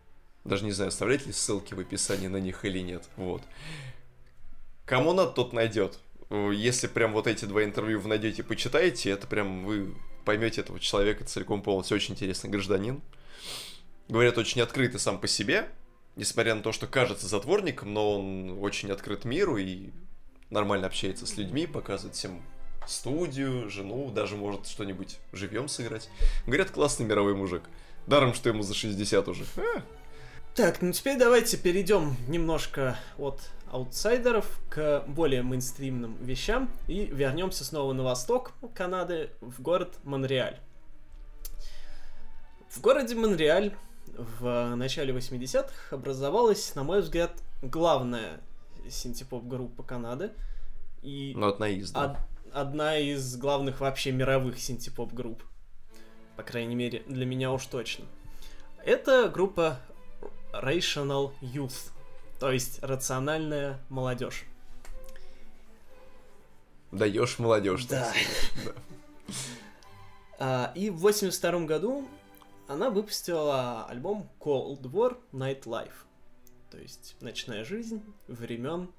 Даже 0.43 0.65
не 0.65 0.71
знаю, 0.71 0.89
оставлять 0.89 1.25
ли 1.25 1.33
ссылки 1.33 1.73
в 1.73 1.79
описании 1.79 2.27
на 2.27 2.37
них 2.37 2.65
или 2.65 2.79
нет. 2.79 3.07
Вот. 3.15 3.43
Кому 4.85 5.13
надо, 5.13 5.31
тот 5.31 5.53
найдет. 5.53 5.99
Если 6.29 6.87
прям 6.87 7.13
вот 7.13 7.27
эти 7.27 7.45
два 7.45 7.63
интервью 7.63 7.99
вы 7.99 8.09
найдете, 8.09 8.43
почитаете, 8.43 9.11
это 9.11 9.27
прям 9.27 9.65
вы 9.65 9.95
поймете 10.25 10.61
этого 10.61 10.79
человека 10.79 11.25
целиком 11.25 11.61
полностью. 11.61 11.95
Очень 11.95 12.13
интересный 12.13 12.49
гражданин. 12.49 13.01
Говорят, 14.07 14.37
очень 14.37 14.61
открытый 14.61 14.99
сам 14.99 15.19
по 15.19 15.27
себе, 15.27 15.69
несмотря 16.15 16.55
на 16.55 16.61
то, 16.61 16.71
что 16.71 16.87
кажется 16.87 17.27
затворником, 17.27 17.93
но 17.93 18.19
он 18.19 18.57
очень 18.61 18.91
открыт 18.91 19.25
миру 19.25 19.57
и 19.57 19.89
нормально 20.49 20.87
общается 20.87 21.25
с 21.25 21.37
людьми, 21.37 21.67
показывает 21.67 22.15
всем 22.15 22.41
студию, 22.87 23.69
жену, 23.69 24.11
даже 24.11 24.35
может 24.35 24.67
что-нибудь 24.67 25.17
живьем 25.31 25.67
сыграть. 25.67 26.09
Говорят, 26.45 26.71
классный 26.71 27.05
мировой 27.05 27.35
мужик. 27.35 27.63
Даром, 28.07 28.33
что 28.33 28.49
ему 28.49 28.63
за 28.63 28.73
60 28.73 29.27
уже. 29.27 29.45
А. 29.57 29.83
Так, 30.53 30.81
ну 30.81 30.91
теперь 30.91 31.17
давайте 31.17 31.55
перейдем 31.55 32.17
немножко 32.27 32.97
от 33.17 33.39
аутсайдеров 33.71 34.59
к 34.69 35.05
более 35.07 35.43
мейнстримным 35.43 36.17
вещам 36.21 36.69
и 36.89 37.05
вернемся 37.05 37.63
снова 37.63 37.93
на 37.93 38.03
восток 38.03 38.51
Канады, 38.75 39.29
в 39.39 39.61
город 39.61 39.95
Монреаль. 40.03 40.59
В 42.69 42.81
городе 42.81 43.15
Монреаль 43.15 43.73
в 44.07 44.75
начале 44.75 45.13
80-х 45.13 45.95
образовалась, 45.95 46.75
на 46.75 46.83
мой 46.83 46.99
взгляд, 47.01 47.31
главная 47.61 48.41
синтепоп-группа 48.89 49.83
Канады. 49.83 50.31
И 51.01 51.31
ну, 51.33 51.47
одна 51.47 51.69
из, 51.69 51.91
да. 51.91 52.05
од- 52.05 52.53
одна 52.53 52.97
из 52.97 53.37
главных 53.37 53.79
вообще 53.79 54.11
мировых 54.11 54.59
синтепоп-групп. 54.59 55.43
По 56.35 56.43
крайней 56.43 56.75
мере, 56.75 57.03
для 57.07 57.25
меня 57.25 57.53
уж 57.53 57.65
точно. 57.67 58.03
Это 58.83 59.29
группа 59.29 59.79
Rational 60.53 61.31
Youth, 61.41 61.91
то 62.39 62.51
есть 62.51 62.81
рациональная 62.81 63.79
молодежь. 63.89 64.45
Даешь 66.91 67.39
молодежь. 67.39 67.85
Да. 67.85 68.11
да. 68.65 68.71
А, 70.39 70.71
и 70.75 70.89
в 70.89 70.97
82 70.97 71.61
году 71.61 72.07
она 72.67 72.89
выпустила 72.89 73.85
альбом 73.85 74.29
Cold 74.39 74.81
War 74.81 75.17
Night 75.31 75.63
Life. 75.63 76.05
То 76.69 76.77
есть 76.77 77.15
ночная 77.21 77.63
жизнь 77.63 78.01
времен 78.27 78.89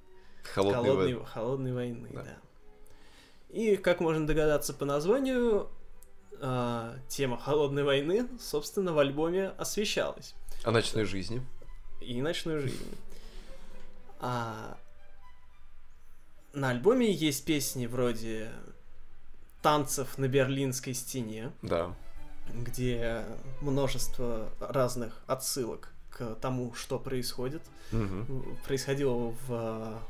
холодной, 0.43 0.83
холодной, 0.83 1.13
вой... 1.15 1.25
холодной 1.25 1.73
войны, 1.73 2.09
да. 2.13 2.23
да. 2.23 2.37
И, 3.49 3.75
как 3.75 3.99
можно 3.99 4.25
догадаться 4.25 4.73
по 4.73 4.85
названию, 4.85 5.69
э, 6.39 6.95
тема 7.07 7.37
холодной 7.37 7.83
войны, 7.83 8.27
собственно, 8.39 8.93
в 8.93 8.99
альбоме 8.99 9.49
освещалась. 9.57 10.35
О 10.63 10.71
ночной 10.71 11.05
жизни. 11.05 11.45
И 12.01 12.21
ночной 12.21 12.59
жизни. 12.59 12.97
А 14.19 14.77
на 16.53 16.69
альбоме 16.69 17.11
есть 17.11 17.45
песни 17.45 17.85
вроде 17.85 18.51
танцев 19.61 20.17
на 20.17 20.27
Берлинской 20.27 20.93
стене. 20.93 21.51
Да. 21.61 21.95
Где 22.53 23.25
множество 23.61 24.49
разных 24.59 25.21
отсылок 25.27 25.93
к 26.09 26.35
тому, 26.35 26.73
что 26.73 26.99
происходит. 26.99 27.61
Угу. 27.91 28.57
Происходило 28.65 29.35
в 29.47 30.01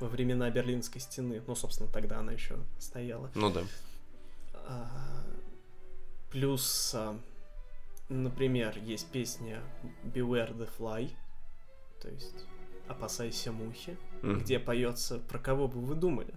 во 0.00 0.08
времена 0.08 0.50
Берлинской 0.50 1.00
стены. 1.00 1.42
Ну, 1.46 1.54
собственно, 1.54 1.88
тогда 1.90 2.18
она 2.18 2.32
еще 2.32 2.56
стояла. 2.78 3.30
Ну 3.34 3.50
да. 3.50 3.62
А, 4.54 4.88
плюс, 6.30 6.92
а, 6.94 7.18
например, 8.10 8.78
есть 8.78 9.10
песня 9.10 9.62
Beware 10.04 10.54
the 10.56 10.68
Fly, 10.78 11.10
то 12.02 12.08
есть 12.08 12.46
Опасайся 12.88 13.52
мухи, 13.52 13.96
mm 14.22 14.40
где 14.40 14.58
поется 14.58 15.18
про 15.18 15.38
кого 15.38 15.68
бы 15.68 15.80
вы 15.80 15.94
думали. 15.94 16.34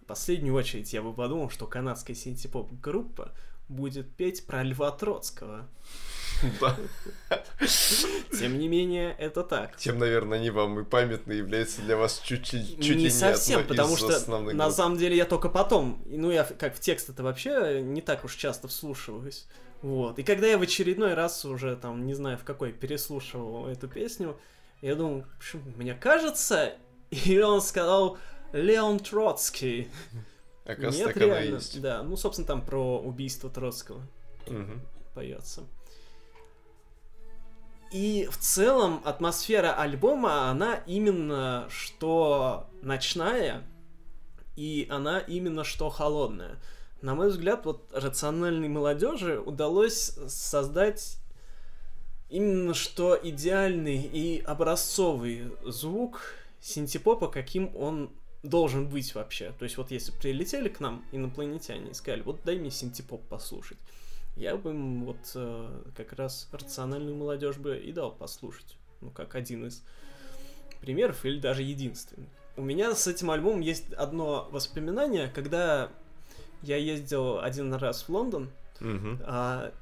В 0.00 0.06
последнюю 0.06 0.54
очередь 0.54 0.92
я 0.92 1.02
бы 1.02 1.12
подумал, 1.12 1.50
что 1.50 1.66
канадская 1.66 2.16
синтепоп-группа 2.16 3.32
будет 3.68 4.14
петь 4.16 4.46
про 4.46 4.62
Льва 4.62 4.90
Троцкого. 4.90 5.68
Да. 6.60 6.76
Тем 8.38 8.58
не 8.58 8.68
менее, 8.68 9.14
это 9.18 9.44
так. 9.44 9.76
Тем, 9.76 9.98
наверное, 9.98 10.38
они 10.38 10.50
вам 10.50 10.80
и 10.80 10.84
памятны 10.84 11.32
являются 11.32 11.82
для 11.82 11.96
вас 11.96 12.20
чуть, 12.24 12.46
чуть, 12.46 12.82
чуть 12.82 12.96
не, 12.96 13.04
не 13.04 13.10
совсем, 13.10 13.66
потому 13.66 13.96
что 13.96 14.18
на 14.52 14.70
самом 14.70 14.98
деле 14.98 15.16
я 15.16 15.24
только 15.24 15.48
потом, 15.48 16.02
ну 16.06 16.30
я 16.30 16.44
как 16.44 16.74
в 16.74 16.80
текст 16.80 17.10
это 17.10 17.22
вообще 17.22 17.82
не 17.82 18.00
так 18.00 18.24
уж 18.24 18.34
часто 18.34 18.66
вслушиваюсь. 18.68 19.46
Вот. 19.82 20.18
И 20.18 20.22
когда 20.22 20.46
я 20.46 20.58
в 20.58 20.62
очередной 20.62 21.14
раз 21.14 21.44
уже 21.44 21.76
там, 21.76 22.06
не 22.06 22.14
знаю 22.14 22.38
в 22.38 22.44
какой, 22.44 22.72
переслушивал 22.72 23.66
эту 23.66 23.88
песню, 23.88 24.38
я 24.80 24.94
думал, 24.94 25.24
мне 25.76 25.94
кажется, 25.94 26.74
и 27.10 27.38
он 27.40 27.60
сказал 27.60 28.18
Леон 28.52 29.00
Троцкий. 29.00 29.88
Оказывается, 30.64 31.06
Нет, 31.06 31.16
реально. 31.16 31.54
есть. 31.56 31.80
Да, 31.80 32.02
ну, 32.02 32.16
собственно, 32.16 32.46
там 32.46 32.64
про 32.64 33.00
убийство 33.00 33.50
Троцкого 33.50 34.06
угу. 34.46 34.80
поется. 35.14 35.64
И 37.90 38.26
в 38.30 38.38
целом 38.38 39.02
атмосфера 39.04 39.74
альбома, 39.74 40.48
она 40.48 40.76
именно 40.86 41.66
что 41.68 42.70
ночная, 42.80 43.64
и 44.56 44.86
она 44.88 45.18
именно 45.18 45.64
что 45.64 45.90
холодная. 45.90 46.56
На 47.02 47.16
мой 47.16 47.30
взгляд, 47.30 47.66
вот 47.66 47.90
рациональной 47.92 48.68
молодежи 48.68 49.40
удалось 49.40 50.16
создать 50.28 51.18
именно 52.30 52.74
что 52.74 53.18
идеальный 53.20 54.00
и 54.00 54.40
образцовый 54.40 55.52
звук 55.64 56.22
синтепопа, 56.60 57.26
каким 57.26 57.74
он 57.76 58.10
должен 58.44 58.88
быть 58.88 59.16
вообще. 59.16 59.52
То 59.58 59.64
есть 59.64 59.76
вот 59.76 59.90
если 59.90 60.12
прилетели 60.12 60.68
к 60.68 60.78
нам 60.78 61.04
инопланетяне 61.10 61.90
и 61.90 61.94
сказали, 61.94 62.22
вот 62.22 62.40
дай 62.44 62.56
мне 62.56 62.70
синтепоп 62.70 63.22
послушать, 63.28 63.78
я 64.36 64.56
бы 64.56 64.70
им 64.70 65.04
вот 65.04 65.18
э, 65.34 65.82
как 65.96 66.12
раз 66.12 66.48
рациональную 66.52 67.16
молодежь 67.16 67.56
бы 67.56 67.78
и 67.78 67.92
дал 67.92 68.12
послушать. 68.12 68.76
Ну, 69.00 69.10
как 69.10 69.34
один 69.34 69.66
из 69.66 69.82
примеров, 70.80 71.24
или 71.24 71.40
даже 71.40 71.62
единственный. 71.62 72.28
У 72.56 72.62
меня 72.62 72.94
с 72.94 73.08
этим 73.08 73.30
альбомом 73.30 73.60
есть 73.60 73.92
одно 73.94 74.48
воспоминание, 74.52 75.28
когда 75.28 75.90
я 76.62 76.76
ездил 76.76 77.40
один 77.40 77.74
раз 77.74 78.02
в 78.02 78.08
Лондон, 78.08 78.50
mm-hmm. 78.80 79.24
а, 79.26 79.72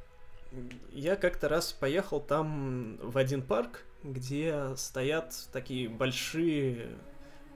я 0.93 1.17
как-то 1.17 1.49
раз 1.49 1.73
поехал 1.73 2.21
там 2.21 2.97
в 3.03 3.17
один 3.17 3.43
парк, 3.43 3.85
где 4.03 4.75
стоят 4.77 5.35
такие 5.53 5.89
большие 5.89 6.89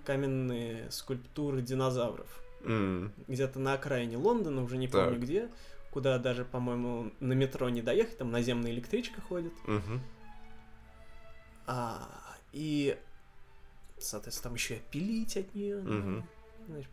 каменные 0.05 0.91
скульптуры 0.91 1.63
динозавров. 1.63 2.43
Mm. 2.61 3.11
Где-то 3.29 3.59
на 3.59 3.75
окраине 3.75 4.17
Лондона, 4.17 4.63
уже 4.63 4.77
не 4.77 4.89
помню 4.89 5.13
так. 5.13 5.23
где, 5.23 5.49
куда 5.91 6.19
даже, 6.19 6.45
по-моему, 6.45 7.13
на 7.21 7.33
метро 7.33 7.69
не 7.69 7.83
доехать, 7.83 8.19
там 8.19 8.31
наземная 8.31 8.73
электричка 8.73 9.21
ходит. 9.21 9.53
Mm-hmm. 9.67 9.99
А, 11.67 12.09
и, 12.53 12.99
соответственно, 13.99 14.51
там 14.51 14.55
еще 14.55 14.77
и 14.77 14.83
пилить 14.91 15.37
от 15.37 15.55
нее. 15.55 15.79
Mm-hmm. 15.79 16.87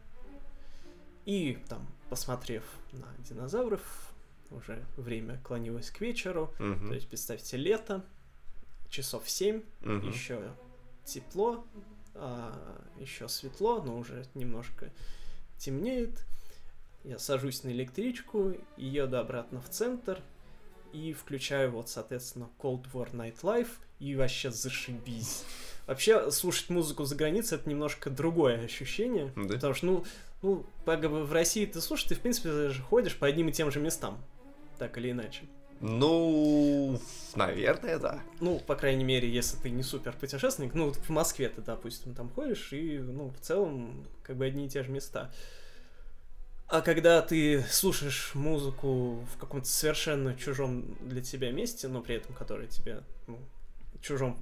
И 1.25 1.57
там, 1.69 1.87
посмотрев 2.11 2.65
на 2.91 3.07
динозавров, 3.19 3.81
уже 4.49 4.83
время 4.97 5.39
клонилось 5.45 5.89
к 5.91 6.01
вечеру. 6.01 6.53
Mm-hmm. 6.59 6.87
То 6.89 6.93
есть, 6.93 7.07
представьте, 7.07 7.55
лето, 7.55 8.03
часов 8.89 9.29
7, 9.29 9.61
mm-hmm. 9.79 10.07
еще 10.09 10.53
тепло, 11.05 11.65
а, 12.13 12.83
еще 12.99 13.29
светло, 13.29 13.81
но 13.81 13.97
уже 13.97 14.25
немножко 14.33 14.91
темнеет. 15.57 16.25
Я 17.05 17.17
сажусь 17.17 17.63
на 17.63 17.69
электричку 17.69 18.55
и 18.75 18.85
еду 18.85 19.15
обратно 19.15 19.61
в 19.61 19.69
центр 19.69 20.21
и 20.91 21.13
включаю 21.13 21.71
вот, 21.71 21.87
соответственно, 21.87 22.49
Cold 22.59 22.91
War 22.91 23.09
Night 23.13 23.39
Life 23.41 23.71
и 23.99 24.17
вообще 24.17 24.51
зашибись. 24.51 25.45
Вообще, 25.87 26.29
слушать 26.29 26.69
музыку 26.69 27.05
за 27.05 27.15
границей 27.15 27.57
это 27.57 27.69
немножко 27.69 28.09
другое 28.09 28.65
ощущение, 28.65 29.31
да? 29.37 29.53
потому 29.53 29.73
что, 29.73 29.85
ну, 29.85 30.05
ну, 30.41 30.65
в 30.85 31.31
России 31.31 31.65
ты 31.65 31.81
слушаешь, 31.81 32.09
ты, 32.09 32.15
в 32.15 32.19
принципе, 32.19 32.49
даже 32.49 32.81
ходишь 32.81 33.15
по 33.17 33.27
одним 33.27 33.49
и 33.49 33.51
тем 33.51 33.71
же 33.71 33.79
местам, 33.79 34.17
так 34.77 34.97
или 34.97 35.11
иначе. 35.11 35.43
Ну, 35.81 36.99
наверное, 37.35 37.97
да. 37.97 38.21
Ну, 38.39 38.59
по 38.59 38.75
крайней 38.75 39.03
мере, 39.03 39.27
если 39.27 39.57
ты 39.57 39.71
не 39.71 39.81
супер 39.81 40.13
путешественник, 40.13 40.75
ну, 40.75 40.91
в 40.91 41.09
Москве 41.09 41.49
ты, 41.49 41.61
допустим, 41.61 42.13
там 42.13 42.29
ходишь, 42.29 42.71
и, 42.71 42.99
ну, 42.99 43.29
в 43.29 43.39
целом, 43.39 44.05
как 44.21 44.37
бы 44.37 44.45
одни 44.45 44.67
и 44.67 44.69
те 44.69 44.83
же 44.83 44.91
места. 44.91 45.31
А 46.67 46.81
когда 46.81 47.21
ты 47.21 47.65
слушаешь 47.69 48.31
музыку 48.33 49.25
в 49.33 49.37
каком-то 49.37 49.67
совершенно 49.67 50.35
чужом 50.35 50.95
для 51.01 51.21
тебя 51.21 51.51
месте, 51.51 51.89
но 51.89 52.01
при 52.01 52.15
этом 52.15 52.33
который 52.33 52.67
тебе 52.67 53.03
ну, 53.27 53.39
чужом 54.01 54.37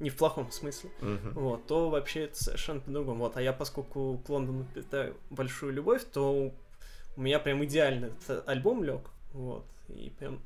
не 0.00 0.10
в 0.10 0.16
плохом 0.16 0.50
смысле, 0.50 0.90
uh-huh. 1.00 1.32
вот, 1.34 1.66
то 1.66 1.90
вообще 1.90 2.24
это 2.24 2.42
совершенно 2.42 2.80
по-другому. 2.80 3.24
Вот, 3.24 3.36
а 3.36 3.42
я, 3.42 3.52
поскольку 3.52 4.20
к 4.26 4.28
Лондону 4.28 4.64
питаю 4.74 5.16
большую 5.30 5.72
любовь, 5.72 6.02
то 6.12 6.52
у 7.16 7.20
меня 7.20 7.38
прям 7.38 7.64
идеально 7.64 8.06
этот 8.06 8.48
альбом 8.48 8.82
лег, 8.82 9.02
вот, 9.32 9.64
и 9.88 10.10
прям 10.18 10.40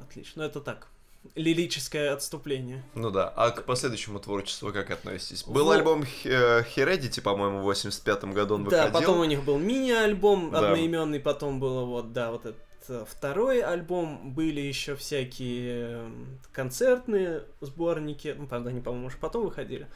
Отлично. 0.00 0.42
Ну, 0.42 0.48
это 0.48 0.60
так. 0.60 0.86
лирическое 1.34 2.12
отступление. 2.12 2.82
Ну 2.94 3.10
да. 3.10 3.28
А 3.28 3.50
к 3.50 3.64
последующему 3.64 4.20
творчеству 4.20 4.72
как 4.72 4.90
относитесь? 4.90 5.44
Был 5.44 5.64
вот. 5.64 5.76
альбом 5.76 6.04
э, 6.24 6.62
Heredity, 6.76 7.20
по-моему, 7.20 7.62
в 7.62 7.70
85-м 7.70 8.32
году 8.32 8.54
он 8.54 8.64
выходил. 8.64 8.86
Да, 8.86 8.90
потом 8.90 9.20
у 9.20 9.24
них 9.24 9.44
был 9.44 9.58
мини-альбом 9.58 10.50
да. 10.50 10.70
одноименный, 10.70 11.20
потом 11.20 11.60
было 11.60 11.84
вот, 11.84 12.12
да, 12.12 12.30
вот 12.30 12.46
этот 12.46 12.56
э, 12.56 12.67
второй 13.08 13.60
альбом, 13.60 14.32
были 14.32 14.60
еще 14.60 14.96
всякие 14.96 15.92
эм, 15.92 16.38
концертные 16.52 17.44
сборники, 17.60 18.34
ну, 18.36 18.46
правда, 18.46 18.70
они, 18.70 18.80
по-моему, 18.80 19.06
уже 19.06 19.16
потом 19.16 19.44
выходили. 19.44 19.86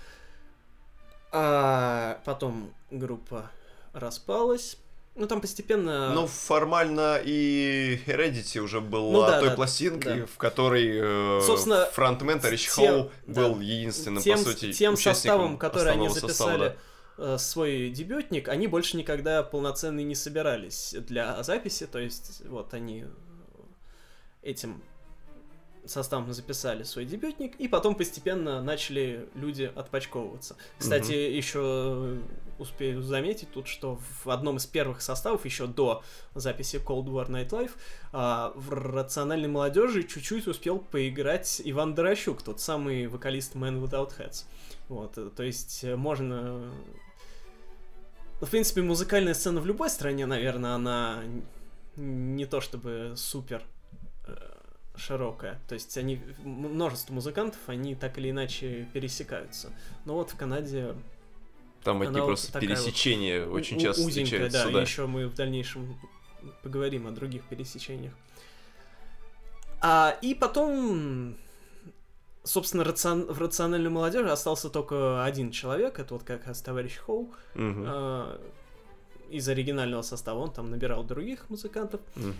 А 1.30 2.20
потом 2.24 2.72
группа 2.90 3.51
распалась. 3.93 4.76
Ну, 5.14 5.26
там 5.26 5.43
постепенно... 5.43 6.14
Ну, 6.14 6.26
формально 6.26 7.20
и 7.22 8.01
Heredity 8.07 8.59
уже 8.61 8.80
была 8.80 9.12
ну, 9.12 9.20
да, 9.20 9.40
той 9.40 9.51
да, 9.51 9.55
пластинкой, 9.57 10.20
да. 10.20 10.26
в 10.26 10.38
которой 10.38 10.90
э, 10.90 11.40
Собственно, 11.45 11.84
фронтмен 11.93 12.40
Рич 12.45 12.68
Холл 12.68 13.11
был 13.26 13.57
да, 13.57 13.62
единственным, 13.62 14.22
тем, 14.22 14.38
по 14.38 14.45
сути, 14.45 14.72
Тем 14.72 14.97
составом, 14.97 15.59
который 15.59 15.93
они 15.93 16.09
записали 16.09 16.28
состава, 16.28 16.59
да. 16.59 16.76
Э, 17.18 17.36
свой 17.38 17.90
дебютник, 17.90 18.48
они 18.48 18.66
больше 18.66 18.96
никогда 18.96 19.42
полноценные 19.42 20.04
не 20.04 20.14
собирались 20.14 20.94
для 21.06 21.42
записи, 21.42 21.86
то 21.86 21.98
есть 21.98 22.42
вот 22.46 22.72
они 22.74 23.04
этим 24.42 24.82
составом 25.84 26.32
записали 26.32 26.84
свой 26.84 27.04
дебютник, 27.04 27.56
и 27.56 27.68
потом 27.68 27.94
постепенно 27.96 28.62
начали 28.62 29.28
люди 29.34 29.70
отпочковываться. 29.74 30.56
Кстати, 30.78 31.12
mm-hmm. 31.12 31.36
еще 31.36 32.18
успею 32.58 33.02
заметить 33.02 33.50
тут, 33.52 33.66
что 33.66 33.98
в 34.24 34.30
одном 34.30 34.56
из 34.56 34.66
первых 34.66 35.02
составов, 35.02 35.44
еще 35.44 35.66
до 35.66 36.04
записи 36.34 36.76
Cold 36.76 37.06
War 37.06 37.28
Night 37.28 37.50
Life, 37.50 37.72
а, 38.12 38.52
в 38.54 38.72
рациональной 38.72 39.48
молодежи 39.48 40.04
чуть-чуть 40.04 40.46
успел 40.46 40.78
поиграть 40.78 41.60
Иван 41.64 41.94
Дорощук, 41.94 42.42
тот 42.42 42.60
самый 42.60 43.08
вокалист 43.08 43.56
Man 43.56 43.82
Without 43.82 44.12
Heads. 44.16 44.44
Вот, 44.93 45.16
э, 45.16 45.30
то 45.34 45.43
есть 45.43 45.84
э, 45.84 45.97
можно... 45.97 46.70
Ну, 48.40 48.47
в 48.47 48.51
принципе, 48.51 48.82
музыкальная 48.82 49.34
сцена 49.34 49.61
в 49.61 49.66
любой 49.66 49.88
стране, 49.88 50.26
наверное, 50.26 50.74
она 50.74 51.22
не 51.97 52.45
то 52.45 52.61
чтобы 52.61 53.14
супер 53.16 53.62
э, 54.26 54.34
широкая. 54.97 55.61
То 55.68 55.74
есть 55.74 55.97
они, 55.97 56.20
множество 56.45 57.14
музыкантов, 57.14 57.61
они 57.66 57.95
так 57.95 58.18
или 58.18 58.30
иначе 58.30 58.86
пересекаются. 58.93 59.72
Но 60.05 60.14
вот 60.14 60.30
в 60.30 60.36
Канаде 60.36 60.95
там 61.82 62.03
одни 62.03 62.18
Она 62.18 62.26
просто 62.26 62.53
вот 62.53 62.61
пересечения 62.61 63.47
вот 63.47 63.57
очень 63.57 63.80
часто 63.80 64.03
узенькая, 64.03 64.24
встречаются. 64.24 64.64
Да, 64.66 64.72
да, 64.72 64.80
еще 64.82 65.07
мы 65.07 65.26
в 65.26 65.34
дальнейшем 65.34 65.99
поговорим 66.62 67.07
о 67.07 67.12
других 67.12 67.45
пересечениях. 67.45 68.12
А, 69.80 70.16
и 70.20 70.34
потом, 70.34 71.36
собственно, 72.45 72.84
рацион... 72.84 73.26
в 73.26 73.38
рациональной 73.38 73.90
молодежи 73.90 74.30
остался 74.30 74.70
только 74.70 75.24
один 75.24 75.51
человек, 75.51 75.99
это 75.99 76.14
вот 76.14 76.22
как 76.22 76.47
раз 76.47 76.61
товарищ 76.62 76.97
Хоу. 76.99 77.32
Угу. 77.55 77.84
А, 77.86 78.40
из 79.30 79.49
оригинального 79.49 80.03
состава 80.03 80.38
он 80.40 80.53
там 80.53 80.70
набирал 80.70 81.05
других 81.05 81.49
музыкантов. 81.49 82.01
Угу. 82.16 82.34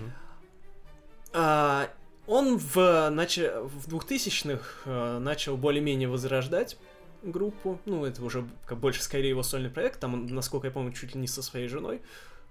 А, 1.35 1.89
он 2.27 2.59
в, 2.59 3.11
нач... 3.11 3.39
в 3.39 3.89
2000-х 3.89 4.65
а, 4.87 5.19
начал 5.19 5.57
более-менее 5.57 6.09
возрождать 6.09 6.77
группу. 7.23 7.79
Ну, 7.85 8.05
это 8.05 8.23
уже 8.25 8.47
как 8.67 8.79
больше 8.79 9.03
скорее 9.03 9.31
его 9.31 9.43
сольный 9.43 9.71
проект. 9.71 10.01
Там 10.01 10.15
он, 10.15 10.27
насколько 10.27 10.67
я 10.67 10.73
помню, 10.73 10.93
чуть 10.93 11.15
ли 11.15 11.21
не 11.21 11.29
со 11.29 11.43
своей 11.43 11.69
женой 11.69 12.03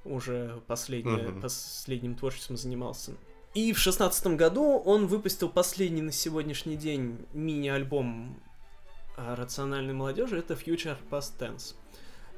уже 0.03 0.61
последнее, 0.65 1.27
mm-hmm. 1.27 1.41
последним 1.41 2.15
творчеством 2.15 2.57
занимался. 2.57 3.13
И 3.53 3.73
в 3.73 3.77
шестнадцатом 3.79 4.37
году 4.37 4.77
он 4.77 5.07
выпустил 5.07 5.49
последний 5.49 6.01
на 6.01 6.13
сегодняшний 6.13 6.77
день 6.77 7.25
мини-альбом 7.33 8.41
рациональной 9.17 9.93
молодежи, 9.93 10.39
это 10.39 10.53
Future 10.53 10.97
Past 11.09 11.33
Tense. 11.37 11.75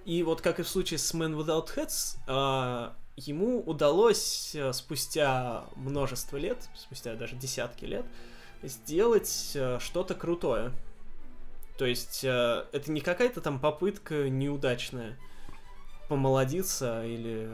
И 0.06 0.24
вот 0.24 0.42
как 0.42 0.60
и 0.60 0.64
в 0.64 0.68
случае 0.68 0.98
с 0.98 1.14
Man 1.14 1.38
Without 1.38 1.70
Heads, 1.76 2.18
а, 2.28 2.96
ему 3.16 3.62
удалось 3.62 4.56
а, 4.56 4.74
спустя 4.74 5.66
множество 5.76 6.38
лет, 6.38 6.68
спустя 6.76 7.16
даже 7.16 7.36
десятки 7.36 7.86
лет, 7.86 8.06
сделать 8.64 9.54
а, 9.56 9.78
что-то 9.80 10.16
крутое. 10.16 10.72
То 11.78 11.86
есть 11.86 12.24
это 12.24 12.84
не 12.88 13.02
какая-то 13.02 13.42
там 13.42 13.60
попытка 13.60 14.30
неудачная 14.30 15.18
помолодиться 16.08 17.04
или 17.04 17.50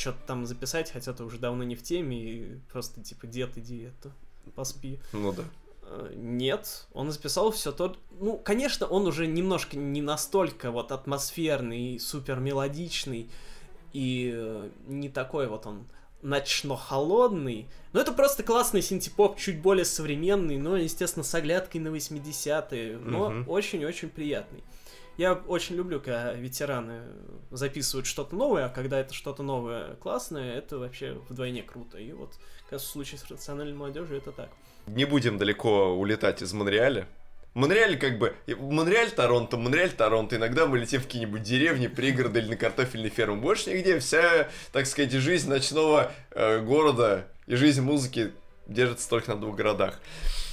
что-то 0.00 0.18
там 0.26 0.46
записать, 0.46 0.90
хотя 0.90 1.12
ты 1.12 1.22
уже 1.24 1.38
давно 1.38 1.62
не 1.62 1.76
в 1.76 1.82
теме, 1.82 2.18
и 2.18 2.58
просто 2.72 3.02
типа 3.02 3.26
дед, 3.26 3.56
иди 3.56 3.82
это, 3.82 4.10
поспи. 4.54 4.98
Ну 5.12 5.32
да. 5.32 5.44
Э, 5.82 6.12
нет, 6.16 6.86
он 6.92 7.10
записал 7.10 7.50
все 7.50 7.72
то. 7.72 7.96
Ну, 8.18 8.36
конечно, 8.38 8.86
он 8.86 9.06
уже 9.06 9.26
немножко 9.26 9.76
не 9.76 10.02
настолько 10.02 10.70
вот 10.70 10.92
атмосферный, 10.92 11.98
супер 12.00 12.40
мелодичный, 12.40 13.28
и 13.92 14.32
э, 14.34 14.70
не 14.86 15.08
такой 15.08 15.48
вот 15.48 15.66
он 15.66 15.86
ночно-холодный. 16.22 17.66
Но 17.92 18.00
это 18.00 18.12
просто 18.12 18.42
классный 18.42 18.82
синтепоп, 18.82 19.38
чуть 19.38 19.60
более 19.60 19.84
современный, 19.84 20.58
но, 20.58 20.76
естественно, 20.76 21.24
с 21.24 21.34
оглядкой 21.34 21.80
на 21.80 21.88
80-е, 21.88 22.98
но 22.98 23.28
угу. 23.28 23.50
очень-очень 23.50 24.10
приятный. 24.10 24.62
Я 25.20 25.34
очень 25.34 25.76
люблю, 25.76 26.00
когда 26.00 26.32
ветераны 26.32 27.02
записывают 27.50 28.06
что-то 28.06 28.34
новое, 28.34 28.64
а 28.64 28.68
когда 28.70 28.98
это 28.98 29.12
что-то 29.12 29.42
новое 29.42 29.96
классное, 29.96 30.56
это 30.56 30.78
вообще 30.78 31.12
вдвойне 31.28 31.62
круто. 31.62 31.98
И 31.98 32.10
вот, 32.12 32.36
как 32.70 32.80
в 32.80 32.82
случае 32.82 33.18
с 33.18 33.30
рациональной 33.30 33.74
молодежью, 33.74 34.16
это 34.16 34.32
так. 34.32 34.48
Не 34.86 35.04
будем 35.04 35.36
далеко 35.36 35.94
улетать 35.94 36.40
из 36.40 36.54
Монреаля. 36.54 37.06
Монреаль 37.52 37.98
как 37.98 38.16
бы... 38.16 38.34
Монреаль, 38.46 39.10
Торонто, 39.10 39.58
Монреаль, 39.58 39.92
Торонто. 39.92 40.36
Иногда 40.36 40.64
мы 40.64 40.78
летим 40.78 41.02
в 41.02 41.04
какие-нибудь 41.04 41.42
деревни, 41.42 41.86
пригороды 41.86 42.38
или 42.38 42.48
на 42.48 42.56
картофельной 42.56 43.10
фермы. 43.10 43.42
Больше 43.42 43.74
нигде. 43.74 43.98
Вся, 43.98 44.48
так 44.72 44.86
сказать, 44.86 45.12
жизнь 45.12 45.50
ночного 45.50 46.12
э, 46.30 46.60
города 46.60 47.26
и 47.46 47.56
жизнь 47.56 47.82
музыки 47.82 48.32
держится 48.66 49.06
только 49.10 49.34
на 49.34 49.40
двух 49.42 49.54
городах. 49.54 50.00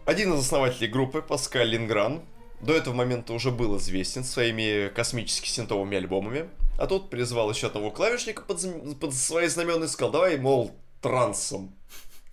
Один 0.05 0.35
из 0.35 0.41
основателей 0.41 0.89
группы, 0.89 1.23
Паскаль 1.23 1.69
Лингран, 1.69 2.23
до 2.61 2.75
этого 2.75 2.95
момента 2.95 3.33
уже 3.33 3.51
был 3.51 3.77
известен 3.79 4.25
своими 4.25 4.89
космически 4.89 5.49
синтовыми 5.49 5.97
альбомами, 5.97 6.49
а 6.79 6.87
тут 6.87 7.11
призвал 7.11 7.51
еще 7.51 7.69
одного 7.69 7.91
клавишника 7.91 8.43
под, 8.43 8.65
под 8.99 9.15
свои 9.15 9.47
знамена 9.47 9.85
и 9.85 9.89
сказал, 9.89 10.13
давай, 10.13 10.39
мол, 10.39 10.73
трансом 11.01 11.75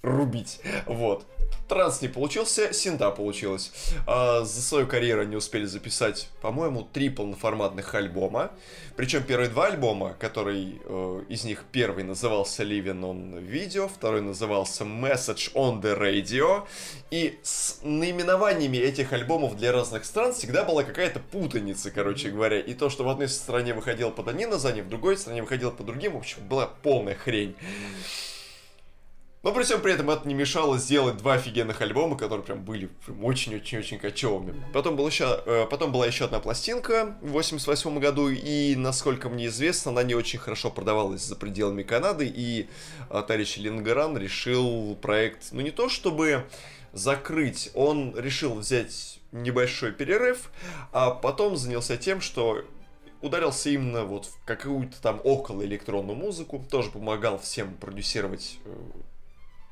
рубить. 0.01 0.59
Вот. 0.85 1.25
Транс 1.69 2.01
не 2.01 2.07
получился, 2.07 2.73
синта 2.73 3.11
получилось. 3.11 3.71
А, 4.07 4.43
за 4.43 4.61
свою 4.61 4.87
карьеру 4.87 5.21
они 5.21 5.35
успели 5.35 5.65
записать, 5.65 6.27
по-моему, 6.41 6.81
три 6.81 7.09
полноформатных 7.09 7.93
альбома. 7.93 8.51
Причем 8.95 9.21
первые 9.23 9.49
два 9.49 9.67
альбома, 9.67 10.15
который 10.19 10.81
э, 10.83 11.23
из 11.29 11.43
них 11.43 11.63
первый 11.71 12.03
назывался 12.03 12.63
Living 12.63 13.01
on 13.01 13.47
Video, 13.47 13.87
второй 13.87 14.21
назывался 14.21 14.83
Message 14.83 15.53
on 15.53 15.79
the 15.79 15.97
Radio. 15.97 16.67
И 17.11 17.37
с 17.43 17.79
наименованиями 17.83 18.77
этих 18.77 19.13
альбомов 19.13 19.55
для 19.55 19.71
разных 19.71 20.05
стран 20.05 20.33
всегда 20.33 20.63
была 20.63 20.83
какая-то 20.83 21.19
путаница, 21.19 21.91
короче 21.91 22.31
говоря. 22.31 22.59
И 22.59 22.73
то, 22.73 22.89
что 22.89 23.03
в 23.03 23.09
одной 23.09 23.27
стране 23.27 23.75
выходило 23.75 24.09
под 24.09 24.27
одним 24.27 24.49
названием, 24.49 24.85
в 24.85 24.89
другой 24.89 25.17
стране 25.17 25.43
выходило 25.43 25.69
под 25.69 25.85
другим, 25.85 26.13
в 26.13 26.17
общем, 26.17 26.47
была 26.47 26.65
полная 26.65 27.13
хрень. 27.13 27.55
Но 29.41 29.53
при 29.53 29.63
всем 29.63 29.81
при 29.81 29.93
этом 29.93 30.09
это 30.09 30.27
не 30.27 30.33
мешало 30.33 30.77
сделать 30.77 31.15
два 31.15 31.35
офигенных 31.35 31.79
альбома, 31.79 32.17
которые 32.17 32.45
прям 32.45 32.65
были 32.65 32.89
очень-очень-очень 33.21 33.97
кочевыми. 33.97 34.53
Потом, 34.73 34.97
был 34.97 35.07
еще, 35.07 35.41
э, 35.45 35.65
потом 35.69 35.93
была 35.93 36.05
еще 36.05 36.25
одна 36.25 36.41
пластинка 36.41 37.17
в 37.21 37.29
88 37.29 37.99
году, 37.99 38.27
и, 38.27 38.75
насколько 38.75 39.29
мне 39.29 39.47
известно, 39.47 39.91
она 39.91 40.03
не 40.03 40.13
очень 40.13 40.39
хорошо 40.39 40.69
продавалась 40.69 41.21
за 41.21 41.37
пределами 41.37 41.83
Канады, 41.83 42.27
и 42.27 42.67
э, 43.09 43.23
товарищ 43.25 43.55
Лингеран 43.55 44.17
решил 44.17 44.97
проект, 45.01 45.53
ну 45.53 45.61
не 45.61 45.71
то 45.71 45.87
чтобы 45.87 46.43
закрыть, 46.91 47.71
он 47.75 48.13
решил 48.17 48.55
взять 48.55 49.21
небольшой 49.31 49.93
перерыв, 49.93 50.51
а 50.91 51.11
потом 51.11 51.55
занялся 51.55 51.95
тем, 51.95 52.19
что 52.19 52.65
ударился 53.21 53.69
именно 53.69 54.03
вот 54.03 54.25
в 54.25 54.45
какую-то 54.45 55.01
там 55.01 55.21
около 55.23 55.63
электронную 55.63 56.17
музыку, 56.17 56.61
тоже 56.69 56.89
помогал 56.91 57.39
всем 57.39 57.73
продюсировать 57.75 58.59
э, 58.65 58.75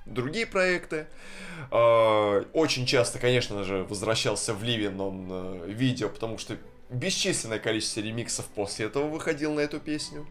другие 0.07 0.45
проекты. 0.45 1.07
А, 1.71 2.45
очень 2.53 2.85
часто, 2.85 3.19
конечно 3.19 3.63
же, 3.63 3.83
возвращался 3.83 4.53
в 4.53 4.63
Ливен 4.63 4.99
он 4.99 5.27
э, 5.29 5.65
видео, 5.67 6.09
потому 6.09 6.37
что 6.37 6.57
бесчисленное 6.89 7.59
количество 7.59 7.99
ремиксов 7.99 8.45
после 8.47 8.85
этого 8.85 9.07
выходил 9.07 9.53
на 9.53 9.61
эту 9.61 9.79
песню. 9.79 10.25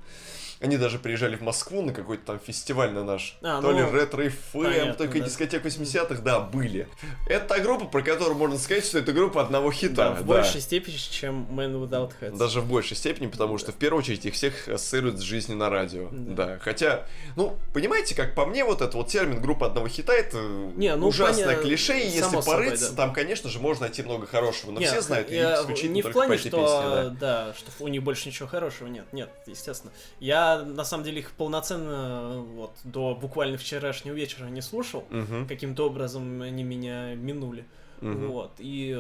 Они 0.61 0.79
даже 0.79 0.99
приезжали 0.99 1.37
в 1.37 1.43
Москву 1.43 1.83
на 1.83 1.93
какой-то 1.93 2.25
там 2.25 2.39
фестиваль 2.39 2.93
на 2.93 3.05
наш. 3.05 3.37
А, 3.43 3.61
то 3.61 3.73
ну, 3.73 3.79
ли 3.79 3.99
ретро 3.99 4.29
ФМ, 4.29 4.95
только 4.97 5.19
да. 5.19 5.27
дискотек 5.27 5.65
80-х, 5.65 6.23
да, 6.23 6.41
были. 6.41 6.89
Это 7.29 7.47
та 7.47 7.59
группа, 7.59 7.85
про 7.85 8.03
которую 8.03 8.37
можно 8.37 8.59
сказать, 8.59 8.85
что 8.87 8.99
это 8.99 9.13
группа 9.13 9.43
одного 9.43 9.71
хита. 9.71 9.95
Да, 9.95 10.11
в 10.13 10.19
да. 10.21 10.25
большей 10.25 10.61
степени, 10.63 10.97
чем 10.97 11.47
Man 11.51 11.75
Without 11.83 12.13
Heads. 12.21 12.39
Даже 12.39 12.63
в 12.63 12.69
большей 12.69 12.97
степени, 12.97 13.27
потому 13.27 13.59
что 13.59 13.73
в 13.73 13.75
первую 13.75 14.01
очередь 14.01 14.25
их 14.25 14.35
всех 14.35 14.69
ассоциируют 14.69 15.19
с 15.19 15.23
жизнью 15.23 15.59
на 15.59 15.69
радио. 15.69 16.09
Да. 16.11 16.47
да. 16.47 16.59
Хотя, 16.59 17.07
ну, 17.37 17.59
понимаете, 17.75 18.15
как 18.15 18.35
по 18.35 18.47
мне, 18.47 18.65
вот 18.65 18.81
этот 18.81 18.95
вот 18.95 19.09
термин 19.09 19.43
группа 19.43 19.67
одного 19.67 19.89
хита 19.89 20.15
это 20.15 20.39
не, 20.39 20.95
ну, 20.97 21.09
ужасное 21.09 21.57
поня... 21.57 21.59
клише, 21.59 21.99
и 21.99 22.09
если 22.09 22.41
порыться, 22.41 22.91
да. 22.91 22.97
там, 22.97 23.13
конечно 23.13 23.51
же, 23.51 23.59
можно 23.59 23.83
найти 23.83 24.03
много 24.03 24.27
хорошего. 24.27 24.71
Но 24.71 24.81
не, 24.81 24.87
все 24.87 25.03
знают 25.03 25.31
я, 25.31 25.61
исключительно 25.61 25.95
не 25.95 26.03
в 26.03 26.11
плане, 26.11 26.39
что, 26.39 26.51
песни, 26.51 26.61
да. 26.61 27.09
да, 27.21 27.55
что 27.55 27.85
у 27.85 27.89
них 27.89 28.03
больше 28.03 28.29
ничего 28.29 28.49
хорошего 28.49 28.89
нет. 28.89 29.05
Нет, 29.13 29.31
естественно. 29.47 29.93
Я 30.19 30.46
на 30.65 30.85
самом 30.85 31.05
деле 31.05 31.21
их 31.21 31.33
полноценно 31.33 32.45
вот 32.55 32.73
до 32.85 33.15
буквально 33.15 33.59
вчерашнего 33.59 34.15
вечера 34.15 34.47
не 34.47 34.61
слушал. 34.63 35.05
Угу. 35.11 35.47
Каким-то 35.49 35.87
образом 35.87 36.43
они 36.43 36.63
меня 36.63 37.15
минули. 37.15 37.65
Угу. 38.01 38.27
Вот. 38.27 38.53
И 38.59 38.95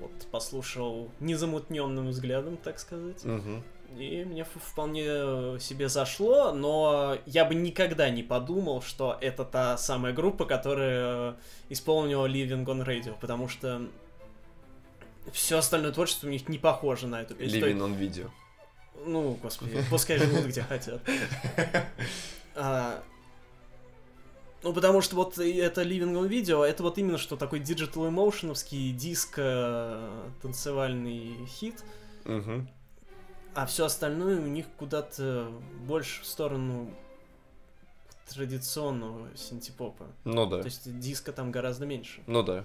вот 0.00 0.12
послушал 0.30 1.10
незамутненным 1.20 2.08
взглядом, 2.08 2.56
так 2.56 2.78
сказать. 2.78 3.24
Угу. 3.24 3.62
И 3.98 4.24
мне 4.24 4.44
вполне 4.44 5.58
себе 5.60 5.88
зашло, 5.88 6.52
но 6.52 7.16
я 7.26 7.44
бы 7.44 7.54
никогда 7.54 8.10
не 8.10 8.22
подумал, 8.22 8.82
что 8.82 9.16
это 9.20 9.44
та 9.44 9.76
самая 9.76 10.12
группа, 10.12 10.46
которая 10.46 11.36
исполнила 11.68 12.26
Living 12.26 12.64
on 12.64 12.84
Radio, 12.84 13.14
потому 13.20 13.48
что 13.48 13.82
все 15.32 15.58
остальное 15.58 15.92
творчество 15.92 16.26
у 16.26 16.30
них 16.30 16.48
не 16.48 16.58
похоже 16.58 17.06
на 17.06 17.22
эту 17.22 17.34
песню. 17.34 17.60
Living 17.60 17.78
on 17.78 17.98
Video. 17.98 18.30
Ну, 19.06 19.38
господи, 19.42 19.84
пускай 19.90 20.18
живут 20.18 20.46
где 20.46 20.62
хотят. 20.62 21.00
А, 22.56 23.02
ну, 24.62 24.72
потому 24.72 25.00
что 25.00 25.16
вот 25.16 25.38
это 25.38 25.82
Living 25.82 26.14
on 26.14 26.28
Video, 26.28 26.62
это 26.62 26.84
вот 26.84 26.98
именно 26.98 27.18
что 27.18 27.36
такой 27.36 27.58
digital 27.58 28.08
emotionовский 28.08 28.92
диско 28.92 30.08
танцевальный 30.40 31.44
хит. 31.46 31.82
Угу. 32.24 32.66
А 33.54 33.66
все 33.66 33.84
остальное 33.84 34.40
у 34.40 34.46
них 34.46 34.66
куда-то 34.78 35.50
больше 35.86 36.22
в 36.22 36.26
сторону 36.26 36.90
традиционного 38.28 39.28
синтепопа. 39.36 40.06
Ну 40.24 40.46
да. 40.46 40.60
То 40.60 40.66
есть 40.66 40.98
диска 40.98 41.32
там 41.32 41.50
гораздо 41.50 41.84
меньше. 41.84 42.22
Ну 42.26 42.42
да. 42.42 42.64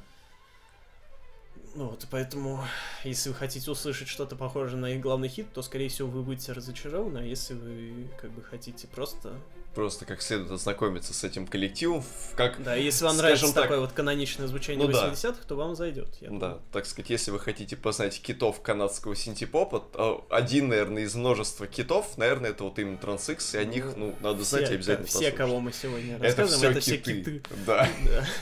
Ну 1.75 1.89
вот, 1.89 2.07
поэтому, 2.09 2.63
если 3.03 3.29
вы 3.29 3.35
хотите 3.35 3.69
услышать 3.69 4.07
что-то 4.07 4.35
похожее 4.35 4.79
на 4.79 4.91
их 4.91 5.01
главный 5.01 5.27
хит, 5.29 5.53
то, 5.53 5.61
скорее 5.61 5.89
всего, 5.89 6.09
вы 6.09 6.23
будете 6.23 6.51
разочарованы, 6.51 7.19
а 7.19 7.23
если 7.23 7.53
вы, 7.53 8.09
как 8.19 8.31
бы, 8.31 8.41
хотите 8.41 8.87
просто 8.87 9.39
просто 9.73 10.05
как 10.05 10.21
следует 10.21 10.51
ознакомиться 10.51 11.13
с 11.13 11.23
этим 11.23 11.47
коллективом, 11.47 12.03
как... 12.35 12.61
Да, 12.63 12.75
если 12.75 13.05
вам 13.05 13.17
нравится 13.17 13.53
так, 13.53 13.63
такое 13.63 13.79
вот 13.79 13.91
каноничное 13.91 14.47
звучание 14.47 14.87
ну, 14.87 14.93
80-х, 14.93 15.31
да. 15.31 15.47
то 15.47 15.55
вам 15.55 15.75
зайдет. 15.75 16.09
Я 16.21 16.29
да, 16.29 16.33
думаю. 16.33 16.61
так 16.71 16.85
сказать, 16.85 17.09
если 17.09 17.31
вы 17.31 17.39
хотите 17.39 17.75
познать 17.75 18.21
китов 18.21 18.61
канадского 18.61 19.15
синтепопа, 19.15 19.79
то 19.79 20.25
один, 20.29 20.69
наверное, 20.69 21.03
из 21.03 21.15
множества 21.15 21.67
китов, 21.67 22.17
наверное, 22.17 22.51
это 22.51 22.63
вот 22.63 22.79
именно 22.79 22.97
Transx, 22.97 23.55
и 23.55 23.61
о 23.61 23.65
них, 23.65 23.93
ну, 23.95 24.15
надо 24.21 24.43
знать 24.43 24.65
все, 24.65 24.75
обязательно 24.75 25.07
да, 25.07 25.11
Все, 25.11 25.31
кого 25.31 25.59
мы 25.59 25.71
сегодня 25.71 26.19
рассказываем, 26.19 26.71
это 26.71 26.81
все, 26.81 26.95
это 26.95 26.99
киты. 26.99 27.21
все 27.21 27.23
киты. 27.23 27.41
Да. 27.65 27.89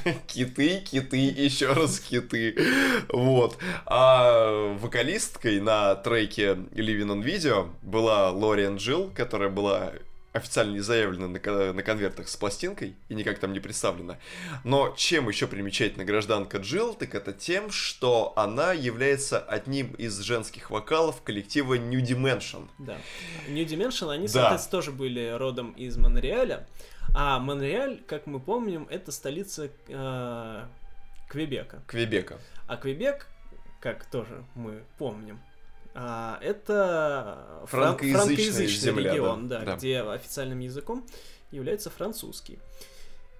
киты, 0.27 0.79
киты, 0.79 1.17
еще 1.17 1.73
раз 1.73 1.99
киты. 1.99 2.55
Вот. 3.09 3.57
А 3.85 4.75
вокалисткой 4.79 5.59
на 5.59 5.95
треке 5.95 6.57
Living 6.73 7.07
on 7.07 7.23
Video 7.23 7.69
была 7.81 8.31
Лориан 8.31 8.77
Джилл, 8.77 9.11
которая 9.13 9.49
была 9.49 9.93
официально 10.37 10.73
не 10.73 10.79
заявлено 10.79 11.27
на, 11.27 11.73
на 11.73 11.83
конвертах 11.83 12.27
с 12.27 12.35
пластинкой 12.35 12.95
и 13.09 13.15
никак 13.15 13.39
там 13.39 13.53
не 13.53 13.59
представлено. 13.59 14.17
Но 14.63 14.93
чем 14.95 15.27
еще 15.27 15.47
примечательна 15.47 16.05
гражданка 16.05 16.57
Джилл, 16.57 16.93
так 16.93 17.15
это 17.15 17.33
тем, 17.33 17.69
что 17.71 18.33
она 18.35 18.73
является 18.73 19.39
одним 19.39 19.93
из 19.93 20.19
женских 20.19 20.69
вокалов 20.69 21.21
коллектива 21.21 21.75
New 21.75 22.01
Dimension. 22.01 22.67
Да. 22.79 22.97
New 23.47 23.65
Dimension, 23.65 24.11
они, 24.11 24.27
да. 24.27 24.33
соответственно, 24.33 24.71
тоже 24.71 24.91
были 24.91 25.35
родом 25.37 25.71
из 25.71 25.97
Монреаля. 25.97 26.67
А 27.13 27.39
Монреаль, 27.39 28.01
как 28.05 28.27
мы 28.27 28.39
помним, 28.39 28.87
это 28.89 29.11
столица 29.11 29.69
э, 29.87 30.65
Квебека. 31.29 31.81
Квебека. 31.87 32.39
А 32.67 32.77
Квебек, 32.77 33.27
как 33.79 34.05
тоже 34.05 34.43
мы 34.55 34.83
помним, 34.97 35.39
а, 35.99 36.37
это 36.43 37.63
франкоязычный, 37.65 38.19
франкоязычный 38.19 38.91
земля, 38.91 39.13
регион, 39.13 39.47
да, 39.47 39.59
да, 39.59 39.65
да, 39.65 39.75
где 39.77 40.01
официальным 40.01 40.59
языком 40.59 41.03
является 41.49 41.89
французский. 41.89 42.59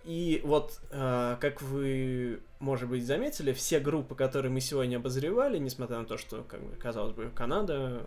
И 0.05 0.41
вот, 0.43 0.79
э, 0.89 1.37
как 1.39 1.61
вы, 1.61 2.39
может 2.57 2.89
быть, 2.89 3.05
заметили, 3.05 3.53
все 3.53 3.79
группы, 3.79 4.15
которые 4.15 4.51
мы 4.51 4.59
сегодня 4.59 4.97
обозревали, 4.97 5.59
несмотря 5.59 5.99
на 5.99 6.05
то, 6.05 6.17
что, 6.17 6.43
как 6.49 6.63
бы, 6.63 6.75
казалось 6.77 7.13
бы, 7.13 7.29
Канада, 7.35 8.01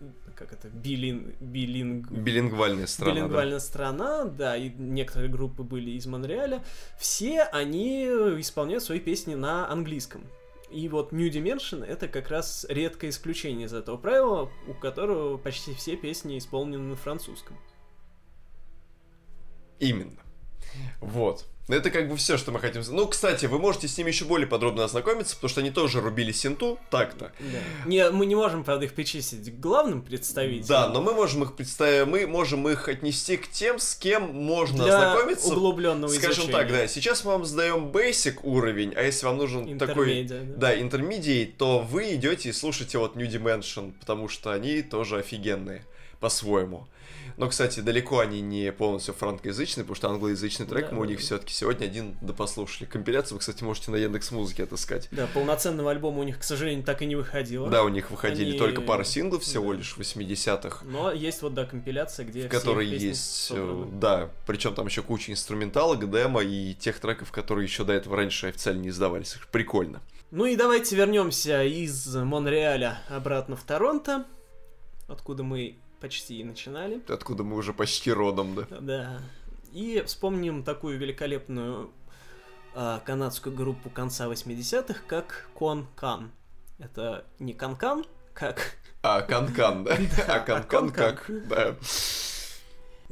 э, 0.00 0.06
как 0.34 0.54
это, 0.54 0.68
билин, 0.68 1.34
билинг... 1.40 2.10
билингвальная 2.10 2.86
страна. 2.86 3.12
Билингвальная 3.12 3.56
да. 3.58 3.60
страна, 3.60 4.24
да, 4.24 4.56
и 4.56 4.70
некоторые 4.70 5.30
группы 5.30 5.62
были 5.62 5.90
из 5.90 6.06
Монреаля, 6.06 6.64
все 6.98 7.42
они 7.42 8.04
исполняют 8.40 8.82
свои 8.82 8.98
песни 8.98 9.34
на 9.34 9.70
английском. 9.70 10.22
И 10.72 10.88
вот 10.88 11.12
New 11.12 11.30
Dimension 11.30 11.84
это 11.84 12.08
как 12.08 12.30
раз 12.30 12.64
редкое 12.68 13.10
исключение 13.10 13.66
из 13.66 13.74
этого 13.74 13.98
правила, 13.98 14.50
у 14.66 14.74
которого 14.74 15.36
почти 15.36 15.74
все 15.74 15.96
песни 15.96 16.38
исполнены 16.38 16.82
на 16.82 16.96
французском. 16.96 17.58
Именно. 19.78 20.22
Вот. 21.00 21.46
Это 21.68 21.90
как 21.90 22.08
бы 22.08 22.16
все, 22.16 22.36
что 22.36 22.50
мы 22.50 22.58
хотим 22.58 22.82
Ну, 22.88 23.06
кстати, 23.06 23.46
вы 23.46 23.58
можете 23.58 23.86
с 23.86 23.96
ними 23.96 24.08
еще 24.08 24.24
более 24.24 24.48
подробно 24.48 24.84
ознакомиться, 24.84 25.36
потому 25.36 25.48
что 25.48 25.60
они 25.60 25.70
тоже 25.70 26.00
рубили 26.00 26.32
синту, 26.32 26.78
так-то. 26.90 27.32
Да. 27.38 27.58
Не, 27.86 28.10
мы 28.10 28.26
не 28.26 28.34
можем, 28.34 28.64
правда, 28.64 28.86
их 28.86 28.94
причислить 28.94 29.48
к 29.48 29.60
главным 29.60 30.02
представителям. 30.02 30.66
Да, 30.66 30.88
но 30.88 31.00
мы 31.00 31.14
можем 31.14 31.44
их 31.44 31.54
представить, 31.54 32.08
мы 32.08 32.26
можем 32.26 32.68
их 32.68 32.88
отнести 32.88 33.36
к 33.36 33.48
тем, 33.48 33.78
с 33.78 33.94
кем 33.94 34.34
можно 34.34 34.84
Для 34.84 34.96
ознакомиться. 35.12 35.52
углубленного 35.52 36.10
Скажем 36.10 36.44
изучения. 36.44 36.52
так, 36.52 36.68
да, 36.72 36.86
сейчас 36.88 37.24
мы 37.24 37.30
вам 37.32 37.44
задаем 37.44 37.90
basic 37.90 38.40
уровень, 38.42 38.92
а 38.96 39.02
если 39.02 39.26
вам 39.26 39.38
нужен 39.38 39.78
такой... 39.78 40.24
Да. 40.24 40.40
да, 40.56 40.80
интермедиат, 40.80 41.56
то 41.58 41.78
вы 41.78 42.14
идете 42.14 42.48
и 42.48 42.52
слушаете 42.52 42.98
вот 42.98 43.14
New 43.14 43.28
Dimension, 43.28 43.92
потому 44.00 44.28
что 44.28 44.50
они 44.50 44.82
тоже 44.82 45.18
офигенные. 45.18 45.84
по-своему. 46.22 46.86
Но, 47.36 47.48
кстати, 47.48 47.80
далеко 47.80 48.18
они 48.20 48.40
не 48.40 48.72
полностью 48.72 49.14
франкоязычные, 49.14 49.84
потому 49.84 49.96
что 49.96 50.08
англоязычный 50.10 50.66
трек 50.66 50.90
Да, 50.90 50.94
мы 50.96 51.00
у 51.00 51.04
да, 51.04 51.10
них 51.10 51.18
да. 51.18 51.24
все-таки 51.24 51.52
сегодня 51.54 51.86
один 51.86 52.16
допослушали. 52.20 52.86
Компиляцию 52.86 53.34
вы, 53.36 53.40
кстати, 53.40 53.64
можете 53.64 53.90
на 53.90 53.96
Яндекс 53.96 54.30
Музыке 54.30 54.64
отыскать. 54.64 55.08
Да, 55.10 55.26
полноценного 55.32 55.90
альбома 55.90 56.20
у 56.20 56.22
них, 56.24 56.38
к 56.38 56.42
сожалению, 56.42 56.84
так 56.84 57.02
и 57.02 57.06
не 57.06 57.16
выходило. 57.16 57.68
Да, 57.70 57.84
у 57.84 57.88
них 57.88 58.10
выходили 58.10 58.50
Они- 58.50 58.58
только 58.58 58.80
пара 58.80 59.04
синглов 59.04 59.42
всего 59.42 59.72
да. 59.72 59.78
лишь 59.78 59.96
80-х. 59.96 60.84
Но 60.84 61.10
есть 61.12 61.42
вот, 61.42 61.54
да, 61.54 61.64
компиляция, 61.64 62.26
где 62.26 62.46
в 62.46 62.50
которой 62.50 62.86
есть, 62.86 63.50
э, 63.50 63.54
собраны. 63.54 63.86
да, 64.00 64.30
причем 64.46 64.74
там 64.74 64.86
еще 64.86 65.02
куча 65.02 65.32
инструменталок, 65.32 66.10
демо 66.10 66.42
и 66.42 66.74
тех 66.74 66.98
треков, 67.00 67.32
которые 67.32 67.64
еще 67.66 67.84
до 67.84 67.92
этого 67.92 68.16
раньше 68.16 68.48
официально 68.48 68.80
не 68.82 68.88
издавались. 68.90 69.36
Прикольно. 69.50 70.00
Ну 70.30 70.46
и 70.46 70.56
давайте 70.56 70.96
вернемся 70.96 71.62
из 71.62 72.06
Монреаля 72.14 73.00
обратно 73.10 73.54
в 73.56 73.62
Торонто, 73.64 74.24
откуда 75.08 75.42
мы 75.42 75.76
почти 76.02 76.40
и 76.40 76.44
начинали. 76.44 77.00
Откуда 77.08 77.44
мы 77.44 77.56
уже 77.56 77.72
почти 77.72 78.12
родом, 78.12 78.54
да. 78.56 78.66
Да. 78.80 79.22
И 79.72 80.02
вспомним 80.04 80.64
такую 80.64 80.98
великолепную 80.98 81.90
а, 82.74 83.00
канадскую 83.06 83.54
группу 83.54 83.88
конца 83.88 84.26
80-х, 84.26 85.00
как 85.06 85.48
Кон 85.54 85.86
Кан. 85.94 86.32
Это 86.78 87.24
не 87.38 87.54
Канкан, 87.54 88.04
как... 88.34 88.76
А, 89.02 89.22
Канкан, 89.22 89.84
да? 89.84 89.96
Да, 90.26 90.34
А 90.34 90.40
Канкан 90.40 90.90
Канкан. 90.90 91.16
как? 91.16 91.48
Да. 91.48 91.76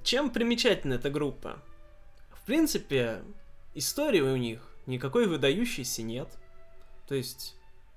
Чем 0.03 0.31
примечательна 0.31 0.95
эта 0.95 1.11
группа? 1.11 1.63
В 2.33 2.45
принципе, 2.45 3.23
истории 3.75 4.21
у 4.21 4.37
них 4.37 4.61
никакой 4.87 5.27
выдающейся 5.29 6.03
нет. 6.03 6.29
То 7.07 7.15
есть, 7.15 7.55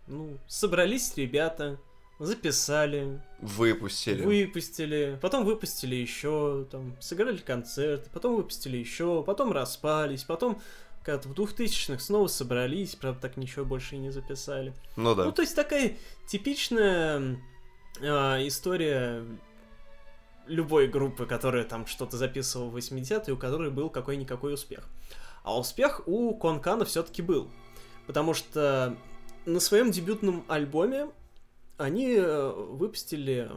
ну, 0.07 0.37
собрались 0.47 1.15
ребята, 1.17 1.79
записали, 2.20 3.22
Выпустили. 3.39 4.24
выпустили, 4.24 5.18
потом 5.22 5.45
выпустили 5.45 5.95
еще, 5.95 6.68
там, 6.72 6.95
сыграли 6.99 7.38
концерты, 7.38 8.09
потом 8.14 8.36
выпустили 8.36 8.78
еще, 8.78 9.24
потом 9.24 9.51
распались, 9.51 10.24
потом 10.24 10.61
как-то 11.03 11.28
в 11.28 11.34
2000-х 11.34 11.99
снова 11.99 12.28
собрались, 12.28 12.95
правда, 12.95 13.22
так 13.22 13.38
ничего 13.38 13.66
больше 13.66 13.95
и 13.95 13.99
не 13.99 14.09
записали. 14.09 14.74
Ну 14.95 15.16
да. 15.16 15.26
Ну, 15.26 15.32
то 15.32 15.41
есть 15.41 15.55
такая 15.55 15.97
типичная 16.28 17.38
а, 18.01 18.39
история 18.47 19.26
любой 20.47 20.88
группы, 20.88 21.26
которая 21.26 21.64
там 21.64 21.86
что-то 21.88 22.18
записывала 22.18 22.70
в 22.70 22.78
80-е, 22.78 23.34
у 23.34 23.38
которой 23.38 23.70
был 23.70 23.89
какой-никакой 23.89 24.53
успех. 24.53 24.88
А 25.43 25.57
успех 25.57 26.07
у 26.07 26.34
Конкана 26.36 26.86
все-таки 26.86 27.22
был. 27.22 27.49
Потому 28.07 28.34
что 28.34 28.95
на 29.45 29.59
своем 29.59 29.91
дебютном 29.91 30.45
альбоме 30.47 31.07
они 31.78 32.15
э, 32.15 32.51
выпустили 32.51 33.49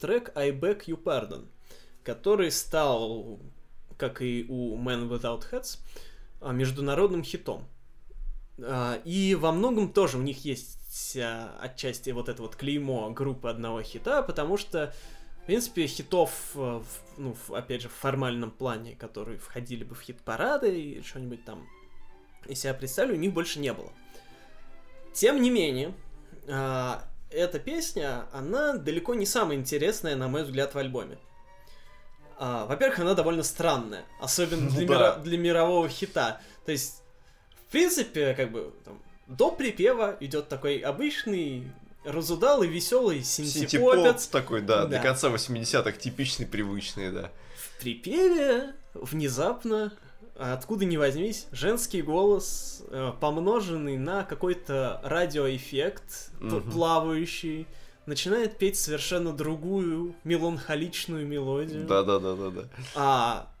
трек 0.00 0.32
I 0.36 0.50
Beg 0.52 0.84
You 0.86 1.02
Pardon, 1.02 1.46
который 2.02 2.50
стал, 2.50 3.38
как 3.96 4.20
и 4.22 4.44
у 4.48 4.76
Man 4.76 5.08
Without 5.08 5.44
Heads, 5.50 5.78
а, 6.40 6.52
международным 6.52 7.22
хитом. 7.22 7.64
А, 8.60 9.00
И 9.04 9.34
во 9.34 9.52
многом 9.52 9.92
тоже 9.92 10.18
у 10.18 10.22
них 10.22 10.44
есть 10.44 11.16
а, 11.16 11.56
отчасти 11.60 12.10
вот 12.10 12.28
это 12.28 12.42
вот 12.42 12.56
клеймо 12.56 13.10
группы 13.10 13.48
одного 13.48 13.82
хита, 13.82 14.22
потому 14.22 14.56
что, 14.56 14.92
в 15.42 15.46
принципе, 15.46 15.86
хитов, 15.86 16.50
в- 16.54 16.84
ну, 17.16 17.36
опять 17.50 17.82
же, 17.82 17.88
в 17.88 17.92
формальном 17.94 18.50
плане, 18.50 18.94
которые 18.96 19.38
входили 19.38 19.84
бы 19.84 19.94
в 19.94 20.02
хит-парады 20.02 20.78
и 20.78 21.02
что-нибудь 21.02 21.44
там 21.44 21.66
из 22.46 22.60
себя 22.60 22.74
представили, 22.74 23.12
у 23.16 23.20
них 23.20 23.32
больше 23.32 23.60
не 23.60 23.72
было. 23.72 23.92
Тем 25.14 25.40
не 25.40 25.50
менее, 25.50 25.94
эта 27.32 27.58
песня, 27.58 28.26
она 28.32 28.74
далеко 28.74 29.14
не 29.14 29.26
самая 29.26 29.56
интересная, 29.56 30.16
на 30.16 30.28
мой 30.28 30.42
взгляд, 30.44 30.74
в 30.74 30.78
альбоме. 30.78 31.18
А, 32.38 32.66
Во-первых, 32.66 32.98
она 33.00 33.14
довольно 33.14 33.42
странная, 33.42 34.04
особенно 34.20 34.62
Ну 34.70 34.76
для, 34.76 34.86
да. 34.86 34.94
мира- 34.94 35.16
для 35.22 35.38
мирового 35.38 35.88
хита. 35.88 36.40
То 36.66 36.72
есть, 36.72 37.02
в 37.68 37.70
принципе, 37.72 38.34
как 38.34 38.50
бы 38.50 38.72
там, 38.84 39.00
до 39.28 39.50
припева 39.52 40.16
идет 40.20 40.48
такой 40.48 40.78
обычный 40.78 41.70
разудалый, 42.04 42.68
веселый 42.68 43.22
Синтепоп 43.22 43.94
синтепопец. 43.94 44.26
такой, 44.26 44.60
да, 44.62 44.82
Да. 44.82 44.86
для 44.88 44.98
конца 45.00 45.28
80-х 45.28 45.92
типичный, 45.92 46.46
привычный, 46.46 47.12
да. 47.12 47.30
В 47.56 47.80
припеве 47.80 48.74
внезапно, 48.94 49.92
откуда 50.50 50.84
ни 50.84 50.96
возьмись, 50.96 51.46
женский 51.52 52.02
голос, 52.02 52.82
э, 52.88 53.12
помноженный 53.20 53.96
на 53.98 54.24
какой-то 54.24 55.00
радиоэффект, 55.04 56.30
Мгм. 56.40 56.70
плавающий, 56.72 57.66
начинает 58.06 58.58
петь 58.58 58.76
совершенно 58.78 59.32
другую 59.32 60.14
меланхоличную 60.24 61.26
мелодию. 61.26 61.86
Да-да-да-да-да. 61.86 62.64
А, 62.96 63.52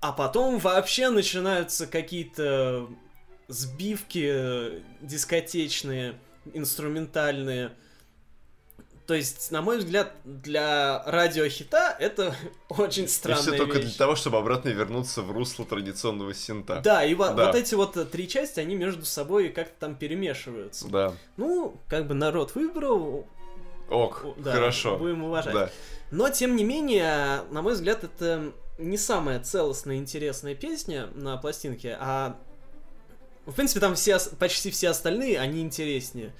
а 0.00 0.12
потом 0.12 0.58
вообще 0.58 1.10
начинаются 1.10 1.86
какие-то 1.86 2.88
сбивки 3.48 4.28
э, 4.32 4.80
дискотечные, 5.02 6.14
инструментальные. 6.52 7.72
То 9.10 9.14
есть, 9.16 9.50
на 9.50 9.60
мой 9.60 9.78
взгляд, 9.78 10.12
для 10.22 11.02
радиохита 11.04 11.96
это 11.98 12.32
очень 12.68 13.06
И 13.06 13.08
странная 13.08 13.42
все 13.42 13.56
только 13.56 13.78
вещь. 13.78 13.88
для 13.88 13.98
того, 13.98 14.14
чтобы 14.14 14.38
обратно 14.38 14.68
вернуться 14.68 15.22
в 15.22 15.32
русло 15.32 15.64
традиционного 15.66 16.32
синта. 16.32 16.80
Да, 16.84 17.04
и 17.04 17.16
Да. 17.16 17.32
вот 17.32 17.56
эти 17.56 17.74
вот 17.74 17.96
э, 17.96 18.04
три 18.04 18.28
части, 18.28 18.60
они 18.60 18.76
между 18.76 19.04
собой 19.04 19.48
как-то 19.48 19.74
там 19.80 19.96
перемешиваются. 19.96 20.86
Да. 20.86 21.12
Ну, 21.36 21.76
как 21.88 22.06
бы 22.06 22.14
народ 22.14 22.54
выбрал, 22.54 23.26
Ок, 23.88 24.24
да, 24.36 24.52
хорошо. 24.52 24.96
будем 24.96 25.24
уважать. 25.24 25.54
Да. 25.54 25.70
Но, 26.12 26.28
тем 26.28 26.54
не 26.54 26.62
менее, 26.62 27.42
на 27.50 27.62
мой 27.62 27.72
взгляд, 27.72 28.04
это 28.04 28.52
не 28.78 28.96
самая 28.96 29.40
целостная 29.40 29.96
интересная 29.96 30.54
песня 30.54 31.08
на 31.16 31.36
пластинке, 31.36 31.96
а 32.00 32.38
в 33.44 33.54
принципе 33.54 33.80
там 33.80 33.96
все, 33.96 34.20
почти 34.38 34.70
все 34.70 34.90
остальные, 34.90 35.40
они 35.40 35.62
интереснее. 35.62 36.32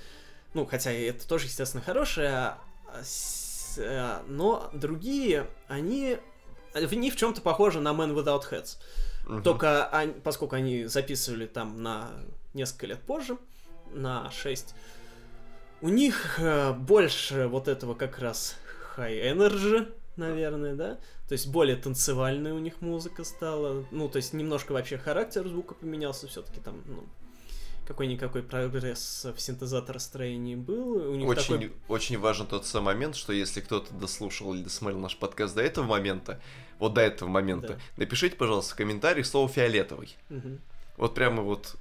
Ну, 0.55 0.66
хотя 0.66 0.92
и 0.92 1.05
это 1.05 1.26
тоже, 1.28 1.46
естественно, 1.46 1.82
хорошее, 1.82 2.30
а 2.30 2.59
а, 3.78 4.24
но 4.26 4.70
другие, 4.72 5.46
они 5.68 6.18
в 6.74 6.92
них 6.94 7.14
в 7.14 7.16
чем-то 7.16 7.40
похожи 7.40 7.80
на 7.80 7.90
Man 7.90 8.14
Without 8.14 8.42
Heads. 8.51 8.78
Мгм. 9.26 9.42
Только 9.42 9.86
они- 9.88 10.12
поскольку 10.12 10.57
они 10.57 10.84
записывали 10.86 11.46
там 11.46 11.82
на 11.82 12.11
несколько 12.55 12.86
лет 12.86 13.01
позже, 13.01 13.38
на 13.92 14.30
6, 14.30 14.74
у 15.80 15.88
них 15.88 16.38
э, 16.38 16.72
больше 16.72 17.46
вот 17.48 17.68
этого 17.68 17.94
как 17.94 18.18
раз 18.18 18.57
high 18.96 19.34
energy, 19.34 19.92
наверное, 20.16 20.74
да? 20.74 20.98
То 21.28 21.32
есть 21.32 21.48
более 21.48 21.76
танцевальная 21.76 22.55
у 22.55 22.59
них 22.59 22.80
музыка 22.80 23.24
стала. 23.24 23.84
Ну, 23.90 24.09
то 24.09 24.16
есть 24.16 24.32
немножко 24.32 24.72
вообще 24.72 24.98
характер 24.98 25.46
звука 25.48 25.74
поменялся, 25.74 26.26
все-таки 26.28 26.61
там, 26.61 26.82
ну, 26.86 27.05
какой-никакой 27.91 28.45
прогресс 28.45 29.26
в 29.36 29.41
синтезаторостроении 29.41 30.55
был. 30.55 31.11
У 31.11 31.16
них 31.16 31.26
Очень, 31.26 31.55
такой... 31.55 31.72
очень 31.88 32.18
важен 32.18 32.47
тот 32.47 32.64
самый 32.64 32.95
момент, 32.95 33.16
что 33.16 33.32
если 33.32 33.61
кто-то 33.61 33.93
дослушал 33.93 34.55
или 34.55 34.62
досмотрел 34.62 35.01
наш 35.01 35.16
подкаст 35.16 35.57
до 35.57 35.62
этого 35.62 35.86
момента, 35.86 36.41
вот 36.78 36.95
до 36.95 37.01
этого 37.01 37.28
момента, 37.28 37.74
Да. 37.74 37.78
напишите, 37.97 38.36
пожалуйста, 38.36 38.74
в 38.74 38.76
комментарии 38.76 39.24
слово 39.24 39.49
фиолетовый. 39.49 40.16
Мгм. 40.28 40.61
Вот 40.99 41.14
прямо 41.16 41.43
вот. 41.43 41.74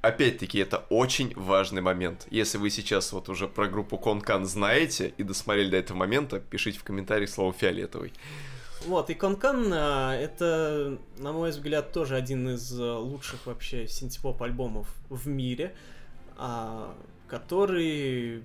Опять-таки, 0.00 0.60
это 0.60 0.78
очень 0.88 1.34
важный 1.36 1.82
момент. 1.82 2.26
Если 2.30 2.56
вы 2.56 2.70
сейчас 2.70 3.12
вот 3.12 3.28
уже 3.28 3.48
про 3.48 3.68
группу 3.68 3.98
Конкан 3.98 4.46
знаете 4.46 5.12
и 5.18 5.24
досмотрели 5.24 5.68
до 5.70 5.76
этого 5.76 5.98
момента, 5.98 6.40
пишите 6.40 6.78
в 6.78 6.84
комментариях 6.84 7.28
слово 7.28 7.52
фиолетовый. 7.52 8.14
Вот, 8.86 9.10
и 9.10 9.14
Конкан 9.14 9.70
а, 9.72 10.14
это, 10.14 10.98
на 11.18 11.32
мой 11.32 11.50
взгляд, 11.50 11.92
тоже 11.92 12.16
один 12.16 12.48
из 12.50 12.78
а, 12.80 12.98
лучших 12.98 13.46
вообще 13.46 13.88
синтепоп 13.88 14.42
альбомов 14.42 14.88
в 15.08 15.26
мире, 15.26 15.74
а, 16.36 16.94
который, 17.26 18.44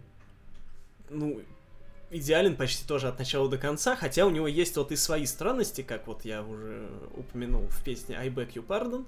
ну, 1.10 1.42
идеален 2.10 2.56
почти 2.56 2.88
тоже 2.88 3.08
от 3.08 3.20
начала 3.20 3.50
до 3.50 3.58
конца, 3.58 3.96
хотя 3.96 4.26
у 4.26 4.30
него 4.30 4.48
есть 4.48 4.76
вот 4.78 4.92
и 4.92 4.96
свои 4.96 5.26
странности, 5.26 5.82
как 5.82 6.08
вот 6.08 6.26
я 6.26 6.44
уже 6.44 6.88
упомянул 7.16 7.68
в 7.68 7.84
песне 7.84 8.18
I 8.18 8.30
Beg 8.30 8.54
You 8.54 8.66
Pardon, 8.66 9.06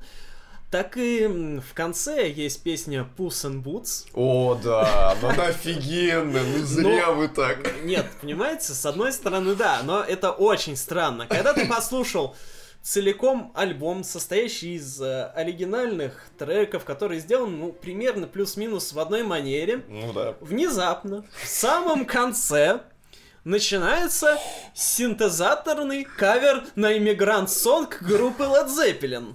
так 0.72 0.98
и 0.98 1.26
в 1.28 1.74
конце 1.74 2.30
есть 2.30 2.64
песня 2.64 3.08
Puss 3.18 3.46
in 3.50 3.64
Boots, 3.64 4.08
О, 4.14 4.56
да, 4.62 5.16
ну 5.22 5.30
она 5.30 5.46
офигенная, 5.48 6.44
ну 6.44 6.66
зря 6.66 7.12
вы 7.12 7.28
так. 7.28 7.84
Нет, 7.84 8.06
понимаете, 8.22 8.74
с 8.74 8.86
одной 8.86 9.14
стороны, 9.14 9.56
да, 9.56 9.82
но 9.84 10.02
это 10.02 10.32
очень 10.32 10.76
странно. 10.76 11.28
Когда 11.28 11.54
ты 11.54 11.66
послушал 11.66 12.36
целиком 12.82 13.52
альбом, 13.56 14.04
состоящий 14.04 14.76
из 14.76 15.02
э, 15.02 15.26
оригинальных 15.34 16.28
треков, 16.38 16.86
который 16.86 17.20
сделан, 17.20 17.58
ну, 17.60 17.72
примерно 17.72 18.28
плюс-минус 18.28 18.94
в 18.94 19.00
одной 19.00 19.24
манере, 19.24 19.84
Ну 19.88 20.14
да. 20.14 20.36
внезапно, 20.40 21.26
в 21.44 21.48
самом 21.48 22.06
конце, 22.06 22.82
начинается 23.44 24.38
синтезаторный 24.76 26.04
кавер 26.04 26.64
на 26.76 26.98
иммигрант 26.98 27.50
сонг 27.50 28.02
группы 28.02 28.44
Led 28.44 28.68
Zeppelin. 28.68 29.34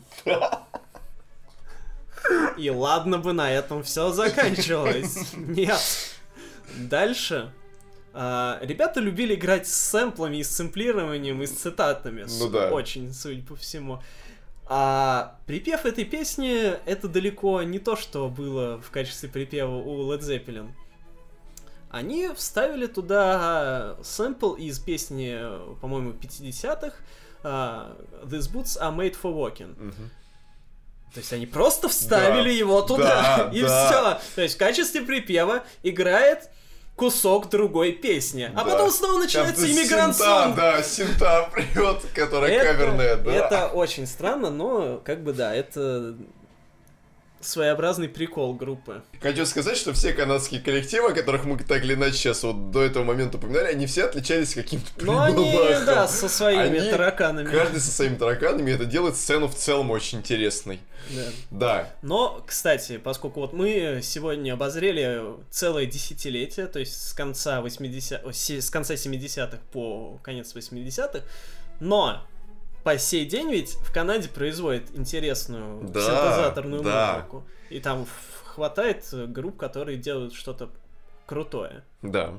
И 2.57 2.71
ладно 2.71 3.19
бы 3.19 3.33
на 3.33 3.51
этом 3.51 3.83
все 3.83 4.13
заканчивалось. 4.13 5.33
Нет. 5.35 5.81
Дальше 6.79 7.53
А, 8.13 8.59
ребята 8.63 9.01
любили 9.01 9.35
играть 9.35 9.69
с 9.69 9.75
сэмплами 9.75 10.39
и 10.39 10.43
с 10.43 10.51
сэмплированием 10.51 11.43
и 11.43 11.47
с 11.47 11.53
цитатами. 11.53 12.27
Ну 12.41 12.49
да. 12.49 12.71
Очень, 12.71 13.13
судя 13.13 13.43
по 13.43 13.55
всему. 13.55 14.03
А 14.67 15.39
припев 15.47 15.85
этой 15.87 16.05
песни 16.05 16.73
это 16.87 17.09
далеко 17.09 17.63
не 17.63 17.79
то, 17.79 17.97
что 17.97 18.29
было 18.29 18.81
в 18.81 18.91
качестве 18.91 19.29
припева 19.29 19.77
у 19.77 20.13
Led 20.13 20.21
Zeppelin. 20.21 20.71
Они 21.91 22.29
вставили 22.37 22.87
туда 22.87 23.97
сэмпл 24.03 24.55
из 24.55 24.79
песни, 24.79 25.41
по-моему, 25.81 26.13
50-х 26.13 26.95
uh, 27.43 28.27
These 28.27 28.53
boots 28.53 28.77
are 28.81 28.95
made 28.95 29.17
for 29.21 29.33
walking. 29.33 29.75
Мгм. 29.77 30.11
То 31.15 31.19
есть 31.21 31.33
они 31.33 31.47
просто 31.47 31.89
вставили 31.89 32.45
Да, 32.51 32.51
его 32.51 32.83
туда, 32.83 33.49
да, 33.51 33.51
и 33.53 33.63
да. 33.63 33.87
все. 34.19 34.35
То 34.37 34.43
есть 34.43 34.55
в 34.55 34.59
качестве 34.59 35.03
припева 35.03 35.65
играет 35.83 36.51
кусок 36.95 37.49
другой 37.49 37.93
песни. 37.93 38.51
А 38.55 38.63
Да. 38.63 38.71
потом 38.71 38.91
снова 38.91 39.19
начинается 39.19 39.67
иммигрант 39.71 40.15
синта. 40.17 40.53
Да, 40.57 40.83
синта 40.83 41.49
прет, 41.53 42.03
которая 42.15 42.53
Это- 42.53 42.65
каверная, 42.67 43.17
да. 43.17 43.33
Это 43.33 43.67
очень 43.69 44.07
странно, 44.07 44.51
но 44.51 44.99
как 45.05 45.23
бы 45.25 45.33
да, 45.33 45.55
это 45.55 46.15
своеобразный 47.41 48.09
прикол 48.09 48.55
группы. 48.55 49.03
Хочу 49.21 49.47
сказать, 49.47 49.77
что 49.77 49.93
все 49.93 50.13
канадские 50.13 50.61
коллективы, 50.61 51.11
о 51.11 51.15
которых 51.15 51.45
мы 51.45 51.57
так 51.59 51.83
или 51.85 51.95
иначе 51.95 52.15
сейчас 52.17 52.43
вот 52.43 52.71
до 52.71 52.83
этого 52.83 53.05
момента 53.05 53.39
упоминали, 53.39 53.67
они 53.67 53.87
все 53.87 54.05
отличались 54.05 54.55
каким-то 54.55 54.91
Но 55.05 55.23
они, 55.23 55.53
да, 55.87 56.07
со 56.07 56.29
своими 56.29 56.79
Они- 56.79 56.91
тараканами. 56.91 57.51
Каждый 57.51 57.81
со 57.81 57.91
своими 57.91 58.17
тараканами, 58.17 58.71
это 58.73 58.85
делает 58.85 59.17
сцену 59.17 59.49
в 59.49 59.55
целом 59.55 59.91
очень 59.91 60.19
интересной. 60.19 60.81
Да. 61.11 61.23
Да, 61.51 61.95
Но, 62.03 62.45
кстати, 62.47 62.99
поскольку 62.99 63.41
вот 63.41 63.53
мы 63.55 64.01
сегодня 64.03 64.53
обозрели 64.53 65.23
целое 65.51 65.87
десятилетие, 65.87 66.67
то 66.67 66.79
есть 66.79 67.09
с 67.09 67.13
конца 67.15 67.61
80 67.63 68.25
о, 68.25 68.33
се- 68.33 68.61
с 68.61 68.69
конца 68.71 68.95
70-х 68.95 69.59
по 69.73 70.19
конец 70.23 70.55
80-х, 70.55 71.25
но 71.81 72.23
по 72.85 72.97
сей 72.99 73.25
день 73.27 73.51
ведь 73.51 73.75
в 73.75 73.93
Канаде 73.93 74.29
производят 74.29 74.85
интересную 74.95 75.83
Да, 75.89 76.01
синтезаторную 76.01 76.83
да. 76.83 77.15
музыку. 77.17 77.45
И 77.69 77.81
там 77.81 78.07
хватает 78.45 79.05
групп, 79.13 79.57
которые 79.57 79.97
делают 79.99 80.35
что-то 80.35 80.71
крутое. 81.27 81.85
да. 82.03 82.35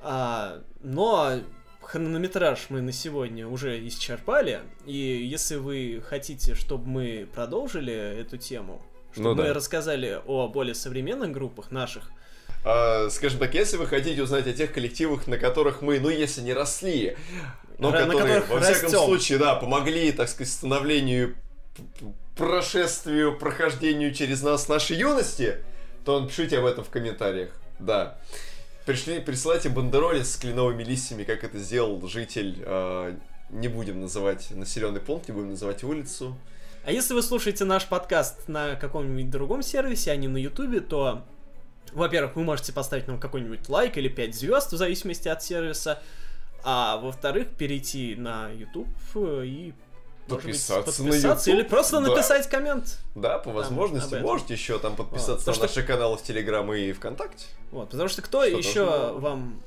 А, 0.00 0.60
но 0.82 1.40
хронометраж 1.80 2.66
мы 2.68 2.80
на 2.80 2.92
сегодня 2.92 3.46
уже 3.48 3.86
исчерпали, 3.88 4.60
и 4.84 4.92
если 4.92 5.56
вы 5.56 6.02
хотите, 6.06 6.54
чтобы 6.54 6.86
мы 6.86 7.28
продолжили 7.34 7.94
эту 7.94 8.36
тему, 8.36 8.82
чтобы 9.12 9.30
Ну 9.30 9.34
мы 9.36 9.48
да. 9.48 9.54
рассказали 9.54 10.20
о 10.26 10.48
более 10.48 10.74
современных 10.74 11.32
группах 11.32 11.70
наших, 11.70 12.10
А, 12.64 13.08
скажем 13.10 13.38
так, 13.38 13.54
если 13.54 13.76
вы 13.76 13.86
хотите 13.86 14.22
узнать 14.22 14.46
о 14.48 14.52
тех 14.52 14.72
коллективах, 14.72 15.26
на 15.28 15.38
которых 15.38 15.82
мы, 15.82 15.98
ну, 16.00 16.08
если 16.08 16.40
не 16.40 16.52
росли, 16.52 17.16
но 17.78 17.90
На 17.90 17.98
которые, 17.98 18.40
которых 18.40 18.48
во 18.48 18.60
всяком 18.60 18.84
растем. 18.84 18.98
случае, 19.04 19.38
да, 19.38 19.54
помогли, 19.54 20.12
так 20.12 20.28
сказать, 20.28 20.52
становлению, 20.52 21.36
прошествию, 22.36 23.36
прохождению 23.36 24.14
через 24.14 24.42
нас 24.42 24.68
нашей 24.68 24.96
юности, 24.96 25.56
то 26.04 26.20
напишите 26.20 26.58
об 26.58 26.64
этом 26.64 26.84
в 26.84 26.90
комментариях. 26.90 27.50
Да. 27.78 28.18
Пришли, 28.84 29.20
присылайте 29.20 29.68
бандероли 29.68 30.22
с 30.22 30.36
кленовыми 30.36 30.84
листьями, 30.84 31.24
как 31.24 31.42
это 31.42 31.58
сделал 31.58 32.06
житель, 32.06 32.62
а, 32.64 33.16
не 33.50 33.68
будем 33.68 34.00
называть 34.00 34.50
населенный 34.52 35.00
пункт, 35.00 35.28
не 35.28 35.34
будем 35.34 35.50
называть 35.50 35.82
улицу. 35.82 36.36
А 36.84 36.92
если 36.92 37.14
вы 37.14 37.22
слушаете 37.22 37.64
наш 37.64 37.86
подкаст 37.86 38.46
на 38.46 38.76
каком-нибудь 38.76 39.28
другом 39.28 39.62
сервисе, 39.62 40.12
а 40.12 40.16
не 40.16 40.28
на 40.28 40.36
Ютубе, 40.36 40.80
то, 40.80 41.24
во-первых, 41.92 42.36
вы 42.36 42.44
можете 42.44 42.72
поставить 42.72 43.08
нам 43.08 43.18
какой-нибудь 43.18 43.68
лайк 43.68 43.98
или 43.98 44.08
5 44.08 44.34
звезд, 44.36 44.72
в 44.72 44.76
зависимости 44.76 45.26
от 45.26 45.42
сервиса. 45.42 46.00
А 46.68 46.96
во-вторых, 46.96 47.50
перейти 47.56 48.16
на 48.16 48.50
YouTube 48.50 48.88
и 49.16 49.72
может 50.28 50.44
быть, 50.44 50.54
Подписаться 50.56 51.02
на 51.04 51.10
подписаться 51.10 51.50
YouTube, 51.50 51.64
или 51.64 51.68
просто 51.70 52.00
да. 52.00 52.08
написать 52.08 52.48
коммент. 52.48 52.98
Да, 53.14 53.38
по 53.38 53.52
возможности 53.52 54.16
можете 54.16 54.54
еще 54.54 54.80
там 54.80 54.96
подписаться 54.96 55.34
Вот, 55.34 55.38
на 55.38 55.44
то, 55.44 55.52
что- 55.52 55.62
наши 55.68 55.82
каналы 55.84 56.16
в 56.16 56.22
Телеграм 56.24 56.72
и 56.74 56.90
ВКонтакте. 56.90 57.46
Вот, 57.70 57.90
потому 57.90 58.08
что 58.08 58.22
кто 58.22 58.44
Что 58.44 58.58
еще 58.58 58.84
было. 58.84 59.12
вам 59.20 59.62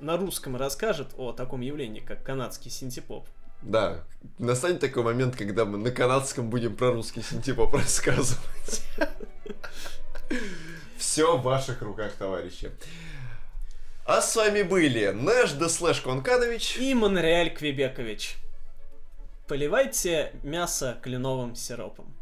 на 0.00 0.18
русском 0.18 0.54
расскажет 0.56 1.08
о 1.16 1.32
таком 1.32 1.62
явлении, 1.62 2.00
как 2.00 2.22
канадский 2.22 2.70
синтепоп? 2.70 3.26
Да, 3.62 4.04
настанет 4.38 4.80
такой 4.80 5.02
момент, 5.02 5.34
когда 5.36 5.64
мы 5.64 5.78
на 5.78 5.90
канадском 5.90 6.50
будем 6.50 6.76
про 6.76 6.92
русский 6.92 7.22
синтепоп 7.22 7.72
рассказывать. 7.74 8.82
Все 10.98 11.36
в 11.38 11.42
ваших 11.42 11.80
руках, 11.80 12.12
товарищи. 12.12 12.70
А 14.08 14.22
с 14.22 14.36
вами 14.36 14.62
были 14.62 15.10
Нэш 15.10 15.52
де 15.52 15.68
Слэш 15.68 16.00
Конканович. 16.00 16.78
И 16.78 16.94
Монреаль 16.94 17.50
Квебекович. 17.54 18.36
Поливайте 19.46 20.32
мясо 20.42 20.98
кленовым 21.02 21.54
сиропом. 21.54 22.17